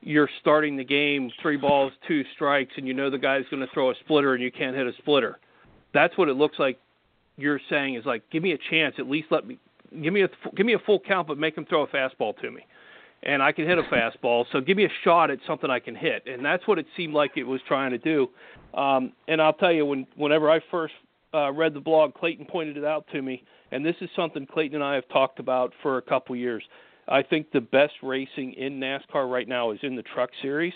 you're 0.02 0.30
starting 0.42 0.76
the 0.76 0.84
game 0.84 1.30
three 1.40 1.58
balls, 1.58 1.92
two 2.08 2.24
strikes, 2.34 2.74
and 2.78 2.88
you 2.88 2.96
know 2.96 3.12
the 3.12 3.18
guy's 3.20 3.44
going 3.52 3.62
to 3.62 3.72
throw 3.74 3.92
a 3.92 3.96
splitter 4.04 4.34
and 4.34 4.44
you 4.44 4.52
can't 4.52 4.76
hit 4.76 4.88
a 4.88 4.94
splitter. 4.98 5.38
That's 5.94 6.18
what 6.18 6.30
it 6.30 6.34
looks 6.34 6.58
like. 6.58 6.80
You're 7.36 7.62
saying 7.70 7.94
is 7.94 8.06
like, 8.06 8.24
give 8.32 8.42
me 8.42 8.54
a 8.54 8.58
chance. 8.72 8.96
At 8.98 9.08
least 9.08 9.28
let 9.30 9.46
me 9.46 9.60
give 9.92 10.14
me 10.14 10.24
a 10.24 10.30
give 10.56 10.66
me 10.66 10.74
a 10.74 10.80
full 10.80 11.00
count, 11.00 11.28
but 11.28 11.38
make 11.38 11.58
him 11.58 11.66
throw 11.66 11.84
a 11.84 11.88
fastball 11.88 12.38
to 12.42 12.52
me, 12.52 12.66
and 13.24 13.42
I 13.42 13.52
can 13.52 13.66
hit 13.66 13.78
a 13.78 13.84
fastball. 13.84 14.46
So 14.52 14.62
give 14.62 14.78
me 14.78 14.86
a 14.86 14.92
shot 15.04 15.32
at 15.32 15.40
something 15.48 15.70
I 15.70 15.80
can 15.80 15.96
hit, 15.96 16.24
and 16.28 16.44
that's 16.44 16.68
what 16.68 16.80
it 16.80 16.86
seemed 16.96 17.14
like 17.14 17.32
it 17.36 17.44
was 17.44 17.62
trying 17.68 17.92
to 17.92 17.98
do. 17.98 18.30
Um, 18.74 19.14
and 19.28 19.42
I'll 19.42 19.54
tell 19.54 19.72
you, 19.72 19.86
when 19.86 20.08
whenever 20.16 20.50
I 20.50 20.60
first 20.72 20.94
uh, 21.34 21.52
read 21.52 21.74
the 21.74 21.80
blog, 21.80 22.14
Clayton 22.14 22.46
pointed 22.46 22.78
it 22.78 22.86
out 22.86 23.06
to 23.12 23.22
me, 23.22 23.44
and 23.72 23.86
this 23.86 23.96
is 24.02 24.10
something 24.16 24.46
Clayton 24.46 24.76
and 24.76 24.84
I 24.84 24.96
have 24.96 25.08
talked 25.10 25.40
about 25.40 25.74
for 25.82 25.98
a 25.98 26.02
couple 26.02 26.36
years. 26.36 26.64
I 27.08 27.24
think 27.24 27.52
the 27.52 27.62
best 27.62 27.94
racing 28.04 28.54
in 28.54 28.80
NASCAR 28.80 29.32
right 29.32 29.48
now 29.48 29.72
is 29.72 29.80
in 29.82 29.96
the 29.96 30.04
Truck 30.04 30.30
Series. 30.42 30.74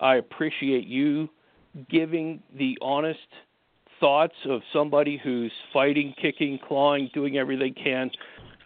I 0.00 0.16
appreciate 0.16 0.86
you 0.86 1.28
giving 1.90 2.40
the 2.56 2.78
honest 2.80 3.18
thoughts 4.00 4.34
of 4.48 4.60
somebody 4.72 5.20
who's 5.22 5.52
fighting, 5.72 6.14
kicking, 6.20 6.58
clawing, 6.66 7.10
doing 7.14 7.36
everything 7.36 7.74
they 7.74 7.82
can 7.82 8.10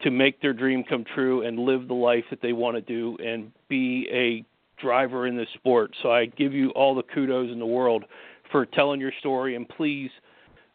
to 0.03 0.11
make 0.11 0.41
their 0.41 0.53
dream 0.53 0.85
come 0.89 1.05
true 1.15 1.47
and 1.47 1.59
live 1.59 1.89
the 1.89 1.95
life 1.95 2.25
that 2.31 2.41
they 2.41 2.53
want 2.53 2.77
to 2.77 2.81
do 2.81 3.17
and 3.25 3.51
be 3.69 4.09
a 4.13 4.45
driver 4.81 5.27
in 5.27 5.37
this 5.37 5.49
sport. 5.55 5.91
So 6.03 6.13
I 6.13 6.27
give 6.27 6.53
you 6.53 6.71
all 6.71 6.95
the 6.95 7.03
kudos 7.03 7.51
in 7.51 7.59
the 7.59 7.67
world 7.67 8.05
for 8.53 8.65
telling 8.65 9.01
your 9.01 9.13
story 9.21 9.57
and 9.57 9.69
please 9.69 10.11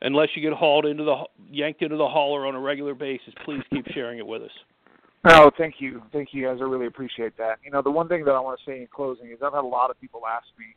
unless 0.04 0.30
you 0.36 0.42
get 0.42 0.54
hauled 0.54 0.86
into 0.86 1.04
the 1.04 1.24
yanked 1.50 1.82
into 1.82 1.96
the 1.96 2.08
hauler 2.08 2.46
on 2.46 2.56
a 2.56 2.60
regular 2.60 2.94
basis, 2.94 3.34
please 3.46 3.62
keep 3.72 3.88
sharing 3.94 4.20
it 4.20 4.28
with 4.28 4.44
us. 4.44 4.52
Oh, 5.26 5.50
thank 5.58 5.76
you, 5.80 6.02
thank 6.12 6.30
you 6.34 6.46
guys. 6.46 6.58
I 6.60 6.66
really 6.66 6.88
appreciate 6.88 7.38
that. 7.38 7.60
You 7.64 7.72
know, 7.72 7.82
the 7.82 7.90
one 7.90 8.10
thing 8.10 8.26
that 8.26 8.32
I 8.32 8.40
want 8.42 8.60
to 8.60 8.66
say 8.70 8.82
in 8.82 8.88
closing 8.94 9.28
is 9.28 9.38
I've 9.42 9.54
had 9.54 9.64
a 9.64 9.68
lot 9.68 9.90
of 9.90 10.00
people 10.02 10.22
ask 10.30 10.46
me, 10.60 10.76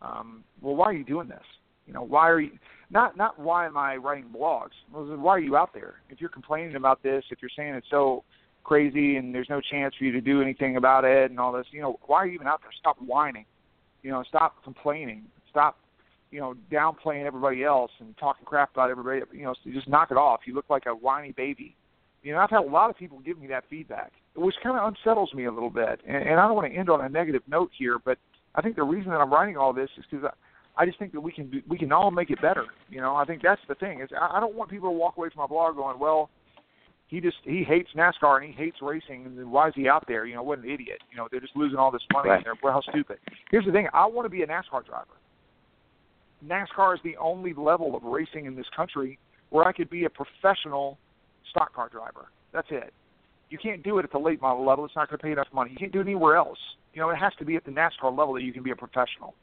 um, 0.00 0.44
"Well, 0.60 0.76
why 0.76 0.86
are 0.86 0.92
you 0.92 1.04
doing 1.04 1.28
this? 1.28 1.42
You 1.86 1.92
know, 1.92 2.02
why 2.02 2.30
are 2.30 2.40
you 2.40 2.52
not 2.94 3.16
not 3.16 3.38
why 3.38 3.66
am 3.66 3.76
I 3.76 3.96
writing 3.96 4.30
blogs? 4.34 4.70
Why 4.90 5.32
are 5.32 5.38
you 5.38 5.56
out 5.56 5.74
there? 5.74 5.96
If 6.08 6.20
you're 6.20 6.30
complaining 6.30 6.76
about 6.76 7.02
this, 7.02 7.24
if 7.30 7.42
you're 7.42 7.50
saying 7.54 7.74
it's 7.74 7.90
so 7.90 8.24
crazy 8.62 9.16
and 9.16 9.34
there's 9.34 9.50
no 9.50 9.60
chance 9.60 9.94
for 9.98 10.04
you 10.04 10.12
to 10.12 10.20
do 10.20 10.40
anything 10.40 10.76
about 10.76 11.04
it 11.04 11.30
and 11.30 11.38
all 11.38 11.52
this, 11.52 11.66
you 11.70 11.82
know, 11.82 11.98
why 12.06 12.18
are 12.18 12.26
you 12.26 12.34
even 12.34 12.46
out 12.46 12.62
there? 12.62 12.70
Stop 12.78 12.96
whining. 12.98 13.44
You 14.02 14.10
know, 14.10 14.24
stop 14.26 14.62
complaining. 14.64 15.24
Stop, 15.50 15.76
you 16.30 16.40
know, 16.40 16.54
downplaying 16.72 17.26
everybody 17.26 17.62
else 17.62 17.90
and 18.00 18.16
talking 18.16 18.46
crap 18.46 18.72
about 18.72 18.90
everybody. 18.90 19.20
You 19.36 19.44
know, 19.44 19.54
so 19.62 19.70
just 19.70 19.88
knock 19.88 20.10
it 20.10 20.16
off. 20.16 20.40
You 20.46 20.54
look 20.54 20.70
like 20.70 20.86
a 20.86 20.94
whiny 20.94 21.32
baby 21.32 21.76
you 22.24 22.32
know, 22.32 22.38
I've 22.38 22.50
had 22.50 22.60
a 22.60 22.70
lot 22.70 22.90
of 22.90 22.96
people 22.96 23.20
give 23.20 23.38
me 23.38 23.46
that 23.48 23.64
feedback, 23.68 24.12
which 24.34 24.54
kind 24.62 24.78
of 24.78 24.88
unsettles 24.88 25.32
me 25.34 25.44
a 25.44 25.52
little 25.52 25.70
bit. 25.70 26.00
And, 26.08 26.16
and 26.16 26.40
I 26.40 26.46
don't 26.46 26.56
want 26.56 26.72
to 26.72 26.76
end 26.76 26.88
on 26.88 27.04
a 27.04 27.08
negative 27.08 27.42
note 27.46 27.70
here, 27.78 27.98
but 28.02 28.18
I 28.54 28.62
think 28.62 28.76
the 28.76 28.82
reason 28.82 29.10
that 29.12 29.18
I'm 29.18 29.32
writing 29.32 29.56
all 29.58 29.72
this 29.72 29.90
is 29.98 30.04
because 30.10 30.30
I, 30.76 30.86
just 30.86 30.98
think 30.98 31.12
that 31.12 31.20
we 31.20 31.32
can 31.32 31.62
we 31.68 31.78
can 31.78 31.92
all 31.92 32.10
make 32.10 32.30
it 32.30 32.40
better. 32.40 32.66
You 32.90 33.00
know, 33.00 33.14
I 33.16 33.24
think 33.24 33.42
that's 33.42 33.60
the 33.68 33.74
thing. 33.74 34.00
Is 34.00 34.10
I, 34.18 34.36
I 34.36 34.40
don't 34.40 34.54
want 34.54 34.70
people 34.70 34.88
to 34.90 34.96
walk 34.96 35.16
away 35.16 35.28
from 35.28 35.40
my 35.40 35.46
blog 35.46 35.76
going, 35.76 35.98
well, 35.98 36.30
he 37.06 37.20
just 37.20 37.36
he 37.44 37.64
hates 37.64 37.90
NASCAR 37.96 38.42
and 38.42 38.52
he 38.52 38.52
hates 38.52 38.78
racing, 38.82 39.26
and 39.26 39.50
why 39.50 39.68
is 39.68 39.74
he 39.76 39.88
out 39.88 40.04
there? 40.08 40.26
You 40.26 40.34
know, 40.34 40.42
what 40.42 40.58
an 40.58 40.64
idiot. 40.64 40.98
You 41.10 41.16
know, 41.16 41.28
they're 41.30 41.40
just 41.40 41.56
losing 41.56 41.78
all 41.78 41.90
this 41.90 42.02
money 42.12 42.30
right. 42.30 42.36
and 42.36 42.44
they're 42.44 42.54
well, 42.62 42.72
how 42.72 42.80
stupid. 42.92 43.18
Here's 43.50 43.64
the 43.64 43.72
thing: 43.72 43.88
I 43.92 44.06
want 44.06 44.26
to 44.26 44.30
be 44.30 44.42
a 44.42 44.46
NASCAR 44.46 44.84
driver. 44.84 45.14
NASCAR 46.46 46.94
is 46.94 47.00
the 47.04 47.16
only 47.16 47.54
level 47.54 47.96
of 47.96 48.02
racing 48.02 48.46
in 48.46 48.56
this 48.56 48.66
country 48.76 49.18
where 49.50 49.66
I 49.66 49.72
could 49.72 49.88
be 49.88 50.04
a 50.04 50.10
professional 50.10 50.98
stock 51.50 51.74
car 51.74 51.88
driver. 51.88 52.28
That's 52.52 52.68
it. 52.70 52.92
You 53.50 53.58
can't 53.58 53.82
do 53.82 53.98
it 53.98 54.04
at 54.04 54.12
the 54.12 54.18
late 54.18 54.40
model 54.40 54.66
level. 54.66 54.84
It's 54.84 54.96
not 54.96 55.08
going 55.08 55.18
to 55.18 55.22
pay 55.22 55.32
enough 55.32 55.46
money. 55.52 55.70
You 55.70 55.76
can't 55.76 55.92
do 55.92 56.00
it 56.00 56.02
anywhere 56.02 56.36
else. 56.36 56.58
You 56.92 57.00
know, 57.00 57.10
it 57.10 57.16
has 57.16 57.32
to 57.38 57.44
be 57.44 57.56
at 57.56 57.64
the 57.64 57.70
NASCAR 57.70 58.16
level 58.16 58.34
that 58.34 58.42
you 58.42 58.52
can 58.52 58.62
be 58.62 58.70
a 58.70 58.76
professional. 58.76 59.34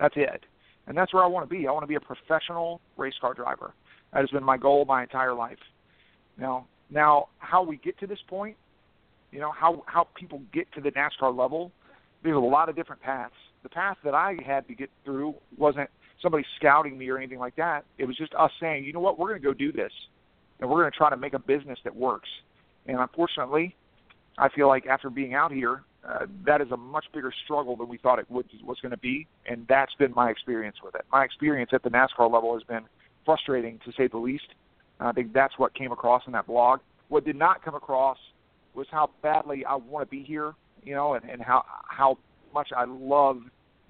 That's 0.00 0.14
it. 0.16 0.44
And 0.86 0.96
that's 0.96 1.14
where 1.14 1.22
I 1.22 1.26
want 1.26 1.48
to 1.48 1.54
be. 1.54 1.66
I 1.66 1.72
want 1.72 1.84
to 1.84 1.88
be 1.88 1.94
a 1.94 2.00
professional 2.00 2.80
race 2.96 3.14
car 3.20 3.34
driver. 3.34 3.72
That 4.12 4.20
has 4.20 4.30
been 4.30 4.44
my 4.44 4.56
goal 4.56 4.84
my 4.84 5.02
entire 5.02 5.34
life. 5.34 5.58
Now, 6.38 6.66
now 6.90 7.28
how 7.38 7.62
we 7.62 7.76
get 7.76 7.98
to 8.00 8.06
this 8.06 8.18
point, 8.28 8.56
you 9.30 9.40
know, 9.40 9.52
how 9.52 9.82
how 9.86 10.08
people 10.14 10.42
get 10.52 10.70
to 10.72 10.80
the 10.80 10.90
NASCAR 10.90 11.36
level, 11.36 11.72
there's 12.22 12.36
a 12.36 12.40
lot 12.40 12.68
of 12.68 12.76
different 12.76 13.00
paths. 13.00 13.34
The 13.62 13.68
path 13.68 13.96
that 14.04 14.14
I 14.14 14.36
had 14.44 14.66
to 14.68 14.74
get 14.74 14.90
through 15.04 15.34
wasn't 15.56 15.88
somebody 16.20 16.44
scouting 16.56 16.98
me 16.98 17.08
or 17.08 17.16
anything 17.16 17.38
like 17.38 17.56
that. 17.56 17.84
It 17.98 18.04
was 18.06 18.16
just 18.16 18.34
us 18.34 18.50
saying, 18.60 18.84
you 18.84 18.92
know 18.92 19.00
what, 19.00 19.18
we're 19.18 19.28
going 19.28 19.40
to 19.40 19.46
go 19.46 19.54
do 19.54 19.72
this 19.72 19.92
and 20.60 20.68
we're 20.68 20.80
going 20.80 20.90
to 20.90 20.96
try 20.96 21.10
to 21.10 21.16
make 21.16 21.34
a 21.34 21.38
business 21.38 21.78
that 21.84 21.94
works. 21.94 22.28
And 22.86 22.98
unfortunately, 22.98 23.74
I 24.38 24.48
feel 24.48 24.68
like 24.68 24.86
after 24.86 25.10
being 25.10 25.34
out 25.34 25.52
here, 25.52 25.82
uh, 26.08 26.26
that 26.44 26.60
is 26.60 26.70
a 26.72 26.76
much 26.76 27.04
bigger 27.14 27.32
struggle 27.44 27.76
than 27.76 27.88
we 27.88 27.96
thought 27.96 28.18
it 28.18 28.28
would, 28.30 28.46
was 28.64 28.78
going 28.80 28.90
to 28.90 28.98
be, 28.98 29.26
and 29.46 29.66
that's 29.68 29.94
been 29.94 30.12
my 30.14 30.30
experience 30.30 30.76
with 30.82 30.94
it. 30.94 31.02
My 31.12 31.24
experience 31.24 31.70
at 31.72 31.82
the 31.82 31.90
NASCAR 31.90 32.30
level 32.32 32.54
has 32.54 32.64
been 32.64 32.82
frustrating 33.24 33.78
to 33.84 33.92
say 33.96 34.08
the 34.08 34.18
least. 34.18 34.54
I 34.98 35.12
think 35.12 35.32
that's 35.32 35.58
what 35.58 35.74
came 35.74 35.92
across 35.92 36.22
in 36.26 36.32
that 36.32 36.46
blog. 36.46 36.80
What 37.08 37.24
did 37.24 37.36
not 37.36 37.64
come 37.64 37.74
across 37.74 38.18
was 38.74 38.86
how 38.90 39.10
badly 39.22 39.64
I 39.64 39.74
want 39.74 40.08
to 40.08 40.10
be 40.10 40.22
here, 40.22 40.54
you 40.82 40.94
know, 40.94 41.14
and, 41.14 41.28
and 41.28 41.42
how 41.42 41.64
how 41.88 42.18
much 42.54 42.68
I 42.76 42.84
love 42.84 43.38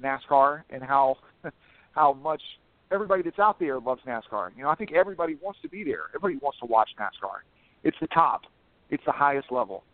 NASCAR 0.03 0.63
and 0.71 0.83
how 0.83 1.17
how 1.93 2.15
much 2.15 2.43
everybody 2.91 3.23
that's 3.23 3.39
out 3.39 3.59
there 3.59 3.79
loves 3.79 4.03
NASCAR. 4.07 4.51
You 4.57 4.63
know, 4.63 4.71
I 4.71 4.75
think 4.75 4.93
everybody 4.93 5.37
wants 5.37 5.61
to 5.63 5.69
be 5.69 5.85
there. 5.85 6.05
Everybody 6.15 6.37
wants 6.37 6.59
to 6.61 6.67
watch 6.67 6.91
NASCAR. 6.99 7.41
It's 7.85 7.97
the 8.01 8.07
top. 8.09 8.43
It's 8.91 9.05
the 9.05 9.13
highest 9.13 9.51
level. 9.51 9.85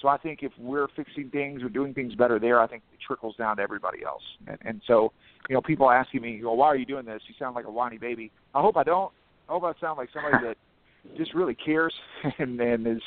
So 0.00 0.08
I 0.08 0.16
think 0.16 0.42
if 0.42 0.52
we're 0.58 0.86
fixing 0.94 1.30
things 1.30 1.62
or 1.62 1.68
doing 1.68 1.92
things 1.92 2.14
better 2.14 2.38
there, 2.38 2.60
I 2.60 2.66
think 2.66 2.82
it 2.92 3.00
trickles 3.04 3.36
down 3.36 3.56
to 3.56 3.62
everybody 3.62 4.04
else. 4.04 4.22
And, 4.46 4.58
and 4.62 4.82
so, 4.86 5.12
you 5.48 5.54
know, 5.54 5.60
people 5.60 5.90
asking 5.90 6.22
me, 6.22 6.40
"Well, 6.42 6.56
why 6.56 6.66
are 6.66 6.76
you 6.76 6.86
doing 6.86 7.04
this? 7.04 7.20
You 7.26 7.34
sound 7.38 7.56
like 7.56 7.66
a 7.66 7.70
whiny 7.70 7.98
baby." 7.98 8.30
I 8.54 8.60
hope 8.60 8.76
I 8.76 8.84
don't. 8.84 9.12
I 9.48 9.52
hope 9.52 9.64
I 9.64 9.72
sound 9.80 9.98
like 9.98 10.10
somebody 10.12 10.44
that 10.46 10.56
just 11.16 11.34
really 11.34 11.54
cares 11.54 11.94
and, 12.38 12.60
and 12.60 12.86
is 12.86 13.02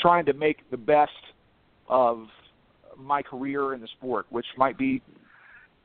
trying 0.00 0.24
to 0.26 0.32
make 0.32 0.68
the 0.70 0.76
best 0.76 1.12
of 1.88 2.26
my 2.96 3.22
career 3.22 3.74
in 3.74 3.80
the 3.80 3.88
sport, 3.98 4.26
which 4.30 4.46
might 4.56 4.76
be 4.76 5.00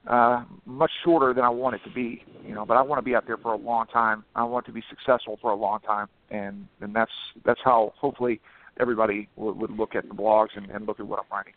uh, 0.07 0.43
much 0.65 0.91
shorter 1.03 1.33
than 1.33 1.43
I 1.43 1.49
want 1.49 1.75
it 1.75 1.81
to 1.85 1.93
be. 1.93 2.23
You 2.45 2.55
know, 2.55 2.65
but 2.65 2.75
I 2.75 2.81
want 2.81 2.99
to 2.99 3.03
be 3.03 3.15
out 3.15 3.25
there 3.27 3.37
for 3.37 3.53
a 3.53 3.57
long 3.57 3.85
time. 3.87 4.23
I 4.35 4.43
want 4.43 4.65
to 4.65 4.71
be 4.71 4.83
successful 4.89 5.37
for 5.41 5.51
a 5.51 5.55
long 5.55 5.79
time, 5.81 6.07
and 6.31 6.67
and 6.81 6.95
that's 6.95 7.11
that's 7.45 7.59
how 7.63 7.93
hopefully 7.97 8.41
everybody 8.79 9.29
would, 9.35 9.57
would 9.57 9.71
look 9.71 9.95
at 9.95 10.07
the 10.07 10.15
blogs 10.15 10.55
and, 10.55 10.69
and 10.69 10.85
look 10.87 10.99
at 10.99 11.07
what 11.07 11.19
I'm 11.19 11.37
writing. 11.37 11.53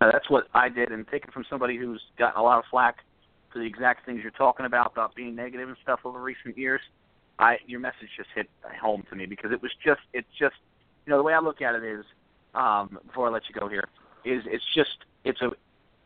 Uh, 0.00 0.12
that's 0.12 0.30
what 0.30 0.46
I 0.54 0.68
did, 0.68 0.92
and 0.92 1.06
take 1.08 1.24
it 1.24 1.32
from 1.32 1.44
somebody 1.50 1.76
who's 1.76 2.00
gotten 2.18 2.40
a 2.40 2.42
lot 2.42 2.58
of 2.58 2.64
flack 2.70 2.98
for 3.52 3.58
the 3.58 3.64
exact 3.64 4.06
things 4.06 4.20
you're 4.22 4.30
talking 4.30 4.66
about, 4.66 4.92
about 4.92 5.14
being 5.14 5.34
negative 5.34 5.68
and 5.68 5.76
stuff 5.82 6.00
over 6.04 6.20
recent 6.20 6.56
years. 6.56 6.80
I 7.38 7.56
your 7.66 7.80
message 7.80 8.08
just 8.16 8.28
hit 8.34 8.48
home 8.80 9.04
to 9.10 9.16
me 9.16 9.26
because 9.26 9.50
it 9.50 9.62
was 9.62 9.72
just 9.84 10.02
it's 10.12 10.28
just 10.38 10.56
you 11.06 11.10
know 11.10 11.16
the 11.16 11.22
way 11.22 11.32
I 11.32 11.40
look 11.40 11.62
at 11.62 11.74
it 11.74 11.82
is 11.82 12.04
um, 12.54 12.98
before 13.06 13.28
I 13.28 13.30
let 13.30 13.42
you 13.48 13.58
go 13.58 13.68
here 13.68 13.88
is 14.24 14.42
it's 14.46 14.64
just 14.74 14.98
it's 15.24 15.40
a 15.40 15.50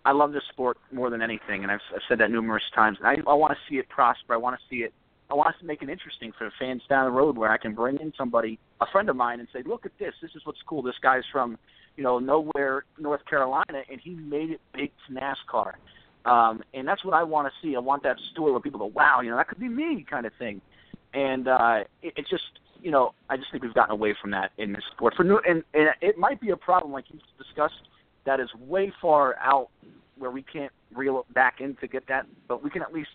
I 0.04 0.12
love 0.12 0.32
this 0.32 0.42
sport 0.50 0.78
more 0.92 1.08
than 1.10 1.22
anything, 1.22 1.62
and 1.62 1.72
I've, 1.72 1.80
I've 1.94 2.02
said 2.08 2.18
that 2.18 2.30
numerous 2.30 2.64
times. 2.74 2.98
And 3.02 3.08
I, 3.08 3.30
I 3.30 3.34
want 3.34 3.52
to 3.52 3.58
see 3.68 3.78
it 3.78 3.88
prosper. 3.88 4.34
I 4.34 4.36
want 4.36 4.58
to 4.58 4.62
see 4.68 4.82
it. 4.82 4.92
I 5.34 5.36
want 5.36 5.56
to 5.58 5.66
make 5.66 5.82
it 5.82 5.88
interesting 5.88 6.30
for 6.38 6.48
fans 6.60 6.82
down 6.88 7.06
the 7.06 7.10
road, 7.10 7.36
where 7.36 7.50
I 7.50 7.58
can 7.58 7.74
bring 7.74 7.98
in 7.98 8.12
somebody, 8.16 8.56
a 8.80 8.86
friend 8.92 9.08
of 9.10 9.16
mine, 9.16 9.40
and 9.40 9.48
say, 9.52 9.64
"Look 9.66 9.84
at 9.84 9.90
this. 9.98 10.14
This 10.22 10.30
is 10.36 10.42
what's 10.46 10.62
cool. 10.62 10.80
This 10.80 10.94
guy's 11.02 11.24
from, 11.32 11.58
you 11.96 12.04
know, 12.04 12.20
nowhere, 12.20 12.84
North 13.00 13.26
Carolina, 13.26 13.82
and 13.90 14.00
he 14.00 14.10
made 14.10 14.50
it 14.50 14.60
big 14.72 14.92
to 15.08 15.12
NASCAR." 15.12 15.72
Um, 16.24 16.62
and 16.72 16.86
that's 16.86 17.04
what 17.04 17.14
I 17.14 17.24
want 17.24 17.48
to 17.48 17.52
see. 17.60 17.74
I 17.74 17.80
want 17.80 18.04
that 18.04 18.16
story 18.30 18.52
where 18.52 18.60
people 18.60 18.78
go, 18.78 18.86
"Wow, 18.86 19.22
you 19.22 19.30
know, 19.30 19.36
that 19.36 19.48
could 19.48 19.58
be 19.58 19.68
me," 19.68 20.06
kind 20.08 20.24
of 20.24 20.32
thing. 20.38 20.60
And 21.14 21.48
uh, 21.48 21.80
it, 22.00 22.12
it 22.16 22.26
just, 22.30 22.60
you 22.80 22.92
know, 22.92 23.12
I 23.28 23.36
just 23.36 23.50
think 23.50 23.64
we've 23.64 23.74
gotten 23.74 23.92
away 23.92 24.14
from 24.20 24.30
that 24.30 24.52
in 24.58 24.72
this 24.72 24.84
sport. 24.92 25.14
For 25.16 25.24
new, 25.24 25.40
and, 25.48 25.64
and 25.74 25.88
it 26.00 26.16
might 26.16 26.40
be 26.40 26.50
a 26.50 26.56
problem, 26.56 26.92
like 26.92 27.06
you 27.08 27.18
discussed 27.38 27.88
that 28.24 28.38
is 28.38 28.48
way 28.54 28.92
far 29.02 29.34
out 29.40 29.68
where 30.16 30.30
we 30.30 30.42
can't 30.42 30.72
reel 30.94 31.18
it 31.18 31.34
back 31.34 31.60
in 31.60 31.74
to 31.80 31.88
get 31.88 32.06
that, 32.06 32.24
but 32.46 32.62
we 32.62 32.70
can 32.70 32.82
at 32.82 32.92
least 32.92 33.10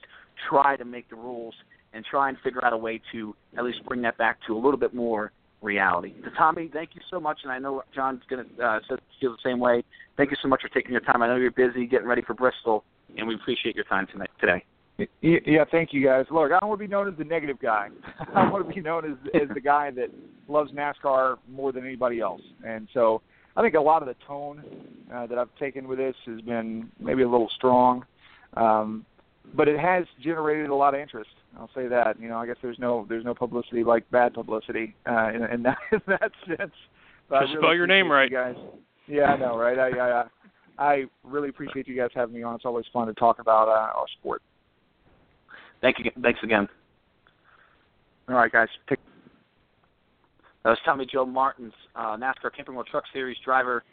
try 0.49 0.75
to 0.75 0.83
make 0.83 1.09
the 1.09 1.15
rules 1.15 1.55
and 1.93 2.05
try 2.05 2.29
and 2.29 2.37
figure 2.43 2.63
out 2.63 2.73
a 2.73 2.77
way 2.77 3.01
to 3.11 3.35
at 3.57 3.63
least 3.63 3.83
bring 3.85 4.01
that 4.03 4.17
back 4.17 4.37
to 4.47 4.55
a 4.55 4.59
little 4.59 4.77
bit 4.77 4.93
more 4.93 5.31
reality. 5.61 6.13
To 6.23 6.31
Tommy, 6.37 6.69
thank 6.71 6.91
you 6.93 7.01
so 7.09 7.19
much, 7.19 7.39
and 7.43 7.51
I 7.51 7.59
know 7.59 7.83
John's 7.93 8.21
going 8.29 8.45
to 8.45 8.63
uh, 8.63 8.79
feel 9.19 9.31
the 9.31 9.37
same 9.43 9.59
way. 9.59 9.83
Thank 10.17 10.31
you 10.31 10.37
so 10.41 10.47
much 10.47 10.61
for 10.61 10.69
taking 10.69 10.91
your 10.91 11.01
time. 11.01 11.21
I 11.21 11.27
know 11.27 11.35
you're 11.35 11.51
busy 11.51 11.85
getting 11.85 12.07
ready 12.07 12.21
for 12.21 12.33
Bristol, 12.33 12.83
and 13.17 13.27
we 13.27 13.35
appreciate 13.35 13.75
your 13.75 13.85
time 13.85 14.07
tonight 14.11 14.29
today. 14.39 14.63
Yeah, 15.21 15.63
thank 15.71 15.93
you 15.93 16.03
guys. 16.03 16.25
Look, 16.29 16.51
I 16.51 16.59
don't 16.59 16.69
want 16.69 16.81
to 16.81 16.87
be 16.87 16.91
known 16.91 17.07
as 17.07 17.17
the 17.17 17.23
negative 17.23 17.57
guy. 17.61 17.87
I 18.35 18.49
want 18.49 18.67
to 18.67 18.73
be 18.73 18.81
known 18.81 19.05
as 19.05 19.41
as 19.41 19.47
the 19.53 19.61
guy 19.61 19.91
that 19.91 20.09
loves 20.49 20.71
NASCAR 20.71 21.37
more 21.49 21.71
than 21.71 21.85
anybody 21.85 22.19
else. 22.19 22.41
And 22.65 22.87
so 22.93 23.21
I 23.55 23.61
think 23.61 23.75
a 23.75 23.81
lot 23.81 24.01
of 24.01 24.07
the 24.09 24.15
tone 24.27 24.61
uh, 25.13 25.25
that 25.27 25.37
I've 25.37 25.53
taken 25.57 25.87
with 25.87 25.99
this 25.99 26.15
has 26.25 26.41
been 26.41 26.89
maybe 26.99 27.23
a 27.23 27.29
little 27.29 27.49
strong, 27.55 28.05
um, 28.57 29.05
but 29.53 29.67
it 29.67 29.79
has 29.79 30.05
generated 30.21 30.69
a 30.69 30.75
lot 30.75 30.93
of 30.93 30.99
interest. 30.99 31.29
I'll 31.57 31.69
say 31.75 31.87
that. 31.87 32.19
You 32.19 32.29
know, 32.29 32.37
I 32.37 32.45
guess 32.45 32.57
there's 32.61 32.79
no 32.79 33.05
there's 33.09 33.25
no 33.25 33.33
publicity 33.33 33.83
like 33.83 34.09
bad 34.11 34.33
publicity 34.33 34.95
uh, 35.09 35.29
in, 35.29 35.43
in 35.43 35.63
that 35.63 35.77
in 35.91 36.01
that 36.07 36.31
sense. 36.47 36.71
But 37.29 37.41
Just 37.41 37.53
really 37.53 37.61
spell 37.61 37.75
your 37.75 37.87
name 37.87 38.11
right, 38.11 38.29
you 38.29 38.37
guys. 38.37 38.55
Yeah, 39.07 39.25
I 39.25 39.37
know, 39.37 39.57
right? 39.57 39.77
I, 39.77 39.99
I 39.99 40.23
I 40.77 41.03
really 41.23 41.49
appreciate 41.49 41.87
you 41.87 41.95
guys 41.95 42.09
having 42.15 42.35
me 42.35 42.43
on. 42.43 42.55
It's 42.55 42.65
always 42.65 42.85
fun 42.93 43.07
to 43.07 43.13
talk 43.13 43.39
about 43.39 43.67
uh, 43.67 43.97
our 43.97 44.05
sport. 44.19 44.41
Thank 45.81 45.97
you. 45.99 46.11
Thanks 46.21 46.39
again. 46.43 46.67
All 48.27 48.35
right, 48.35 48.51
guys. 48.51 48.67
Take- 48.87 48.99
that 50.63 50.71
was 50.71 50.79
Tommy 50.83 51.05
Joe 51.05 51.25
Martins, 51.25 51.73
uh, 51.95 52.17
NASCAR 52.17 52.53
Camping 52.55 52.75
World 52.75 52.87
Truck 52.91 53.05
Series 53.13 53.37
driver 53.45 53.83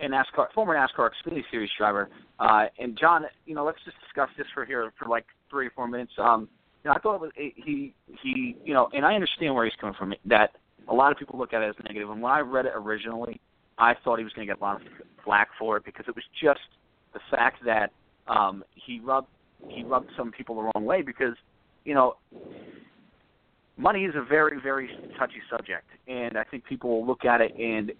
and 0.00 0.12
NASCAR 0.12 0.50
former 0.54 0.74
NASCAR 0.74 1.10
Xfinity 1.10 1.42
Series 1.50 1.70
driver. 1.76 2.08
Uh, 2.40 2.64
and 2.78 2.98
John, 2.98 3.26
you 3.44 3.54
know, 3.54 3.64
let's 3.64 3.78
just 3.84 3.96
discuss 4.02 4.30
this 4.38 4.46
for 4.54 4.64
here 4.64 4.92
for 4.98 5.06
like 5.06 5.26
three 5.50 5.66
or 5.66 5.70
four 5.70 5.86
minutes. 5.86 6.12
Um, 6.18 6.48
you 6.84 6.90
know, 6.90 6.96
I 6.96 7.00
thought 7.00 7.14
it 7.16 7.20
was 7.20 7.30
he 7.36 7.94
he 8.22 8.56
you 8.64 8.74
know, 8.74 8.88
and 8.92 9.04
I 9.04 9.14
understand 9.14 9.54
where 9.54 9.64
he's 9.64 9.74
coming 9.80 9.94
from. 9.98 10.14
That 10.26 10.50
a 10.88 10.94
lot 10.94 11.12
of 11.12 11.18
people 11.18 11.38
look 11.38 11.52
at 11.52 11.62
it 11.62 11.68
as 11.68 11.74
negative. 11.84 12.10
And 12.10 12.20
when 12.20 12.30
I 12.30 12.40
read 12.40 12.66
it 12.66 12.72
originally, 12.74 13.40
I 13.78 13.94
thought 14.04 14.18
he 14.18 14.24
was 14.24 14.32
going 14.34 14.46
to 14.46 14.52
get 14.52 14.60
a 14.60 14.64
lot 14.64 14.76
of 14.76 14.86
flack 15.24 15.48
for 15.58 15.78
it 15.78 15.84
because 15.84 16.04
it 16.08 16.14
was 16.14 16.24
just 16.40 16.60
the 17.14 17.20
fact 17.30 17.64
that 17.64 17.90
um, 18.28 18.62
he 18.74 19.00
rubbed 19.00 19.28
he 19.68 19.82
rubbed 19.82 20.10
some 20.16 20.30
people 20.30 20.56
the 20.56 20.62
wrong 20.62 20.84
way 20.84 21.00
because 21.00 21.34
you 21.84 21.94
know 21.94 22.16
money 23.78 24.04
is 24.04 24.14
a 24.14 24.22
very 24.22 24.60
very 24.60 24.90
touchy 25.18 25.40
subject, 25.50 25.86
and 26.06 26.36
I 26.36 26.44
think 26.44 26.64
people 26.66 26.90
will 26.90 27.06
look 27.06 27.24
at 27.24 27.40
it 27.40 27.54
and 27.58 27.92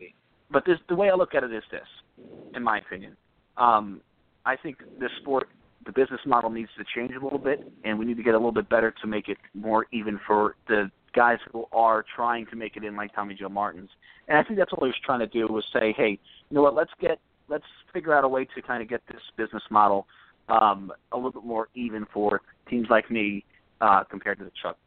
but 0.50 0.64
this 0.66 0.78
the 0.90 0.94
way 0.94 1.08
I 1.10 1.14
look 1.14 1.34
at 1.34 1.42
it 1.42 1.52
is 1.52 1.64
this, 1.70 2.26
in 2.54 2.62
my 2.62 2.78
opinion. 2.78 3.16
Um, 3.56 4.02
I 4.44 4.56
think 4.56 4.76
the 4.98 5.08
sport 5.22 5.48
the 5.84 5.92
business 5.92 6.20
model 6.26 6.50
needs 6.50 6.70
to 6.78 6.84
change 6.94 7.14
a 7.14 7.22
little 7.22 7.38
bit, 7.38 7.70
and 7.84 7.98
we 7.98 8.04
need 8.04 8.16
to 8.16 8.22
get 8.22 8.34
a 8.34 8.38
little 8.38 8.52
bit 8.52 8.68
better 8.68 8.94
to 9.02 9.06
make 9.06 9.28
it 9.28 9.38
more 9.54 9.86
even 9.92 10.18
for 10.26 10.56
the 10.68 10.90
guys 11.14 11.38
who 11.52 11.64
are 11.72 12.04
trying 12.14 12.46
to 12.46 12.56
make 12.56 12.76
it 12.76 12.84
in, 12.84 12.96
like 12.96 13.14
Tommy 13.14 13.34
Joe 13.34 13.48
Martins. 13.48 13.90
And 14.28 14.38
I 14.38 14.42
think 14.42 14.58
that's 14.58 14.72
what 14.72 14.80
he 14.82 14.86
was 14.86 15.00
trying 15.04 15.20
to 15.20 15.26
do 15.26 15.46
was 15.46 15.64
say, 15.72 15.94
hey, 15.96 16.18
you 16.50 16.54
know 16.54 16.62
what? 16.62 16.74
Let's 16.74 16.90
get 17.00 17.18
let's 17.48 17.64
figure 17.92 18.14
out 18.14 18.24
a 18.24 18.28
way 18.28 18.46
to 18.54 18.62
kind 18.62 18.82
of 18.82 18.88
get 18.88 19.02
this 19.06 19.20
business 19.36 19.62
model 19.70 20.06
um, 20.48 20.92
a 21.12 21.16
little 21.16 21.32
bit 21.32 21.44
more 21.44 21.68
even 21.74 22.06
for 22.12 22.40
teams 22.68 22.86
like 22.90 23.10
me 23.10 23.44
uh, 23.80 24.02
compared 24.04 24.38
to 24.38 24.44
the 24.44 24.52
truck 24.60 24.78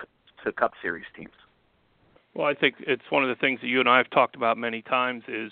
to 0.43 0.51
Cup 0.51 0.71
Series 0.81 1.05
teams. 1.15 1.31
Well, 2.33 2.47
I 2.47 2.53
think 2.53 2.75
it's 2.79 3.03
one 3.09 3.23
of 3.23 3.29
the 3.29 3.39
things 3.39 3.59
that 3.61 3.67
you 3.67 3.79
and 3.79 3.89
I 3.89 3.97
have 3.97 4.09
talked 4.09 4.35
about 4.35 4.57
many 4.57 4.81
times 4.81 5.23
is 5.27 5.51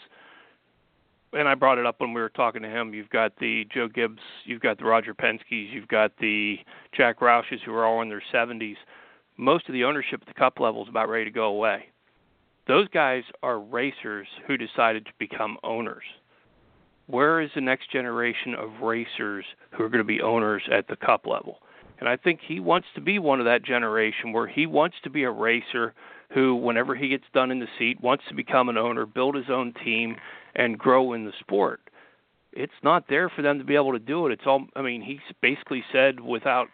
and 1.35 1.47
I 1.47 1.55
brought 1.55 1.77
it 1.77 1.85
up 1.85 1.99
when 1.99 2.13
we 2.13 2.21
were 2.21 2.29
talking 2.29 2.61
to 2.61 2.69
him. 2.69 2.93
You've 2.93 3.09
got 3.09 3.37
the 3.39 3.65
Joe 3.73 3.87
Gibbs, 3.87 4.21
you've 4.45 4.61
got 4.61 4.77
the 4.77 4.85
Roger 4.85 5.13
Penske's, 5.13 5.71
you've 5.71 5.87
got 5.87 6.11
the 6.19 6.57
Jack 6.95 7.21
Roush's 7.21 7.59
who 7.65 7.73
are 7.73 7.85
all 7.85 8.01
in 8.01 8.09
their 8.09 8.23
70s. 8.33 8.75
Most 9.37 9.67
of 9.67 9.73
the 9.73 9.83
ownership 9.83 10.21
at 10.21 10.27
the 10.27 10.33
Cup 10.33 10.59
level 10.59 10.83
is 10.83 10.89
about 10.89 11.09
ready 11.09 11.25
to 11.25 11.31
go 11.31 11.45
away. 11.45 11.85
Those 12.67 12.87
guys 12.89 13.23
are 13.43 13.59
racers 13.59 14.27
who 14.47 14.57
decided 14.57 15.05
to 15.05 15.11
become 15.19 15.57
owners. 15.63 16.03
Where 17.07 17.41
is 17.41 17.51
the 17.53 17.61
next 17.61 17.91
generation 17.91 18.55
of 18.55 18.81
racers 18.81 19.45
who 19.71 19.83
are 19.83 19.89
going 19.89 19.99
to 19.99 20.03
be 20.03 20.21
owners 20.21 20.63
at 20.71 20.87
the 20.87 20.95
Cup 20.95 21.27
level? 21.27 21.59
And 21.99 22.09
I 22.09 22.17
think 22.17 22.39
he 22.45 22.59
wants 22.59 22.87
to 22.95 23.01
be 23.01 23.19
one 23.19 23.39
of 23.39 23.45
that 23.45 23.63
generation 23.63 24.33
where 24.33 24.47
he 24.47 24.65
wants 24.65 24.95
to 25.03 25.09
be 25.09 25.23
a 25.23 25.31
racer 25.31 25.93
who, 26.33 26.55
whenever 26.55 26.95
he 26.95 27.09
gets 27.09 27.23
done 27.33 27.51
in 27.51 27.59
the 27.59 27.67
seat, 27.77 28.01
wants 28.01 28.23
to 28.29 28.35
become 28.35 28.67
an 28.67 28.77
owner, 28.77 29.05
build 29.05 29.35
his 29.35 29.49
own 29.49 29.73
team, 29.83 30.15
and 30.55 30.77
grow 30.77 31.13
in 31.13 31.25
the 31.25 31.33
sport. 31.39 31.81
It's 32.53 32.73
not 32.83 33.07
there 33.09 33.29
for 33.29 33.41
them 33.41 33.59
to 33.59 33.65
be 33.65 33.75
able 33.75 33.91
to 33.91 33.99
do 33.99 34.25
it. 34.27 34.31
It's 34.31 34.45
all. 34.45 34.65
I 34.75 34.81
mean, 34.81 35.01
he 35.01 35.19
basically 35.41 35.83
said 35.91 36.19
without 36.19 36.67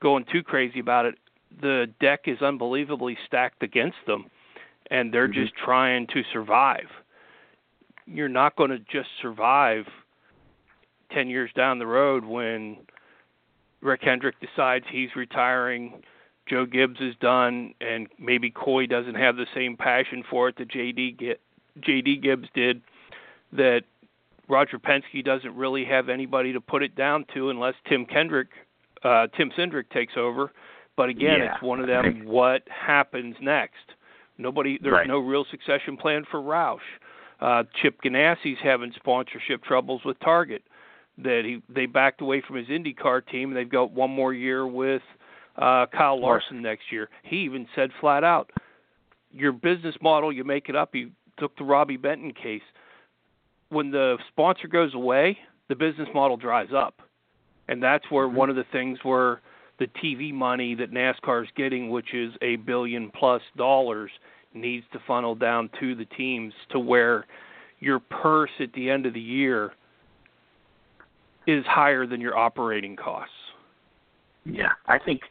going 0.00 0.24
too 0.30 0.42
crazy 0.42 0.78
about 0.78 1.06
it, 1.06 1.16
the 1.60 1.86
deck 2.00 2.22
is 2.26 2.40
unbelievably 2.40 3.18
stacked 3.26 3.62
against 3.62 3.98
them, 4.06 4.26
and 4.90 5.12
they're 5.12 5.28
mm-hmm. 5.28 5.42
just 5.42 5.54
trying 5.56 6.06
to 6.08 6.22
survive. 6.32 6.86
You're 8.06 8.28
not 8.28 8.56
going 8.56 8.70
to 8.70 8.78
just 8.78 9.08
survive 9.20 9.86
ten 11.12 11.28
years 11.28 11.50
down 11.54 11.78
the 11.80 11.86
road 11.86 12.24
when 12.24 12.78
Rick 13.80 14.02
Hendrick 14.02 14.36
decides 14.40 14.84
he's 14.90 15.14
retiring. 15.16 16.02
Joe 16.48 16.66
Gibbs 16.66 17.00
is 17.00 17.14
done, 17.20 17.74
and 17.80 18.08
maybe 18.18 18.50
Coy 18.50 18.86
doesn't 18.86 19.14
have 19.14 19.36
the 19.36 19.46
same 19.54 19.76
passion 19.76 20.24
for 20.28 20.48
it 20.48 20.56
that 20.58 20.68
JD 20.68 21.18
get, 21.18 21.40
JD 21.80 22.22
Gibbs 22.22 22.48
did 22.54 22.82
that 23.52 23.82
Roger 24.48 24.78
Penske 24.78 25.24
doesn't 25.24 25.54
really 25.54 25.84
have 25.84 26.08
anybody 26.08 26.52
to 26.52 26.60
put 26.60 26.82
it 26.82 26.94
down 26.94 27.24
to 27.34 27.50
unless 27.50 27.74
Tim 27.88 28.04
Kendrick, 28.04 28.48
uh, 29.04 29.28
Tim 29.36 29.50
Cindric 29.56 29.90
takes 29.90 30.14
over. 30.16 30.52
But 30.96 31.08
again, 31.08 31.38
yeah. 31.38 31.54
it's 31.54 31.62
one 31.62 31.80
of 31.80 31.86
them. 31.86 32.24
What 32.26 32.62
happens 32.68 33.34
next? 33.40 33.76
Nobody. 34.36 34.78
There's 34.82 34.92
right. 34.92 35.06
no 35.06 35.18
real 35.18 35.44
succession 35.50 35.96
plan 35.96 36.24
for 36.30 36.40
Roush. 36.40 36.78
Uh, 37.40 37.64
Chip 37.80 37.96
Ganassi's 38.04 38.58
having 38.62 38.92
sponsorship 38.96 39.64
troubles 39.64 40.02
with 40.04 40.18
Target. 40.20 40.62
That 41.18 41.42
he 41.44 41.62
they 41.72 41.86
backed 41.86 42.20
away 42.20 42.42
from 42.46 42.56
his 42.56 42.68
IndyCar 42.68 43.26
team. 43.26 43.48
and 43.48 43.56
They've 43.56 43.68
got 43.68 43.92
one 43.92 44.10
more 44.10 44.34
year 44.34 44.66
with 44.66 45.02
uh, 45.56 45.86
Kyle 45.86 46.20
Larson 46.20 46.62
next 46.62 46.84
year. 46.90 47.08
He 47.22 47.36
even 47.38 47.66
said 47.74 47.90
flat 48.00 48.24
out, 48.24 48.50
"Your 49.30 49.52
business 49.52 49.94
model, 50.02 50.32
you 50.32 50.44
make 50.44 50.68
it 50.68 50.76
up." 50.76 50.90
He 50.92 51.12
took 51.38 51.56
the 51.56 51.64
Robby 51.64 51.96
Benton 51.96 52.32
case 52.32 52.62
when 53.72 53.90
the 53.90 54.18
sponsor 54.28 54.68
goes 54.68 54.94
away, 54.94 55.38
the 55.68 55.74
business 55.74 56.08
model 56.14 56.36
dries 56.36 56.68
up, 56.74 57.00
and 57.68 57.82
that's 57.82 58.04
where 58.10 58.26
mm-hmm. 58.26 58.36
one 58.36 58.50
of 58.50 58.56
the 58.56 58.66
things 58.70 58.98
where 59.02 59.40
the 59.78 59.86
TV 60.02 60.32
money 60.32 60.74
that 60.74 60.92
NASCAR 60.92 61.42
is 61.42 61.48
getting, 61.56 61.90
which 61.90 62.14
is 62.14 62.32
a 62.42 62.56
billion 62.56 63.10
plus 63.10 63.42
dollars, 63.56 64.10
needs 64.54 64.84
to 64.92 65.00
funnel 65.06 65.34
down 65.34 65.70
to 65.80 65.94
the 65.94 66.04
teams 66.04 66.52
to 66.70 66.78
where 66.78 67.26
your 67.80 67.98
purse 67.98 68.50
at 68.60 68.72
the 68.74 68.90
end 68.90 69.06
of 69.06 69.14
the 69.14 69.20
year 69.20 69.72
is 71.46 71.64
higher 71.66 72.06
than 72.06 72.20
your 72.20 72.36
operating 72.36 72.94
costs. 72.94 73.34
Yeah, 74.44 74.72
I 74.86 74.98
think 74.98 75.22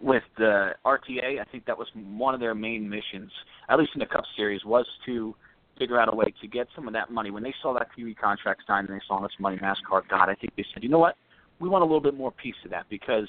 with 0.00 0.22
the 0.38 0.72
RTA, 0.86 1.40
I 1.40 1.44
think 1.50 1.66
that 1.66 1.76
was 1.76 1.88
one 1.94 2.34
of 2.34 2.40
their 2.40 2.54
main 2.54 2.88
missions, 2.88 3.30
at 3.68 3.78
least 3.78 3.90
in 3.94 4.00
the 4.00 4.06
Cup 4.06 4.24
Series, 4.36 4.64
was 4.64 4.86
to 5.06 5.34
figure 5.82 6.00
out 6.00 6.12
a 6.12 6.16
way 6.16 6.32
to 6.40 6.46
get 6.46 6.68
some 6.76 6.86
of 6.86 6.94
that 6.94 7.10
money. 7.10 7.32
When 7.32 7.42
they 7.42 7.54
saw 7.60 7.74
that 7.74 7.88
TV 7.98 8.16
contract 8.16 8.62
signed 8.68 8.88
and 8.88 8.96
they 8.96 9.02
saw 9.08 9.20
this 9.20 9.32
money 9.40 9.56
NASCAR 9.56 10.08
got, 10.08 10.28
I 10.28 10.34
think 10.34 10.54
they 10.56 10.64
said, 10.72 10.84
you 10.84 10.88
know 10.88 11.00
what, 11.00 11.16
we 11.58 11.68
want 11.68 11.82
a 11.82 11.84
little 11.84 12.00
bit 12.00 12.14
more 12.14 12.30
piece 12.30 12.54
of 12.64 12.70
that 12.70 12.86
because 12.88 13.26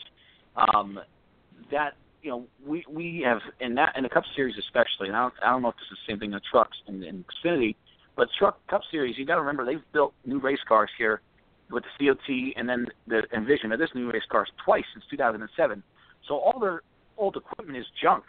um, 0.55 0.99
that 1.71 1.93
you 2.21 2.29
know 2.29 2.45
we 2.65 2.85
we 2.87 3.23
have 3.25 3.39
in 3.59 3.73
that 3.75 3.93
in 3.97 4.03
the 4.03 4.09
Cup 4.09 4.23
Series 4.35 4.55
especially. 4.59 5.07
And 5.07 5.15
I 5.15 5.21
don't 5.21 5.33
I 5.43 5.49
don't 5.49 5.63
know 5.63 5.69
if 5.69 5.75
this 5.75 5.87
is 5.91 5.97
the 6.05 6.11
same 6.11 6.19
thing 6.19 6.33
in 6.33 6.39
trucks 6.49 6.77
and 6.87 7.03
in 7.03 7.25
Xfinity, 7.43 7.75
but 8.15 8.27
truck 8.37 8.65
Cup 8.67 8.81
Series 8.91 9.17
you 9.17 9.25
got 9.25 9.35
to 9.35 9.41
remember 9.41 9.65
they've 9.65 9.91
built 9.91 10.13
new 10.25 10.39
race 10.39 10.63
cars 10.67 10.89
here 10.97 11.21
with 11.71 11.83
the 11.83 12.07
COT 12.07 12.53
and 12.55 12.69
then 12.69 12.85
the 13.07 13.23
Envision. 13.35 13.71
Now 13.71 13.77
this 13.77 13.89
new 13.95 14.11
race 14.11 14.23
cars 14.29 14.49
twice 14.63 14.85
since 14.93 15.05
2007. 15.09 15.81
So 16.27 16.35
all 16.35 16.59
their 16.59 16.81
old 17.17 17.35
equipment 17.35 17.77
is 17.77 17.85
junk. 18.01 18.23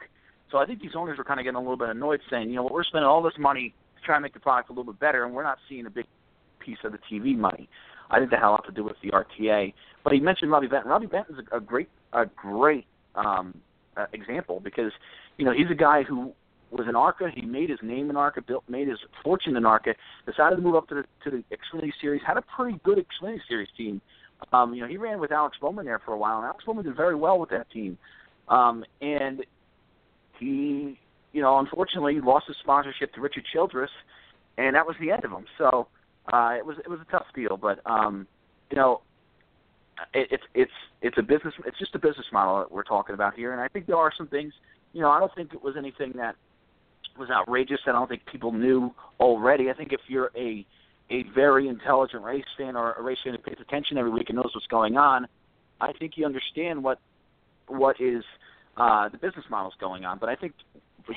So 0.51 0.59
I 0.59 0.67
think 0.67 0.81
these 0.81 0.95
owners 0.95 1.19
were 1.19 1.25
kind 1.25 1.41
of 1.41 1.45
getting 1.45 1.57
a 1.57 1.61
little 1.61 1.77
bit 1.77 1.89
annoyed, 1.89 2.21
saying, 2.31 2.49
you 2.49 2.57
know, 2.57 2.69
we're 2.71 2.85
spending 2.85 3.09
all 3.09 3.23
this 3.23 3.35
money 3.39 3.75
try 4.05 4.17
and 4.17 4.23
make 4.23 4.35
the 4.35 4.41
product 4.41 4.71
a 4.71 4.73
little 4.73 4.93
bit 4.93 5.01
better, 5.01 5.25
and 5.25 5.35
we're 5.35 5.43
not 5.43 5.59
seeing 5.69 5.87
a 5.87 5.91
big 5.91 6.07
piece 6.59 6.79
of 6.85 6.93
the 6.93 6.99
TV 7.11 7.37
money. 7.37 7.69
I 8.11 8.19
think 8.19 8.31
that 8.31 8.41
had 8.41 8.49
a 8.49 8.51
lot 8.51 8.67
to 8.67 8.73
do 8.73 8.85
with 8.85 8.97
the 9.03 9.11
RTA. 9.11 9.73
But 10.03 10.13
he 10.13 10.21
mentioned 10.21 10.51
Robby 10.51 10.67
Benton. 10.67 10.91
Robby 10.91 11.07
Benton's 11.07 11.39
a, 11.51 11.57
a 11.57 11.61
great, 11.61 11.89
a 12.13 12.27
great 12.27 12.87
um, 13.15 13.55
uh, 13.97 14.07
example 14.13 14.61
because 14.61 14.93
you 15.39 15.45
know 15.45 15.53
he's 15.53 15.71
a 15.71 15.75
guy 15.75 16.03
who 16.03 16.33
was 16.71 16.87
in 16.89 16.97
ARCA. 16.97 17.31
He 17.35 17.43
made 17.43 17.71
his 17.71 17.79
name 17.83 18.11
in 18.11 18.17
ARCA, 18.17 18.43
built, 18.43 18.65
made 18.69 18.89
his 18.89 18.99
fortune 19.23 19.57
in 19.57 19.65
ARCA. 19.65 19.95
Decided 20.27 20.57
to 20.57 20.63
move 20.63 20.75
up 20.75 20.89
to 20.89 20.97
the 20.97 21.05
to 21.25 21.31
the 21.31 21.45
Xfinity 21.55 21.93
Series. 22.01 22.21
Had 22.27 22.37
a 22.37 22.43
pretty 22.57 22.79
good 22.85 22.99
Xfinity 22.99 23.39
Series 23.49 23.69
team. 23.77 24.01
Um, 24.53 24.75
you 24.75 24.83
know, 24.83 24.89
he 24.89 24.97
ran 24.97 25.21
with 25.21 25.33
Alex 25.33 25.57
Bowman 25.61 25.87
there 25.87 26.01
for 26.05 26.13
a 26.13 26.19
while, 26.19 26.37
and 26.39 26.45
Alex 26.45 26.65
Bowman 26.67 26.85
did 26.85 26.97
very 26.97 27.15
well 27.15 27.39
with 27.39 27.51
that 27.51 27.71
team. 27.71 27.97
Um, 28.49 28.85
and 29.01 29.45
he 30.39 30.99
you 31.35 31.43
know, 31.43 31.59
unfortunately, 31.59 32.15
he 32.15 32.21
lost 32.21 32.47
his 32.47 32.57
sponsorship 32.63 33.13
to 33.15 33.21
Richard 33.21 33.45
Childress, 33.53 33.91
and 34.57 34.77
that 34.77 34.87
was 34.87 34.95
the 35.01 35.11
end 35.11 35.25
of 35.25 35.33
him. 35.33 35.45
So 35.59 35.89
uh, 36.33 36.55
it 36.57 36.65
was 36.65 36.77
it 36.79 36.89
was 36.89 37.01
a 37.01 37.11
tough 37.11 37.27
deal, 37.35 37.59
but 37.61 37.81
um, 37.85 38.27
you 38.71 38.77
know, 38.77 39.03
it, 40.15 40.29
it's 40.31 40.45
it's 40.55 40.73
it's 41.03 41.19
a 41.19 41.23
business. 41.23 41.53
It's 41.67 41.79
just 41.79 41.95
a 41.97 41.99
business 41.99 42.27
model 42.33 42.61
that 42.61 42.71
we're 42.71 42.85
talking 42.85 43.15
about 43.15 43.35
here, 43.35 43.53
and 43.53 43.61
I 43.61 43.67
think 43.67 43.87
there 43.87 43.97
are 43.97 44.13
some 44.17 44.29
things. 44.29 44.55
You 44.93 45.03
know, 45.03 45.11
I 45.11 45.19
don't 45.19 45.35
think 45.35 45.53
it 45.53 45.63
was 45.63 45.75
anything 45.77 46.13
that 46.17 46.37
was 47.19 47.31
outrageous. 47.31 47.81
That 47.85 47.97
I 47.97 47.99
don't 47.99 48.09
think 48.09 48.23
people 48.31 48.53
knew 48.53 48.95
already. 49.19 49.71
I 49.71 49.75
think 49.75 49.93
if 49.93 50.01
you're 50.07 50.31
a 50.37 50.65
a 51.11 51.25
very 51.35 51.67
intelligent 51.67 52.23
race 52.23 52.45
fan 52.57 52.77
or 52.77 52.93
a 52.93 53.03
race 53.03 53.19
fan 53.25 53.35
who 53.35 53.39
pays 53.39 53.59
attention 53.61 53.99
every 53.99 54.13
week 54.13 54.27
and 54.29 54.37
knows 54.37 54.53
what's 54.55 54.69
going 54.69 54.97
on, 54.97 55.27
I 55.81 55.93
think 55.99 56.13
you 56.17 56.27
understand 56.27 56.85
what 56.85 57.01
what 57.67 58.01
is 58.01 58.23
uh, 58.77 59.09
the 59.09 59.19
business 59.19 59.45
models 59.51 59.75
going 59.81 60.05
on. 60.05 60.19
But 60.19 60.29
I 60.29 60.37
think 60.37 60.53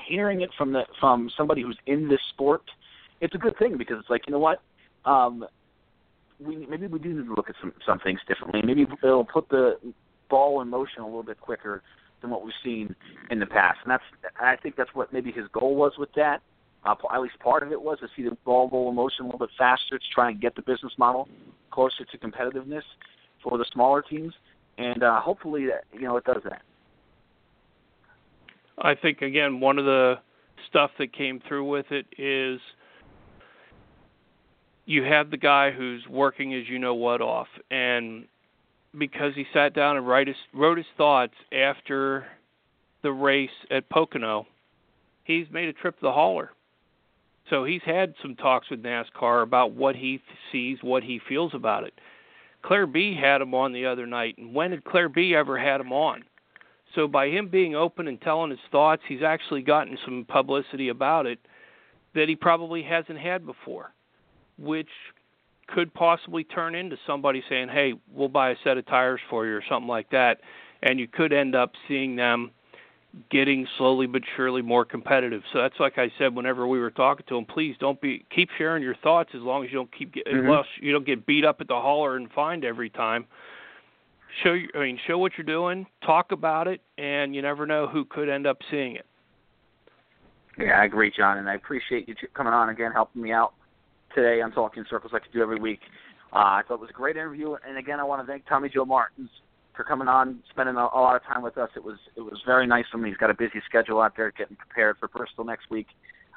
hearing 0.07 0.41
it 0.41 0.49
from 0.57 0.73
the 0.73 0.83
from 0.99 1.29
somebody 1.37 1.61
who's 1.61 1.77
in 1.85 2.07
this 2.07 2.19
sport, 2.29 2.63
it's 3.21 3.35
a 3.35 3.37
good 3.37 3.57
thing 3.57 3.77
because 3.77 3.97
it's 3.99 4.09
like 4.09 4.23
you 4.27 4.31
know 4.31 4.39
what, 4.39 4.61
um, 5.05 5.45
we 6.39 6.65
maybe 6.67 6.87
we 6.87 6.99
do 6.99 7.13
need 7.13 7.25
to 7.25 7.33
look 7.33 7.49
at 7.49 7.55
some 7.61 7.73
some 7.85 7.99
things 7.99 8.19
differently. 8.27 8.61
Maybe 8.63 8.85
it'll 9.03 9.25
put 9.25 9.49
the 9.49 9.77
ball 10.29 10.61
in 10.61 10.69
motion 10.69 11.01
a 11.01 11.05
little 11.05 11.23
bit 11.23 11.39
quicker 11.39 11.81
than 12.21 12.29
what 12.29 12.43
we've 12.43 12.53
seen 12.63 12.95
in 13.29 13.39
the 13.39 13.45
past. 13.45 13.79
And 13.83 13.91
that's 13.91 14.03
I 14.39 14.55
think 14.55 14.75
that's 14.75 14.93
what 14.93 15.13
maybe 15.13 15.31
his 15.31 15.45
goal 15.51 15.75
was 15.75 15.93
with 15.97 16.09
that. 16.15 16.41
Uh, 16.85 16.95
at 17.13 17.21
least 17.21 17.37
part 17.39 17.63
of 17.63 17.71
it 17.71 17.81
was 17.81 17.99
to 17.99 18.07
see 18.15 18.23
the 18.23 18.35
ball 18.45 18.67
go 18.67 18.87
in 18.89 18.95
motion 18.95 19.21
a 19.21 19.25
little 19.25 19.39
bit 19.39 19.49
faster 19.57 19.97
to 19.97 20.05
try 20.13 20.29
and 20.29 20.39
get 20.39 20.55
the 20.55 20.61
business 20.61 20.93
model 20.97 21.27
closer 21.71 22.05
to 22.05 22.17
competitiveness 22.17 22.83
for 23.43 23.57
the 23.57 23.65
smaller 23.73 24.01
teams. 24.01 24.33
And 24.77 25.01
uh, 25.01 25.19
hopefully, 25.19 25.65
that 25.65 25.85
you 25.93 26.05
know, 26.05 26.17
it 26.17 26.23
does 26.23 26.43
that. 26.43 26.61
I 28.77 28.95
think 28.95 29.21
again, 29.21 29.59
one 29.59 29.79
of 29.79 29.85
the 29.85 30.19
stuff 30.69 30.91
that 30.99 31.13
came 31.13 31.41
through 31.47 31.65
with 31.65 31.87
it 31.91 32.05
is 32.17 32.59
you 34.85 35.03
have 35.03 35.31
the 35.31 35.37
guy 35.37 35.71
who's 35.71 36.05
working 36.09 36.53
as 36.53 36.67
you 36.67 36.79
know 36.79 36.93
what 36.93 37.21
off, 37.21 37.47
and 37.71 38.25
because 38.97 39.33
he 39.35 39.45
sat 39.53 39.73
down 39.73 39.97
and 39.97 40.07
write 40.07 40.27
his, 40.27 40.37
wrote 40.53 40.77
his 40.77 40.87
thoughts 40.97 41.33
after 41.51 42.25
the 43.03 43.11
race 43.11 43.49
at 43.69 43.89
Pocono, 43.89 44.47
he's 45.23 45.45
made 45.51 45.67
a 45.67 45.73
trip 45.73 45.95
to 45.95 46.01
the 46.01 46.11
hauler. 46.11 46.51
So 47.49 47.63
he's 47.63 47.81
had 47.85 48.13
some 48.21 48.35
talks 48.35 48.69
with 48.69 48.83
NASCAR 48.83 49.43
about 49.43 49.71
what 49.71 49.95
he 49.95 50.21
sees, 50.51 50.79
what 50.81 51.03
he 51.03 51.19
feels 51.27 51.53
about 51.53 51.83
it. 51.83 51.93
Claire 52.61 52.87
B 52.87 53.15
had 53.15 53.41
him 53.41 53.53
on 53.53 53.71
the 53.71 53.85
other 53.85 54.05
night, 54.05 54.37
and 54.37 54.53
when 54.53 54.71
had 54.71 54.83
Claire 54.83 55.09
B 55.09 55.35
ever 55.35 55.57
had 55.57 55.79
him 55.79 55.93
on? 55.93 56.23
So 56.97 57.07
by 57.07 57.29
him 57.29 57.47
being 57.47 57.75
open 57.75 58.07
and 58.07 58.19
telling 58.19 58.49
his 58.49 58.59
thoughts, 58.71 59.03
he's 59.07 59.21
actually 59.21 59.61
gotten 59.61 59.99
some 60.03 60.25
publicity 60.27 60.89
about 60.89 61.27
it 61.27 61.37
that 62.15 62.27
he 62.27 62.35
probably 62.35 62.81
hasn't 62.81 63.19
had 63.19 63.45
before, 63.45 63.93
which 64.57 64.89
could 65.67 65.93
possibly 65.93 66.43
turn 66.43 66.73
into 66.73 66.97
somebody 67.05 67.43
saying, 67.47 67.69
"Hey, 67.69 67.93
we'll 68.11 68.29
buy 68.29 68.49
a 68.49 68.55
set 68.63 68.77
of 68.77 68.87
tires 68.87 69.21
for 69.29 69.45
you" 69.45 69.53
or 69.53 69.61
something 69.69 69.87
like 69.87 70.09
that, 70.09 70.41
and 70.81 70.99
you 70.99 71.07
could 71.07 71.33
end 71.33 71.53
up 71.53 71.73
seeing 71.87 72.15
them 72.15 72.49
getting 73.29 73.67
slowly 73.77 74.07
but 74.07 74.23
surely 74.35 74.63
more 74.63 74.83
competitive. 74.83 75.43
So 75.53 75.59
that's 75.59 75.79
like 75.79 75.99
I 75.99 76.11
said 76.17 76.35
whenever 76.35 76.65
we 76.65 76.79
were 76.79 76.91
talking 76.91 77.25
to 77.29 77.37
him, 77.37 77.45
please 77.45 77.75
don't 77.79 78.01
be 78.01 78.25
keep 78.31 78.49
sharing 78.57 78.81
your 78.81 78.95
thoughts 78.95 79.29
as 79.35 79.41
long 79.41 79.63
as 79.63 79.71
you 79.71 79.77
don't 79.77 79.91
keep 79.91 80.13
get, 80.13 80.25
mm-hmm. 80.25 80.47
well, 80.47 80.65
you 80.81 80.91
don't 80.93 81.05
get 81.05 81.27
beat 81.27 81.45
up 81.45 81.61
at 81.61 81.67
the 81.67 81.79
hauler 81.79 82.15
and 82.15 82.31
fined 82.31 82.65
every 82.65 82.89
time. 82.89 83.27
Show 84.43 84.53
you 84.53 84.69
I 84.75 84.79
mean 84.79 84.99
show 85.07 85.17
what 85.17 85.33
you're 85.37 85.45
doing, 85.45 85.85
talk 86.05 86.31
about 86.31 86.67
it, 86.67 86.81
and 86.97 87.35
you 87.35 87.41
never 87.41 87.65
know 87.65 87.87
who 87.87 88.05
could 88.05 88.29
end 88.29 88.45
up 88.45 88.57
seeing 88.69 88.95
it. 88.95 89.05
Yeah, 90.57 90.79
I 90.79 90.85
agree, 90.85 91.11
John, 91.15 91.37
and 91.37 91.47
I 91.47 91.55
appreciate 91.55 92.07
you 92.07 92.15
coming 92.33 92.53
on 92.53 92.69
again, 92.69 92.91
helping 92.91 93.21
me 93.21 93.31
out 93.31 93.53
today 94.15 94.41
on 94.41 94.51
Talking 94.51 94.85
Circles 94.89 95.13
like 95.13 95.23
I 95.23 95.33
do 95.33 95.41
every 95.41 95.59
week. 95.59 95.79
Uh, 96.33 96.37
I 96.37 96.61
thought 96.67 96.75
it 96.75 96.81
was 96.81 96.89
a 96.89 96.93
great 96.93 97.15
interview, 97.15 97.55
and 97.67 97.77
again, 97.77 97.99
I 97.99 98.03
want 98.03 98.25
to 98.25 98.31
thank 98.31 98.47
Tommy 98.47 98.69
Joe 98.69 98.83
Martins 98.83 99.29
for 99.75 99.83
coming 99.83 100.07
on, 100.07 100.39
spending 100.49 100.75
a, 100.75 100.79
a 100.79 100.99
lot 100.99 101.15
of 101.15 101.23
time 101.23 101.43
with 101.43 101.57
us. 101.57 101.69
It 101.75 101.83
was 101.83 101.97
it 102.15 102.21
was 102.21 102.41
very 102.45 102.67
nice 102.67 102.85
of 102.93 102.99
him. 102.99 103.05
He's 103.05 103.17
got 103.17 103.29
a 103.29 103.35
busy 103.35 103.61
schedule 103.65 104.01
out 104.01 104.17
there, 104.17 104.31
getting 104.31 104.57
prepared 104.57 104.97
for 104.99 105.07
Bristol 105.07 105.45
next 105.45 105.69
week, 105.69 105.87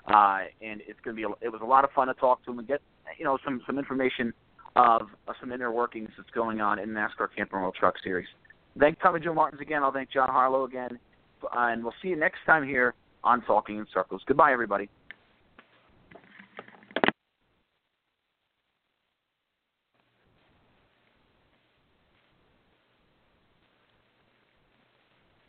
uh, 0.06 0.40
and 0.60 0.82
it's 0.86 1.00
going 1.02 1.16
to 1.16 1.20
be. 1.20 1.24
A, 1.24 1.30
it 1.44 1.50
was 1.50 1.62
a 1.62 1.66
lot 1.66 1.84
of 1.84 1.90
fun 1.90 2.08
to 2.08 2.14
talk 2.14 2.44
to 2.44 2.52
him 2.52 2.58
and 2.58 2.68
get 2.68 2.82
you 3.18 3.24
know 3.24 3.38
some 3.44 3.62
some 3.66 3.78
information 3.78 4.32
of 4.76 5.08
some 5.40 5.52
inner 5.52 5.72
workings 5.72 6.10
that's 6.16 6.30
going 6.30 6.60
on 6.60 6.78
in 6.78 6.90
NASCAR 6.90 7.28
Camping 7.36 7.60
World 7.60 7.76
Truck 7.78 7.94
Series. 8.02 8.28
Thank 8.78 9.00
Tommy 9.00 9.20
Joe 9.20 9.34
Martins 9.34 9.60
again. 9.60 9.82
I'll 9.82 9.92
thank 9.92 10.10
John 10.10 10.28
Harlow 10.28 10.64
again, 10.64 10.98
and 11.52 11.82
we'll 11.82 11.94
see 12.00 12.08
you 12.08 12.16
next 12.16 12.38
time 12.46 12.66
here 12.66 12.94
on 13.24 13.42
Talking 13.42 13.78
in 13.78 13.86
Circles. 13.92 14.22
Goodbye, 14.26 14.52
everybody. 14.52 14.88